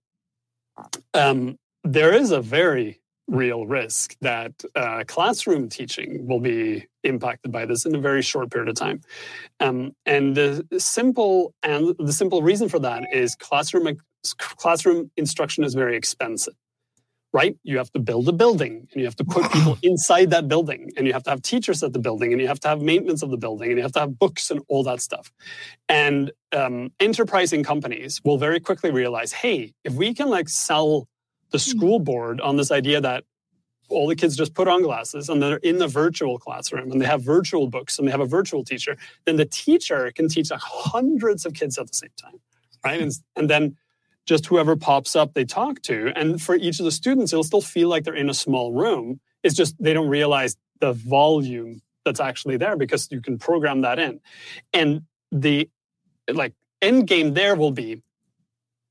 um, 1.14 1.60
there 1.84 2.14
is 2.14 2.32
a 2.32 2.40
very 2.40 3.02
real 3.28 3.66
risk 3.66 4.16
that 4.22 4.64
uh, 4.76 5.04
classroom 5.08 5.70
teaching 5.70 6.28
will 6.28 6.40
be 6.40 6.86
impacted 7.04 7.52
by 7.52 7.66
this 7.66 7.86
in 7.86 7.96
a 7.96 8.00
very 8.00 8.22
short 8.22 8.52
period 8.52 8.70
of 8.70 8.76
time. 8.76 9.02
Um, 9.60 9.94
and 10.06 10.36
the 10.36 10.66
simple 10.78 11.54
and 11.64 11.96
the 11.98 12.14
simple 12.14 12.42
reason 12.44 12.70
for 12.70 12.80
that 12.80 13.04
is 13.12 13.36
classroom 13.36 13.98
classroom 14.40 15.12
instruction 15.18 15.64
is 15.64 15.74
very 15.74 15.96
expensive, 15.96 16.56
right? 17.34 17.56
You 17.64 17.78
have 17.78 17.92
to 17.92 18.00
build 18.00 18.28
a 18.28 18.32
building 18.32 18.88
and 18.92 19.00
you 19.00 19.06
have 19.06 19.16
to 19.18 19.26
put 19.26 19.52
people 19.52 19.78
inside 19.84 20.30
that 20.32 20.48
building 20.48 20.92
and 20.98 21.06
you 21.06 21.14
have 21.14 21.24
to 21.24 21.30
have 21.32 21.42
teachers 21.42 21.84
at 21.84 21.94
the 21.94 22.00
building 22.00 22.32
and 22.32 22.42
you 22.42 22.48
have 22.48 22.60
to 22.62 22.68
have 22.68 22.82
maintenance 22.82 23.22
of 23.22 23.30
the 23.30 23.38
building 23.38 23.70
and 23.70 23.78
you 23.78 23.84
have 23.84 23.92
to 23.94 24.00
have 24.00 24.18
books 24.18 24.50
and 24.52 24.62
all 24.68 24.84
that 24.84 25.02
stuff. 25.02 25.32
And 25.90 26.32
um, 26.52 26.92
enterprising 27.00 27.64
companies 27.64 28.22
will 28.24 28.38
very 28.38 28.60
quickly 28.60 28.92
realize, 28.92 29.32
hey, 29.32 29.74
if 29.84 29.94
we 29.94 30.14
can 30.14 30.30
like 30.30 30.50
sell 30.50 31.08
the 31.52 31.58
hmm. 31.58 31.78
school 31.78 32.00
board 32.00 32.42
on 32.42 32.58
this 32.58 32.72
idea 32.72 33.02
that 33.02 33.24
all 33.90 34.08
the 34.08 34.16
kids 34.16 34.36
just 34.36 34.54
put 34.54 34.68
on 34.68 34.82
glasses 34.82 35.30
and 35.30 35.42
they're 35.42 35.58
in 35.58 35.78
the 35.78 35.88
virtual 35.88 36.40
classroom 36.40 36.92
and 36.92 37.00
they 37.00 37.06
have 37.06 37.22
virtual 37.22 37.68
books 37.68 38.00
and 38.00 38.08
they 38.08 38.12
have 38.12 38.20
a 38.20 38.26
virtual 38.26 38.64
teacher, 38.64 38.98
then 39.26 39.36
the 39.36 39.46
teacher 39.46 40.12
can 40.16 40.28
teach 40.28 40.50
like 40.50 40.62
hundreds 40.62 41.46
of 41.46 41.54
kids 41.54 41.78
at 41.78 41.88
the 41.88 41.94
same 41.94 42.10
time, 42.20 42.40
right? 42.84 43.00
And, 43.00 43.12
and 43.36 43.50
then 43.50 43.78
just 44.26 44.48
whoever 44.48 44.76
pops 44.76 45.16
up 45.16 45.34
they 45.34 45.46
talk 45.46 45.82
to. 45.84 46.12
And 46.16 46.42
for 46.42 46.56
each 46.56 46.80
of 46.80 46.86
the 46.86 46.92
students, 46.92 47.32
it'll 47.32 47.44
still 47.44 47.62
feel 47.62 47.90
like 47.90 48.04
they're 48.04 48.16
in 48.16 48.30
a 48.30 48.34
small 48.34 48.72
room. 48.72 49.20
It's 49.44 49.56
just 49.56 49.76
they 49.80 49.94
don't 49.94 50.10
realize 50.10 50.58
the 50.80 50.94
volume 50.94 51.82
that's 52.04 52.20
actually 52.20 52.58
there 52.58 52.76
because 52.76 53.08
you 53.12 53.22
can 53.22 53.38
program 53.38 53.82
that 53.82 54.00
in. 54.00 54.20
And 54.74 55.04
the 55.32 55.70
like 56.32 56.54
end 56.82 57.08
game 57.08 57.34
there 57.34 57.56
will 57.56 57.72
be 57.72 58.02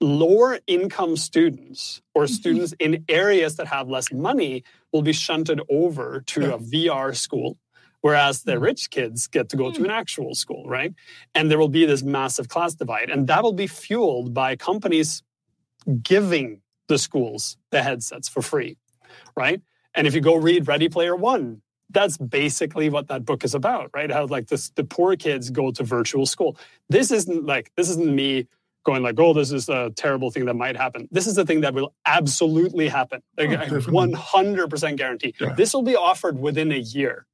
lower 0.05 0.59
income 0.67 1.17
students 1.17 2.03
or 2.15 2.25
mm-hmm. 2.25 2.35
students 2.35 2.75
in 2.79 3.05
areas 3.09 3.57
that 3.57 3.67
have 3.67 3.89
less 3.89 4.13
money 4.13 4.63
will 4.93 5.03
be 5.03 5.13
shunted 5.13 5.61
over 5.69 6.23
to 6.27 6.55
a 6.55 6.59
VR 6.59 7.15
school 7.17 7.57
whereas 8.05 8.43
the 8.43 8.53
mm-hmm. 8.53 8.65
rich 8.65 8.91
kids 8.91 9.27
get 9.27 9.49
to 9.49 9.57
go 9.57 9.71
to 9.71 9.81
an 9.83 9.89
mm. 9.89 9.99
actual 9.99 10.35
school, 10.35 10.69
right? 10.69 10.93
And 11.35 11.51
there 11.51 11.57
will 11.57 11.71
be 11.71 11.87
this 11.87 12.03
massive 12.03 12.49
class 12.49 12.75
divide. 12.75 13.09
And 13.09 13.29
that 13.29 13.43
will 13.43 13.55
be 13.55 13.67
fueled 13.67 14.35
by 14.35 14.57
companies 14.57 15.23
giving 16.03 16.61
the 16.87 16.99
schools 16.99 17.57
the 17.71 17.83
headsets 17.83 18.29
for 18.29 18.43
free, 18.43 18.77
right? 19.35 19.63
And 19.95 20.07
if 20.07 20.15
you 20.15 20.21
go 20.21 20.35
read 20.37 20.69
Ready 20.69 20.91
Player 20.91 21.17
One, 21.17 21.63
that's 21.89 22.19
basically 22.19 22.91
what 22.91 23.09
that 23.09 23.25
book 23.25 23.43
is 23.43 23.55
about, 23.55 23.89
right? 23.95 24.11
How 24.11 24.27
like 24.27 24.49
this, 24.49 24.69
the 24.69 24.85
poor 24.85 25.17
kids 25.17 25.49
go 25.49 25.71
to 25.71 25.83
virtual 25.83 26.27
school. 26.27 26.59
This 26.91 27.11
isn't 27.11 27.47
like 27.47 27.73
this 27.75 27.89
isn't 27.89 28.15
me 28.15 28.47
going 28.85 29.03
like, 29.03 29.19
oh, 29.19 29.33
this 29.33 29.51
is 29.51 29.69
a 29.69 29.91
terrible 29.97 30.31
thing 30.31 30.45
that 30.47 30.55
might 30.55 30.77
happen. 30.77 31.09
This 31.11 31.27
is 31.27 31.35
the 31.35 31.45
thing 31.45 31.63
that 31.63 31.75
will 31.75 31.95
absolutely 32.07 32.89
happen. 32.89 33.23
Oh, 33.39 33.45
like, 33.45 33.73
oh, 33.73 33.81
100% 33.81 34.97
guarantee. 34.97 35.35
Yeah. 35.41 35.55
This 35.55 35.75
will 35.75 35.83
be 35.83 35.97
offered 35.97 36.39
within 36.39 36.71
a 36.71 36.79
year. 36.79 37.27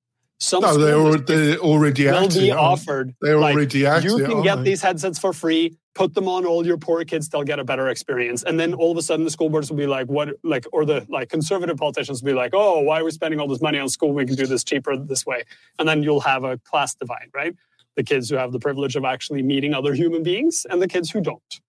Some 0.42 0.62
no, 0.62 0.78
they're, 0.78 0.94
already, 0.94 1.24
they're 1.24 1.58
already 1.58 2.06
will 2.06 2.28
be 2.28 2.50
offered. 2.50 3.14
Like, 3.20 3.54
already 3.54 3.84
active. 3.84 4.10
You 4.10 4.24
can 4.26 4.42
get 4.42 4.56
they? 4.56 4.62
these 4.62 4.80
headsets 4.80 5.18
for 5.18 5.34
free. 5.34 5.76
Put 5.94 6.14
them 6.14 6.28
on 6.28 6.46
all 6.46 6.66
your 6.66 6.78
poor 6.78 7.04
kids; 7.04 7.28
they'll 7.28 7.42
get 7.42 7.58
a 7.58 7.64
better 7.64 7.88
experience. 7.88 8.42
And 8.42 8.58
then 8.58 8.72
all 8.72 8.90
of 8.90 8.96
a 8.96 9.02
sudden, 9.02 9.26
the 9.26 9.30
school 9.30 9.50
boards 9.50 9.70
will 9.70 9.76
be 9.76 9.86
like, 9.86 10.06
"What?" 10.06 10.30
Like, 10.42 10.64
or 10.72 10.86
the 10.86 11.04
like 11.10 11.28
conservative 11.28 11.76
politicians 11.76 12.22
will 12.22 12.28
be 12.28 12.32
like, 12.32 12.52
"Oh, 12.54 12.80
why 12.80 13.00
are 13.00 13.04
we 13.04 13.10
spending 13.10 13.38
all 13.38 13.48
this 13.48 13.60
money 13.60 13.78
on 13.78 13.90
school? 13.90 14.14
We 14.14 14.24
can 14.24 14.34
do 14.34 14.46
this 14.46 14.64
cheaper 14.64 14.96
this 14.96 15.26
way." 15.26 15.44
And 15.78 15.86
then 15.86 16.02
you'll 16.02 16.20
have 16.20 16.42
a 16.42 16.56
class 16.58 16.94
divide, 16.94 17.28
right? 17.34 17.54
The 18.00 18.04
kids 18.04 18.30
who 18.30 18.36
have 18.36 18.50
the 18.50 18.58
privilege 18.58 18.96
of 18.96 19.04
actually 19.04 19.42
meeting 19.42 19.74
other 19.74 19.92
human 19.92 20.22
beings, 20.22 20.64
and 20.70 20.80
the 20.80 20.88
kids 20.88 21.10
who 21.10 21.20
don't. 21.20 21.60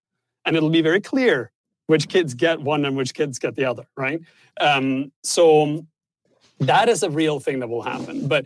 And 0.45 0.55
it'll 0.55 0.69
be 0.69 0.81
very 0.81 1.01
clear 1.01 1.51
which 1.87 2.07
kids 2.07 2.33
get 2.33 2.61
one 2.61 2.85
and 2.85 2.95
which 2.95 3.13
kids 3.13 3.37
get 3.37 3.57
the 3.57 3.65
other, 3.65 3.85
right? 3.97 4.21
Um, 4.61 5.11
so 5.23 5.85
that 6.59 6.87
is 6.87 7.03
a 7.03 7.09
real 7.09 7.41
thing 7.41 7.59
that 7.59 7.67
will 7.67 7.81
happen, 7.81 8.29
but 8.29 8.45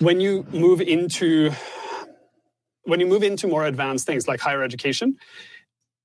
when 0.00 0.20
you 0.20 0.44
move 0.50 0.80
into 0.80 1.52
when 2.86 2.98
you 2.98 3.06
move 3.06 3.22
into 3.22 3.46
more 3.46 3.66
advanced 3.66 4.04
things 4.04 4.26
like 4.26 4.40
higher 4.40 4.64
education 4.64 5.16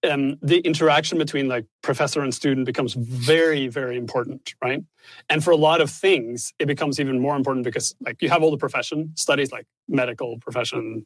um, 0.04 0.38
the 0.42 0.60
interaction 0.60 1.18
between 1.18 1.48
like 1.48 1.66
professor 1.82 2.22
and 2.22 2.34
student 2.34 2.66
becomes 2.66 2.94
very 2.94 3.68
very 3.68 3.98
important 3.98 4.54
right? 4.62 4.84
And 5.30 5.44
for 5.44 5.52
a 5.52 5.56
lot 5.56 5.82
of 5.82 5.90
things 5.90 6.54
it 6.60 6.66
becomes 6.66 7.00
even 7.00 7.20
more 7.20 7.36
important 7.36 7.64
because 7.64 7.96
like 8.02 8.22
you 8.22 8.30
have 8.30 8.44
all 8.44 8.52
the 8.52 8.58
profession 8.58 9.12
studies 9.16 9.52
like 9.52 9.66
medical 9.88 10.40
profession 10.40 11.06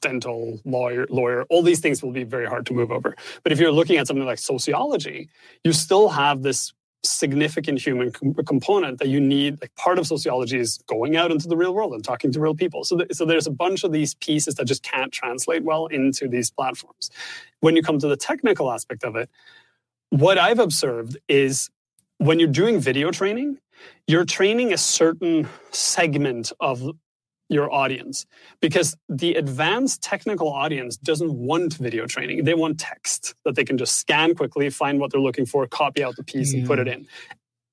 dental 0.00 0.60
lawyer 0.64 1.06
lawyer 1.08 1.44
all 1.48 1.62
these 1.62 1.80
things 1.80 2.02
will 2.02 2.12
be 2.12 2.24
very 2.24 2.46
hard 2.46 2.66
to 2.66 2.74
move 2.74 2.90
over. 2.90 3.16
But 3.42 3.52
if 3.52 3.58
you're 3.58 3.72
looking 3.72 3.96
at 3.96 4.06
something 4.06 4.26
like 4.26 4.38
sociology 4.38 5.28
you 5.64 5.72
still 5.72 6.08
have 6.10 6.42
this 6.42 6.72
significant 7.04 7.80
human 7.80 8.10
com- 8.10 8.34
component 8.46 8.98
that 8.98 9.08
you 9.08 9.20
need 9.20 9.60
like 9.60 9.74
part 9.76 9.98
of 9.98 10.06
sociology 10.06 10.58
is 10.58 10.78
going 10.86 11.16
out 11.16 11.30
into 11.30 11.48
the 11.48 11.56
real 11.56 11.74
world 11.74 11.92
and 11.92 12.04
talking 12.04 12.32
to 12.32 12.40
real 12.40 12.54
people. 12.54 12.84
So, 12.84 12.98
th- 12.98 13.12
so 13.12 13.24
there's 13.24 13.46
a 13.46 13.50
bunch 13.50 13.84
of 13.84 13.92
these 13.92 14.14
pieces 14.14 14.54
that 14.56 14.66
just 14.66 14.82
can't 14.82 15.12
translate 15.12 15.64
well 15.64 15.86
into 15.86 16.28
these 16.28 16.50
platforms. 16.50 17.10
When 17.60 17.76
you 17.76 17.82
come 17.82 17.98
to 17.98 18.08
the 18.08 18.16
technical 18.16 18.72
aspect 18.72 19.04
of 19.04 19.16
it 19.16 19.30
what 20.14 20.38
i've 20.38 20.60
observed 20.60 21.16
is 21.28 21.70
when 22.18 22.38
you're 22.38 22.48
doing 22.48 22.78
video 22.78 23.10
training 23.10 23.58
you're 24.06 24.24
training 24.24 24.72
a 24.72 24.78
certain 24.78 25.48
segment 25.72 26.52
of 26.60 26.88
your 27.48 27.72
audience 27.72 28.26
because 28.60 28.96
the 29.08 29.34
advanced 29.34 30.02
technical 30.02 30.50
audience 30.50 30.96
doesn't 30.96 31.32
want 31.32 31.74
video 31.74 32.06
training. 32.06 32.44
They 32.44 32.54
want 32.54 32.80
text 32.80 33.34
that 33.44 33.54
they 33.54 33.64
can 33.64 33.76
just 33.76 33.96
scan 33.96 34.34
quickly, 34.34 34.70
find 34.70 34.98
what 34.98 35.12
they're 35.12 35.20
looking 35.20 35.46
for, 35.46 35.66
copy 35.66 36.02
out 36.02 36.16
the 36.16 36.24
piece, 36.24 36.52
yeah. 36.52 36.60
and 36.60 36.66
put 36.66 36.78
it 36.78 36.86
mm. 36.86 36.94
in. 36.94 37.06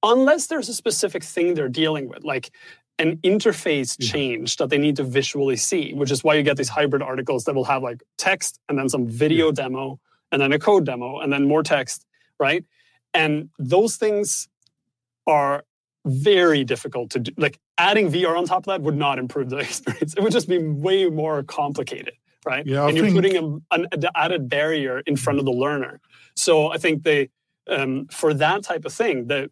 Unless 0.04 0.48
there's 0.48 0.68
a 0.68 0.74
specific 0.74 1.24
thing 1.24 1.54
they're 1.54 1.70
dealing 1.70 2.10
with, 2.10 2.24
like 2.24 2.52
an 3.00 3.18
interface 3.18 3.96
yeah. 4.00 4.12
change 4.12 4.58
that 4.58 4.70
they 4.70 4.78
need 4.78 4.96
to 4.98 5.04
visually 5.04 5.56
see, 5.56 5.94
which 5.94 6.12
is 6.12 6.24
why 6.24 6.36
you 6.36 6.44
get 6.44 6.58
these 6.58 6.70
hybrid 6.70 7.02
articles 7.02 7.46
that 7.46 7.56
will 7.56 7.64
have 7.64 7.82
like 7.82 8.04
text 8.18 8.60
and 8.68 8.78
then 8.78 8.90
some 8.90 9.08
video 9.08 9.48
yeah. 9.48 9.54
demo 9.54 10.00
and 10.32 10.42
then 10.42 10.52
a 10.54 10.60
code 10.60 10.86
demo 10.86 11.20
and 11.20 11.32
then 11.32 11.48
more 11.48 11.64
text, 11.64 12.06
right? 12.40 12.66
And 13.14 13.50
those 13.58 13.96
things 13.96 14.48
are 15.28 15.64
very 16.06 16.64
difficult 16.64 17.12
to 17.12 17.20
do. 17.20 17.32
Like 17.38 17.60
adding 17.82 18.12
VR 18.12 18.38
on 18.38 18.46
top 18.46 18.60
of 18.60 18.66
that 18.66 18.82
would 18.82 18.96
not 18.96 19.18
improve 19.18 19.50
the 19.50 19.58
experience. 19.68 20.14
It 20.14 20.22
would 20.22 20.32
just 20.32 20.48
be 20.48 20.60
way 20.60 21.10
more 21.10 21.44
complicated, 21.44 22.14
right? 22.46 22.66
Yeah, 22.66 22.88
and 22.88 22.96
you're 22.96 23.12
putting 23.12 23.38
a, 23.38 23.76
an 23.76 23.88
added 24.16 24.50
barrier 24.50 25.00
in 25.00 25.16
front 25.16 25.40
of 25.40 25.46
the 25.46 25.52
learner. 25.52 26.00
So 26.36 26.72
I 26.72 26.78
think 26.78 27.04
they, 27.04 27.30
um, 27.68 28.08
for 28.08 28.34
that 28.36 28.64
type 28.64 28.86
of 28.86 28.94
thing, 28.94 29.28
the 29.28 29.50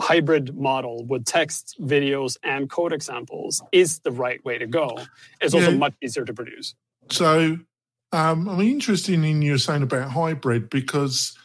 hybrid 0.00 0.56
model 0.56 1.04
with 1.04 1.24
text, 1.24 1.76
videos, 1.80 2.36
and 2.42 2.68
code 2.70 2.92
examples 2.92 3.62
is 3.70 4.00
the 4.00 4.10
right 4.10 4.44
way 4.44 4.58
to 4.58 4.66
go. 4.66 4.98
It's 5.40 5.54
also 5.54 5.70
yeah. 5.70 5.76
much 5.76 5.94
easier 6.02 6.24
to 6.24 6.34
produce. 6.34 6.74
So 7.10 7.58
um, 8.12 8.48
I'm 8.48 8.60
interested 8.60 9.22
in 9.22 9.42
you 9.42 9.58
saying 9.58 9.82
about 9.82 10.10
hybrid 10.10 10.70
because 10.70 11.36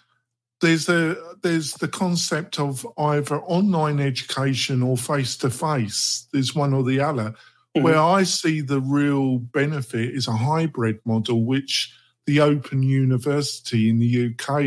there's 0.64 0.86
the 0.86 1.38
there's 1.42 1.74
the 1.74 1.90
concept 1.90 2.58
of 2.58 2.88
either 2.98 3.40
online 3.42 4.00
education 4.00 4.82
or 4.82 4.96
face 4.96 5.36
to 5.38 5.50
face. 5.50 6.26
There's 6.32 6.56
one 6.56 6.74
or 6.74 6.84
the 6.84 7.02
other. 7.02 7.36
Mm-hmm. 7.76 7.84
Where 7.84 8.00
I 8.00 8.24
see 8.24 8.62
the 8.62 8.80
real 8.80 9.40
benefit 9.40 10.16
is 10.16 10.28
a 10.28 10.32
hybrid 10.32 11.00
model, 11.06 11.44
which 11.44 11.94
the 12.26 12.40
Open 12.40 12.82
University 12.82 13.90
in 13.90 14.00
the 14.00 14.28
UK 14.28 14.62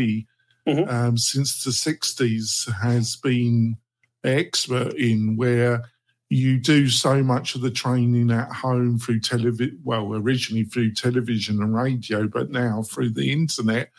mm-hmm. 0.67 0.89
um, 0.89 1.17
since 1.17 1.63
the 1.63 1.71
60s 1.71 2.71
has 2.81 3.15
been 3.15 3.77
expert 4.23 4.93
in, 4.93 5.35
where 5.35 5.85
you 6.29 6.59
do 6.59 6.89
so 6.89 7.23
much 7.23 7.55
of 7.55 7.61
the 7.61 7.71
training 7.71 8.29
at 8.29 8.51
home 8.51 8.99
through 8.99 9.21
television, 9.21 9.79
well, 9.83 10.13
originally 10.13 10.65
through 10.65 10.93
television 10.93 11.63
and 11.63 11.73
radio, 11.73 12.27
but 12.27 12.51
now 12.51 12.83
through 12.83 13.09
the 13.09 13.31
internet 13.31 13.89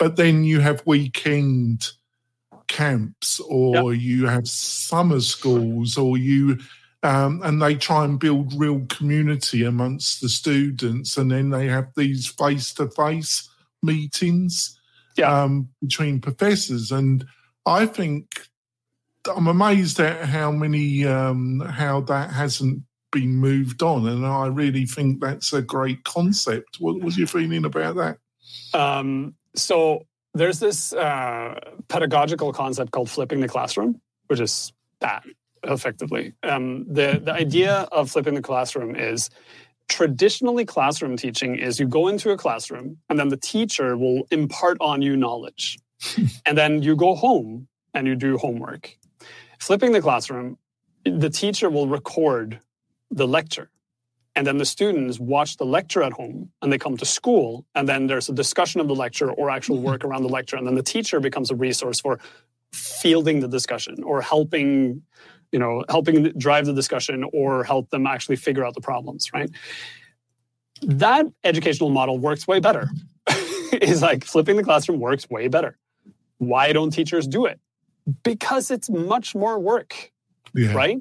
but 0.00 0.16
then 0.16 0.42
you 0.42 0.60
have 0.60 0.82
weekend 0.86 1.92
camps 2.68 3.38
or 3.40 3.92
yep. 3.92 4.02
you 4.02 4.26
have 4.26 4.48
summer 4.48 5.20
schools 5.20 5.98
or 5.98 6.16
you 6.16 6.58
um, 7.02 7.40
and 7.44 7.60
they 7.60 7.74
try 7.74 8.04
and 8.04 8.18
build 8.18 8.58
real 8.58 8.84
community 8.86 9.62
amongst 9.62 10.20
the 10.20 10.28
students 10.28 11.16
and 11.16 11.30
then 11.30 11.50
they 11.50 11.66
have 11.66 11.88
these 11.96 12.26
face-to-face 12.26 13.48
meetings 13.82 14.78
um, 15.24 15.68
between 15.80 16.20
professors. 16.20 16.90
And 16.90 17.24
i 17.66 17.84
think 17.84 18.46
i'm 19.36 19.48
amazed 19.48 20.00
at 20.00 20.24
how 20.24 20.50
many 20.50 21.04
um, 21.04 21.60
how 21.60 22.00
that 22.00 22.30
hasn't 22.30 22.82
been 23.12 23.36
moved 23.36 23.82
on. 23.82 24.08
And 24.08 24.24
i 24.24 24.46
really 24.46 24.86
think 24.86 25.20
that's 25.20 25.52
a 25.52 25.60
great 25.60 26.04
concept. 26.04 26.80
What 26.80 27.02
was 27.02 27.18
your 27.18 27.26
feeling 27.26 27.66
about 27.66 27.96
that? 27.96 28.16
Um, 28.72 29.34
so 29.54 30.06
there's 30.34 30.60
this 30.60 30.92
uh, 30.92 31.58
pedagogical 31.88 32.52
concept 32.52 32.92
called 32.92 33.10
flipping 33.10 33.40
the 33.40 33.48
classroom, 33.48 34.00
which 34.28 34.40
is 34.40 34.72
that 35.00 35.24
effectively. 35.64 36.34
Um, 36.42 36.86
the 36.92 37.20
the 37.22 37.32
idea 37.32 37.88
of 37.92 38.10
flipping 38.10 38.34
the 38.34 38.42
classroom 38.42 38.94
is 38.94 39.30
traditionally 39.88 40.64
classroom 40.64 41.16
teaching 41.16 41.56
is 41.56 41.80
you 41.80 41.86
go 41.86 42.06
into 42.06 42.30
a 42.30 42.36
classroom 42.36 42.98
and 43.08 43.18
then 43.18 43.28
the 43.28 43.36
teacher 43.36 43.96
will 43.96 44.22
impart 44.30 44.76
on 44.80 45.02
you 45.02 45.16
knowledge, 45.16 45.78
and 46.46 46.56
then 46.56 46.82
you 46.82 46.96
go 46.96 47.14
home 47.14 47.66
and 47.94 48.06
you 48.06 48.14
do 48.14 48.38
homework. 48.38 48.96
Flipping 49.58 49.92
the 49.92 50.00
classroom, 50.00 50.56
the 51.04 51.28
teacher 51.28 51.68
will 51.68 51.88
record 51.88 52.60
the 53.10 53.26
lecture 53.26 53.69
and 54.36 54.46
then 54.46 54.58
the 54.58 54.64
students 54.64 55.18
watch 55.18 55.56
the 55.56 55.66
lecture 55.66 56.02
at 56.02 56.12
home 56.12 56.50
and 56.62 56.72
they 56.72 56.78
come 56.78 56.96
to 56.96 57.04
school 57.04 57.64
and 57.74 57.88
then 57.88 58.06
there's 58.06 58.28
a 58.28 58.32
discussion 58.32 58.80
of 58.80 58.88
the 58.88 58.94
lecture 58.94 59.30
or 59.30 59.50
actual 59.50 59.76
mm-hmm. 59.76 59.86
work 59.86 60.04
around 60.04 60.22
the 60.22 60.28
lecture 60.28 60.56
and 60.56 60.66
then 60.66 60.74
the 60.74 60.82
teacher 60.82 61.20
becomes 61.20 61.50
a 61.50 61.54
resource 61.54 62.00
for 62.00 62.18
fielding 62.72 63.40
the 63.40 63.48
discussion 63.48 64.02
or 64.04 64.22
helping 64.22 65.02
you 65.52 65.58
know 65.58 65.84
helping 65.88 66.30
drive 66.38 66.66
the 66.66 66.72
discussion 66.72 67.24
or 67.32 67.64
help 67.64 67.90
them 67.90 68.06
actually 68.06 68.36
figure 68.36 68.64
out 68.64 68.74
the 68.74 68.80
problems 68.80 69.30
right 69.34 69.50
that 70.82 71.26
educational 71.44 71.90
model 71.90 72.18
works 72.18 72.46
way 72.46 72.60
better 72.60 72.88
is 73.72 74.02
like 74.02 74.24
flipping 74.24 74.56
the 74.56 74.62
classroom 74.62 75.00
works 75.00 75.28
way 75.28 75.48
better 75.48 75.76
why 76.38 76.72
don't 76.72 76.90
teachers 76.90 77.26
do 77.26 77.46
it 77.46 77.58
because 78.22 78.70
it's 78.70 78.88
much 78.88 79.34
more 79.34 79.58
work 79.58 80.12
Yeah. 80.54 80.72
right 80.72 80.98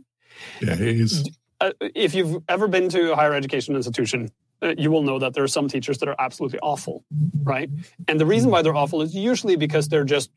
Yeah, 0.61 0.73
it 0.73 0.81
is. 0.81 1.29
Uh, 1.61 1.71
if 1.81 2.13
you've 2.13 2.43
ever 2.47 2.67
been 2.67 2.89
to 2.89 3.11
a 3.13 3.15
higher 3.15 3.33
education 3.33 3.75
institution, 3.75 4.31
uh, 4.61 4.73
you 4.77 4.91
will 4.91 5.03
know 5.03 5.19
that 5.19 5.33
there 5.33 5.43
are 5.43 5.47
some 5.47 5.67
teachers 5.67 5.97
that 5.99 6.09
are 6.09 6.15
absolutely 6.19 6.59
awful, 6.59 7.03
right? 7.43 7.69
And 8.07 8.19
the 8.19 8.25
reason 8.25 8.49
why 8.51 8.61
they're 8.61 8.75
awful 8.75 9.01
is 9.01 9.15
usually 9.15 9.55
because 9.55 9.87
they're 9.87 10.03
just 10.03 10.29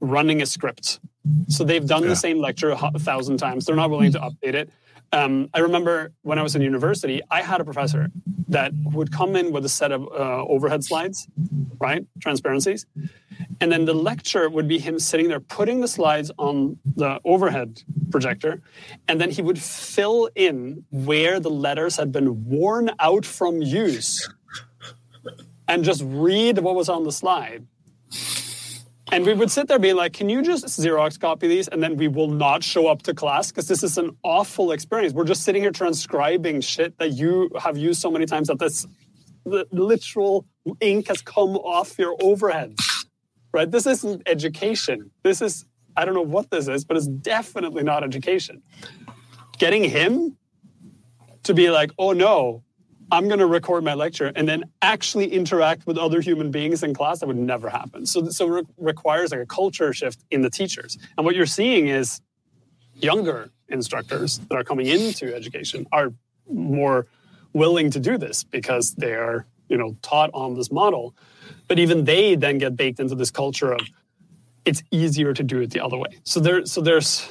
running 0.00 0.42
a 0.42 0.46
script. 0.46 1.00
So 1.48 1.64
they've 1.64 1.86
done 1.86 2.02
Yeah. 2.02 2.08
the 2.10 2.16
same 2.16 2.38
lecture 2.40 2.70
a 2.70 2.90
a 2.94 2.98
thousand 2.98 3.36
times. 3.38 3.64
They're 3.66 3.76
not 3.76 3.90
willing 3.90 4.12
to 4.12 4.18
update 4.20 4.54
it. 4.54 4.70
Um, 5.12 5.50
I 5.52 5.60
remember 5.60 6.12
when 6.22 6.38
I 6.38 6.42
was 6.42 6.56
in 6.56 6.62
university, 6.62 7.20
I 7.30 7.42
had 7.42 7.60
a 7.60 7.64
professor 7.64 8.10
that 8.48 8.72
would 8.84 9.12
come 9.12 9.36
in 9.36 9.52
with 9.52 9.64
a 9.64 9.68
set 9.68 9.92
of 9.92 10.02
uh, 10.04 10.44
overhead 10.44 10.84
slides, 10.84 11.28
right? 11.78 12.06
Transparencies. 12.20 12.86
And 13.60 13.70
then 13.70 13.84
the 13.84 13.94
lecture 13.94 14.48
would 14.48 14.68
be 14.68 14.78
him 14.78 14.98
sitting 14.98 15.28
there 15.28 15.40
putting 15.40 15.80
the 15.80 15.88
slides 15.88 16.30
on 16.38 16.78
the 16.96 17.20
overhead 17.24 17.82
projector. 18.10 18.62
And 19.06 19.20
then 19.20 19.30
he 19.30 19.42
would 19.42 19.60
fill 19.60 20.30
in 20.34 20.84
where 20.90 21.40
the 21.40 21.50
letters 21.50 21.96
had 21.96 22.10
been 22.10 22.46
worn 22.46 22.90
out 22.98 23.24
from 23.26 23.60
use 23.60 24.28
and 25.68 25.84
just 25.84 26.02
read 26.04 26.58
what 26.58 26.74
was 26.74 26.88
on 26.88 27.04
the 27.04 27.12
slide. 27.12 27.66
And 29.12 29.26
we 29.26 29.34
would 29.34 29.50
sit 29.50 29.68
there 29.68 29.78
being 29.78 29.96
like, 29.96 30.14
can 30.14 30.30
you 30.30 30.40
just 30.42 30.64
Xerox 30.64 31.20
copy 31.20 31.46
these? 31.46 31.68
And 31.68 31.82
then 31.82 31.96
we 31.96 32.08
will 32.08 32.28
not 32.28 32.64
show 32.64 32.86
up 32.86 33.02
to 33.02 33.12
class 33.12 33.52
because 33.52 33.68
this 33.68 33.82
is 33.82 33.98
an 33.98 34.16
awful 34.22 34.72
experience. 34.72 35.12
We're 35.12 35.24
just 35.24 35.42
sitting 35.42 35.60
here 35.60 35.70
transcribing 35.70 36.62
shit 36.62 36.96
that 36.96 37.12
you 37.12 37.50
have 37.60 37.76
used 37.76 38.00
so 38.00 38.10
many 38.10 38.24
times 38.24 38.48
that 38.48 38.58
this 38.58 38.86
the 39.44 39.66
literal 39.70 40.46
ink 40.80 41.08
has 41.08 41.20
come 41.20 41.56
off 41.56 41.98
your 41.98 42.16
overhead. 42.22 42.74
Right? 43.52 43.70
This 43.70 43.86
isn't 43.86 44.22
education. 44.24 45.10
This 45.22 45.42
is, 45.42 45.66
I 45.94 46.06
don't 46.06 46.14
know 46.14 46.22
what 46.22 46.50
this 46.50 46.66
is, 46.66 46.86
but 46.86 46.96
it's 46.96 47.06
definitely 47.06 47.82
not 47.82 48.02
education. 48.02 48.62
Getting 49.58 49.84
him 49.84 50.38
to 51.42 51.52
be 51.52 51.68
like, 51.68 51.90
oh 51.98 52.12
no, 52.12 52.62
I'm 53.12 53.28
going 53.28 53.40
to 53.40 53.46
record 53.46 53.84
my 53.84 53.92
lecture 53.92 54.32
and 54.34 54.48
then 54.48 54.64
actually 54.80 55.30
interact 55.30 55.86
with 55.86 55.98
other 55.98 56.22
human 56.22 56.50
beings 56.50 56.82
in 56.82 56.94
class. 56.94 57.20
That 57.20 57.26
would 57.26 57.36
never 57.36 57.68
happen. 57.68 58.06
So, 58.06 58.30
so 58.30 58.56
it 58.56 58.66
requires 58.78 59.32
like 59.32 59.40
a 59.40 59.46
culture 59.46 59.92
shift 59.92 60.24
in 60.30 60.40
the 60.40 60.48
teachers. 60.48 60.96
And 61.18 61.26
what 61.26 61.36
you're 61.36 61.44
seeing 61.44 61.88
is 61.88 62.22
younger 62.94 63.50
instructors 63.68 64.38
that 64.38 64.54
are 64.54 64.64
coming 64.64 64.86
into 64.86 65.34
education 65.34 65.86
are 65.92 66.14
more 66.50 67.06
willing 67.52 67.90
to 67.90 68.00
do 68.00 68.16
this 68.16 68.44
because 68.44 68.94
they 68.94 69.12
are, 69.12 69.46
you 69.68 69.76
know, 69.76 69.94
taught 70.00 70.30
on 70.32 70.54
this 70.54 70.72
model. 70.72 71.14
But 71.68 71.78
even 71.78 72.04
they 72.04 72.34
then 72.34 72.56
get 72.56 72.76
baked 72.76 72.98
into 72.98 73.14
this 73.14 73.30
culture 73.30 73.72
of 73.72 73.82
it's 74.64 74.82
easier 74.90 75.34
to 75.34 75.42
do 75.42 75.60
it 75.60 75.70
the 75.70 75.80
other 75.80 75.98
way. 75.98 76.18
So 76.24 76.40
there, 76.40 76.64
so 76.64 76.80
there's 76.80 77.28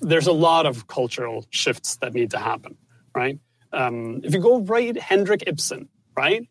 there's 0.00 0.26
a 0.26 0.32
lot 0.32 0.64
of 0.64 0.86
cultural 0.86 1.46
shifts 1.50 1.96
that 1.96 2.14
need 2.14 2.30
to 2.30 2.38
happen, 2.38 2.78
right? 3.14 3.38
Um, 3.72 4.20
if 4.22 4.34
you 4.34 4.40
go 4.40 4.60
right, 4.60 4.96
Henrik 4.96 5.44
Ibsen, 5.46 5.88
right? 6.16 6.46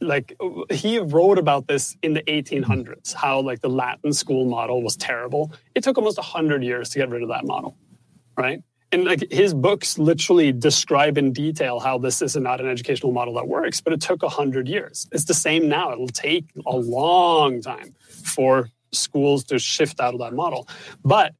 Like 0.00 0.36
he 0.70 0.98
wrote 0.98 1.38
about 1.38 1.66
this 1.66 1.96
in 2.02 2.14
the 2.14 2.22
1800s, 2.22 3.14
how 3.14 3.40
like 3.40 3.60
the 3.60 3.70
Latin 3.70 4.12
school 4.12 4.44
model 4.44 4.82
was 4.82 4.96
terrible. 4.96 5.52
It 5.74 5.82
took 5.82 5.98
almost 5.98 6.18
100 6.18 6.62
years 6.62 6.90
to 6.90 6.98
get 6.98 7.08
rid 7.08 7.22
of 7.22 7.28
that 7.30 7.44
model, 7.44 7.76
right? 8.36 8.62
And 8.90 9.04
like 9.04 9.30
his 9.30 9.52
books 9.52 9.98
literally 9.98 10.52
describe 10.52 11.18
in 11.18 11.32
detail 11.32 11.78
how 11.78 11.98
this 11.98 12.22
is 12.22 12.36
not 12.36 12.60
an 12.60 12.68
educational 12.68 13.12
model 13.12 13.34
that 13.34 13.46
works, 13.46 13.80
but 13.80 13.92
it 13.92 14.00
took 14.00 14.22
100 14.22 14.68
years. 14.68 15.06
It's 15.12 15.24
the 15.24 15.34
same 15.34 15.68
now. 15.68 15.92
It'll 15.92 16.08
take 16.08 16.46
a 16.66 16.76
long 16.76 17.60
time 17.60 17.94
for 18.24 18.70
schools 18.92 19.44
to 19.44 19.58
shift 19.58 20.00
out 20.00 20.14
of 20.14 20.20
that 20.20 20.32
model. 20.32 20.68
But 21.04 21.34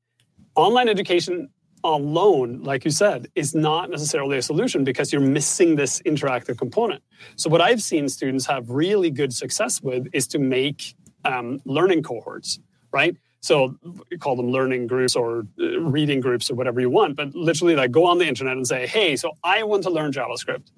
online 0.56 0.88
education 0.88 1.48
alone, 1.94 2.62
like 2.62 2.84
you 2.84 2.90
said, 2.90 3.28
is 3.34 3.54
not 3.54 3.90
necessarily 3.90 4.38
a 4.38 4.42
solution 4.42 4.84
because 4.84 5.12
you're 5.12 5.22
missing 5.22 5.76
this 5.76 6.00
interactive 6.02 6.58
component. 6.58 7.02
So, 7.36 7.50
what 7.50 7.60
I've 7.60 7.82
seen 7.82 8.08
students 8.08 8.46
have 8.46 8.68
really 8.70 9.10
good 9.10 9.32
success 9.32 9.82
with 9.82 10.08
is 10.12 10.26
to 10.28 10.38
make 10.38 10.94
um, 11.24 11.60
learning 11.64 12.02
cohorts, 12.02 12.60
right? 12.92 13.16
So, 13.40 13.76
you 14.10 14.18
call 14.18 14.36
them 14.36 14.50
learning 14.50 14.86
groups 14.86 15.16
or 15.16 15.46
uh, 15.60 15.80
reading 15.80 16.20
groups 16.20 16.50
or 16.50 16.54
whatever 16.54 16.80
you 16.80 16.90
want, 16.90 17.16
but 17.16 17.34
literally, 17.34 17.76
like, 17.76 17.90
go 17.90 18.06
on 18.06 18.18
the 18.18 18.26
internet 18.26 18.56
and 18.56 18.66
say, 18.66 18.86
hey, 18.86 19.16
so 19.16 19.32
I 19.42 19.62
want 19.62 19.82
to 19.84 19.90
learn 19.90 20.12
JavaScript. 20.12 20.70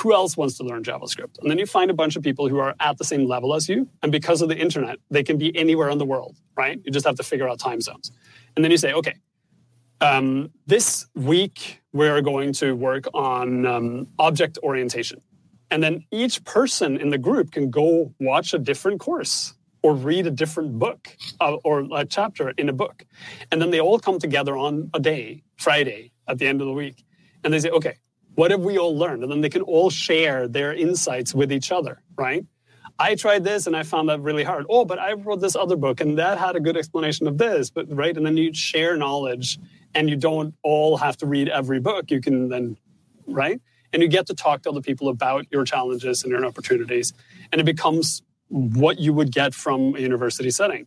Who 0.00 0.14
else 0.14 0.36
wants 0.36 0.56
to 0.58 0.64
learn 0.64 0.84
JavaScript? 0.84 1.38
And 1.40 1.50
then 1.50 1.58
you 1.58 1.66
find 1.66 1.90
a 1.90 1.94
bunch 1.94 2.14
of 2.14 2.22
people 2.22 2.48
who 2.48 2.58
are 2.58 2.74
at 2.78 2.98
the 2.98 3.04
same 3.04 3.26
level 3.26 3.54
as 3.54 3.68
you. 3.68 3.88
And 4.02 4.12
because 4.12 4.42
of 4.42 4.48
the 4.48 4.56
internet, 4.56 4.98
they 5.10 5.24
can 5.24 5.38
be 5.38 5.56
anywhere 5.56 5.90
in 5.90 5.98
the 5.98 6.04
world, 6.04 6.36
right? 6.56 6.80
You 6.84 6.92
just 6.92 7.04
have 7.04 7.16
to 7.16 7.24
figure 7.24 7.48
out 7.48 7.58
time 7.58 7.80
zones. 7.80 8.12
And 8.54 8.64
then 8.64 8.70
you 8.70 8.76
say, 8.76 8.92
okay, 8.92 9.14
um, 10.00 10.50
this 10.66 11.06
week 11.14 11.80
we're 11.92 12.20
going 12.20 12.52
to 12.54 12.74
work 12.74 13.06
on 13.14 13.66
um, 13.66 14.08
object 14.18 14.58
orientation. 14.62 15.20
And 15.70 15.82
then 15.82 16.04
each 16.10 16.44
person 16.44 16.96
in 16.96 17.10
the 17.10 17.18
group 17.18 17.52
can 17.52 17.70
go 17.70 18.14
watch 18.20 18.54
a 18.54 18.58
different 18.58 19.00
course 19.00 19.54
or 19.82 19.94
read 19.94 20.26
a 20.26 20.30
different 20.30 20.78
book 20.78 21.16
uh, 21.40 21.56
or 21.64 21.86
a 21.92 22.04
chapter 22.04 22.50
in 22.50 22.68
a 22.68 22.72
book. 22.72 23.04
And 23.52 23.60
then 23.60 23.70
they 23.70 23.80
all 23.80 23.98
come 23.98 24.18
together 24.18 24.56
on 24.56 24.90
a 24.94 25.00
day, 25.00 25.42
Friday, 25.56 26.12
at 26.26 26.38
the 26.38 26.46
end 26.46 26.60
of 26.60 26.66
the 26.66 26.72
week. 26.72 27.04
And 27.44 27.52
they 27.52 27.58
say, 27.60 27.70
okay, 27.70 27.96
what 28.34 28.50
have 28.50 28.60
we 28.60 28.78
all 28.78 28.96
learned? 28.96 29.22
And 29.22 29.30
then 29.30 29.40
they 29.40 29.48
can 29.48 29.62
all 29.62 29.90
share 29.90 30.48
their 30.48 30.72
insights 30.72 31.34
with 31.34 31.52
each 31.52 31.70
other, 31.70 32.02
right? 32.16 32.44
I 32.98 33.14
tried 33.14 33.44
this 33.44 33.66
and 33.66 33.76
I 33.76 33.84
found 33.84 34.08
that 34.08 34.20
really 34.20 34.42
hard. 34.42 34.66
Oh, 34.68 34.84
but 34.84 34.98
I 34.98 35.12
wrote 35.12 35.40
this 35.40 35.54
other 35.54 35.76
book 35.76 36.00
and 36.00 36.18
that 36.18 36.38
had 36.38 36.56
a 36.56 36.60
good 36.60 36.76
explanation 36.76 37.28
of 37.28 37.38
this, 37.38 37.70
but 37.70 37.86
right? 37.94 38.16
And 38.16 38.26
then 38.26 38.36
you 38.36 38.52
share 38.54 38.96
knowledge 38.96 39.58
and 39.94 40.08
you 40.08 40.16
don't 40.16 40.54
all 40.62 40.96
have 40.96 41.16
to 41.18 41.26
read 41.26 41.48
every 41.48 41.80
book. 41.80 42.10
You 42.10 42.20
can 42.20 42.48
then, 42.48 42.76
right? 43.26 43.60
And 43.92 44.02
you 44.02 44.08
get 44.08 44.26
to 44.26 44.34
talk 44.34 44.62
to 44.62 44.70
other 44.70 44.80
people 44.80 45.08
about 45.08 45.46
your 45.50 45.64
challenges 45.64 46.22
and 46.22 46.30
your 46.30 46.44
opportunities. 46.44 47.12
And 47.52 47.60
it 47.60 47.64
becomes 47.64 48.22
what 48.48 48.98
you 48.98 49.12
would 49.12 49.32
get 49.32 49.54
from 49.54 49.94
a 49.96 50.00
university 50.00 50.50
setting. 50.50 50.86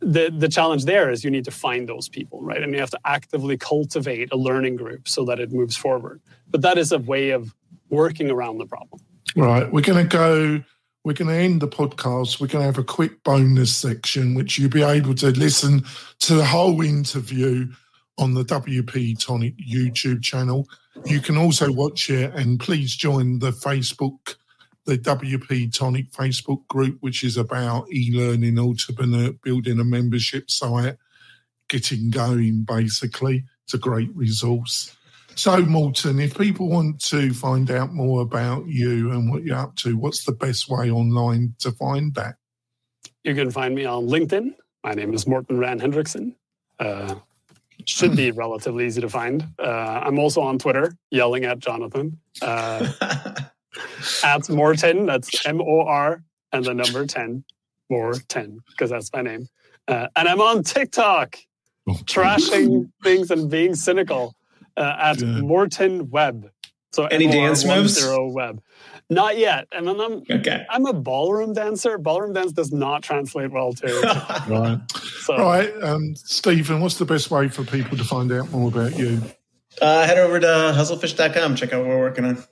The, 0.00 0.30
the 0.34 0.48
challenge 0.48 0.86
there 0.86 1.10
is 1.10 1.24
you 1.24 1.30
need 1.30 1.44
to 1.44 1.50
find 1.50 1.88
those 1.88 2.08
people, 2.08 2.42
right? 2.42 2.62
And 2.62 2.72
you 2.72 2.80
have 2.80 2.90
to 2.90 3.00
actively 3.04 3.58
cultivate 3.58 4.32
a 4.32 4.36
learning 4.36 4.76
group 4.76 5.08
so 5.08 5.24
that 5.26 5.40
it 5.40 5.52
moves 5.52 5.76
forward. 5.76 6.20
But 6.48 6.62
that 6.62 6.78
is 6.78 6.92
a 6.92 6.98
way 6.98 7.30
of 7.30 7.54
working 7.90 8.30
around 8.30 8.58
the 8.58 8.66
problem. 8.66 9.00
Right. 9.36 9.70
We're 9.70 9.82
going 9.82 10.08
to 10.08 10.16
go, 10.16 10.64
we're 11.04 11.12
going 11.12 11.28
to 11.28 11.34
end 11.34 11.60
the 11.60 11.68
podcast. 11.68 12.40
We're 12.40 12.46
going 12.46 12.62
to 12.62 12.66
have 12.66 12.78
a 12.78 12.84
quick 12.84 13.22
bonus 13.24 13.74
section, 13.74 14.34
which 14.34 14.58
you'll 14.58 14.70
be 14.70 14.82
able 14.82 15.14
to 15.16 15.30
listen 15.30 15.84
to 16.20 16.34
the 16.34 16.44
whole 16.44 16.80
interview 16.80 17.66
on 18.20 18.34
the 18.34 18.44
WP 18.44 19.18
Tonic 19.18 19.54
YouTube 19.56 20.22
channel. 20.22 20.68
You 21.06 21.20
can 21.20 21.38
also 21.38 21.72
watch 21.72 22.10
it 22.10 22.34
and 22.34 22.60
please 22.60 22.94
join 22.94 23.38
the 23.38 23.50
Facebook, 23.50 24.36
the 24.84 24.98
WP 24.98 25.72
Tonic 25.72 26.10
Facebook 26.10 26.66
group, 26.68 26.98
which 27.00 27.24
is 27.24 27.38
about 27.38 27.90
e 27.90 28.12
learning, 28.14 28.58
entrepreneur, 28.58 29.32
building 29.42 29.80
a 29.80 29.84
membership 29.84 30.50
site, 30.50 30.96
getting 31.68 32.10
going 32.10 32.64
basically. 32.64 33.44
It's 33.64 33.74
a 33.74 33.78
great 33.78 34.14
resource. 34.14 34.94
So, 35.36 35.62
Morten, 35.62 36.20
if 36.20 36.36
people 36.36 36.68
want 36.68 37.00
to 37.06 37.32
find 37.32 37.70
out 37.70 37.94
more 37.94 38.20
about 38.20 38.66
you 38.66 39.12
and 39.12 39.30
what 39.30 39.44
you're 39.44 39.56
up 39.56 39.76
to, 39.76 39.96
what's 39.96 40.24
the 40.24 40.32
best 40.32 40.68
way 40.68 40.90
online 40.90 41.54
to 41.60 41.72
find 41.72 42.14
that? 42.16 42.34
You 43.24 43.34
can 43.34 43.50
find 43.50 43.74
me 43.74 43.86
on 43.86 44.06
LinkedIn. 44.08 44.54
My 44.84 44.92
name 44.92 45.14
is 45.14 45.26
Morten 45.26 45.58
Rand 45.58 45.80
Hendriksen. 45.80 46.34
Uh, 46.78 47.14
should 47.90 48.16
be 48.16 48.30
relatively 48.44 48.86
easy 48.86 49.00
to 49.00 49.08
find. 49.08 49.46
Uh, 49.58 50.02
I'm 50.04 50.18
also 50.18 50.40
on 50.40 50.58
Twitter, 50.58 50.96
yelling 51.10 51.44
at 51.44 51.58
Jonathan. 51.58 52.18
Uh, 52.40 52.90
at 54.24 54.48
Morten, 54.48 55.06
that's 55.06 55.46
M 55.46 55.60
O 55.60 55.80
R 55.82 56.22
and 56.52 56.64
the 56.64 56.74
number 56.74 57.06
10, 57.06 57.44
more 57.88 58.14
10, 58.14 58.60
because 58.68 58.90
that's 58.90 59.12
my 59.12 59.22
name. 59.22 59.48
Uh, 59.86 60.08
and 60.16 60.28
I'm 60.28 60.40
on 60.40 60.62
TikTok, 60.62 61.36
trashing 61.88 62.90
things 63.02 63.30
and 63.30 63.50
being 63.50 63.74
cynical 63.74 64.34
uh, 64.76 64.96
at. 64.98 65.22
Morten 65.22 66.10
Web. 66.10 66.50
So 66.92 67.06
Any 67.06 67.28
dance 67.28 67.64
moves? 67.64 68.04
MOR10 68.04 68.32
Web. 68.32 68.62
Not 69.10 69.36
yet. 69.36 69.66
And 69.72 69.88
then 69.88 70.00
I'm 70.00 70.22
okay. 70.30 70.64
I'm 70.70 70.86
a 70.86 70.92
ballroom 70.92 71.52
dancer. 71.52 71.98
Ballroom 71.98 72.32
dance 72.32 72.52
does 72.52 72.72
not 72.72 73.02
translate 73.02 73.50
well 73.50 73.72
to. 73.74 74.44
Right. 74.48 74.80
So 75.22 75.36
Right. 75.36 75.72
Um, 75.82 76.14
Stephen, 76.16 76.80
what's 76.80 76.96
the 76.96 77.04
best 77.04 77.30
way 77.30 77.48
for 77.48 77.64
people 77.64 77.98
to 77.98 78.04
find 78.04 78.30
out 78.32 78.50
more 78.50 78.68
about 78.68 78.96
you? 78.96 79.20
Uh, 79.82 80.06
head 80.06 80.18
over 80.18 80.38
to 80.38 80.46
hustlefish.com. 80.46 81.56
Check 81.56 81.72
out 81.72 81.80
what 81.80 81.88
we're 81.88 81.98
working 81.98 82.24
on. 82.24 82.44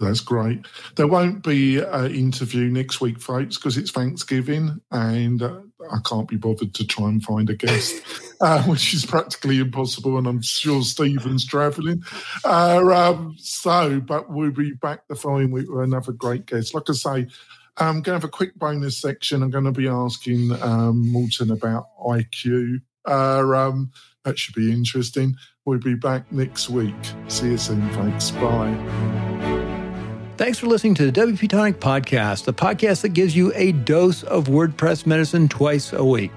That's 0.00 0.20
great. 0.20 0.66
There 0.96 1.06
won't 1.06 1.42
be 1.42 1.78
an 1.78 2.14
interview 2.14 2.68
next 2.68 3.00
week, 3.00 3.18
folks, 3.18 3.56
because 3.56 3.78
it's 3.78 3.90
Thanksgiving 3.90 4.80
and 4.90 5.42
uh, 5.42 5.60
I 5.90 5.98
can't 6.08 6.28
be 6.28 6.36
bothered 6.36 6.74
to 6.74 6.86
try 6.86 7.08
and 7.08 7.22
find 7.22 7.48
a 7.50 7.54
guest, 7.54 8.02
uh, 8.40 8.62
which 8.66 8.94
is 8.94 9.06
practically 9.06 9.58
impossible. 9.58 10.18
And 10.18 10.26
I'm 10.26 10.42
sure 10.42 10.82
Stephen's 10.82 11.46
travelling. 11.46 12.02
Uh, 12.44 12.82
um, 12.92 13.36
so, 13.38 14.00
but 14.00 14.30
we'll 14.30 14.50
be 14.50 14.72
back 14.72 15.08
the 15.08 15.14
following 15.14 15.50
week 15.50 15.70
with 15.70 15.84
another 15.84 16.12
great 16.12 16.46
guest. 16.46 16.74
Like 16.74 16.88
I 16.88 16.92
say, 16.92 17.26
I'm 17.78 17.96
going 17.96 18.04
to 18.04 18.12
have 18.12 18.24
a 18.24 18.28
quick 18.28 18.54
bonus 18.56 19.00
section. 19.00 19.42
I'm 19.42 19.50
going 19.50 19.64
to 19.64 19.72
be 19.72 19.88
asking 19.88 20.52
um, 20.62 21.10
Morten 21.12 21.50
about 21.50 21.86
IQ. 22.00 22.80
Uh, 23.06 23.40
um, 23.54 23.90
that 24.24 24.38
should 24.38 24.54
be 24.54 24.72
interesting. 24.72 25.36
We'll 25.64 25.78
be 25.78 25.94
back 25.94 26.30
next 26.32 26.70
week. 26.70 26.94
See 27.28 27.50
you 27.50 27.58
soon, 27.58 27.88
folks. 27.92 28.30
Bye. 28.32 29.35
Thanks 30.36 30.58
for 30.58 30.66
listening 30.66 30.94
to 30.96 31.10
the 31.10 31.18
WP 31.18 31.48
Tonic 31.48 31.80
Podcast, 31.80 32.44
the 32.44 32.52
podcast 32.52 33.00
that 33.00 33.14
gives 33.14 33.34
you 33.34 33.52
a 33.54 33.72
dose 33.72 34.22
of 34.22 34.48
WordPress 34.48 35.06
medicine 35.06 35.48
twice 35.48 35.94
a 35.94 36.04
week. 36.04 36.30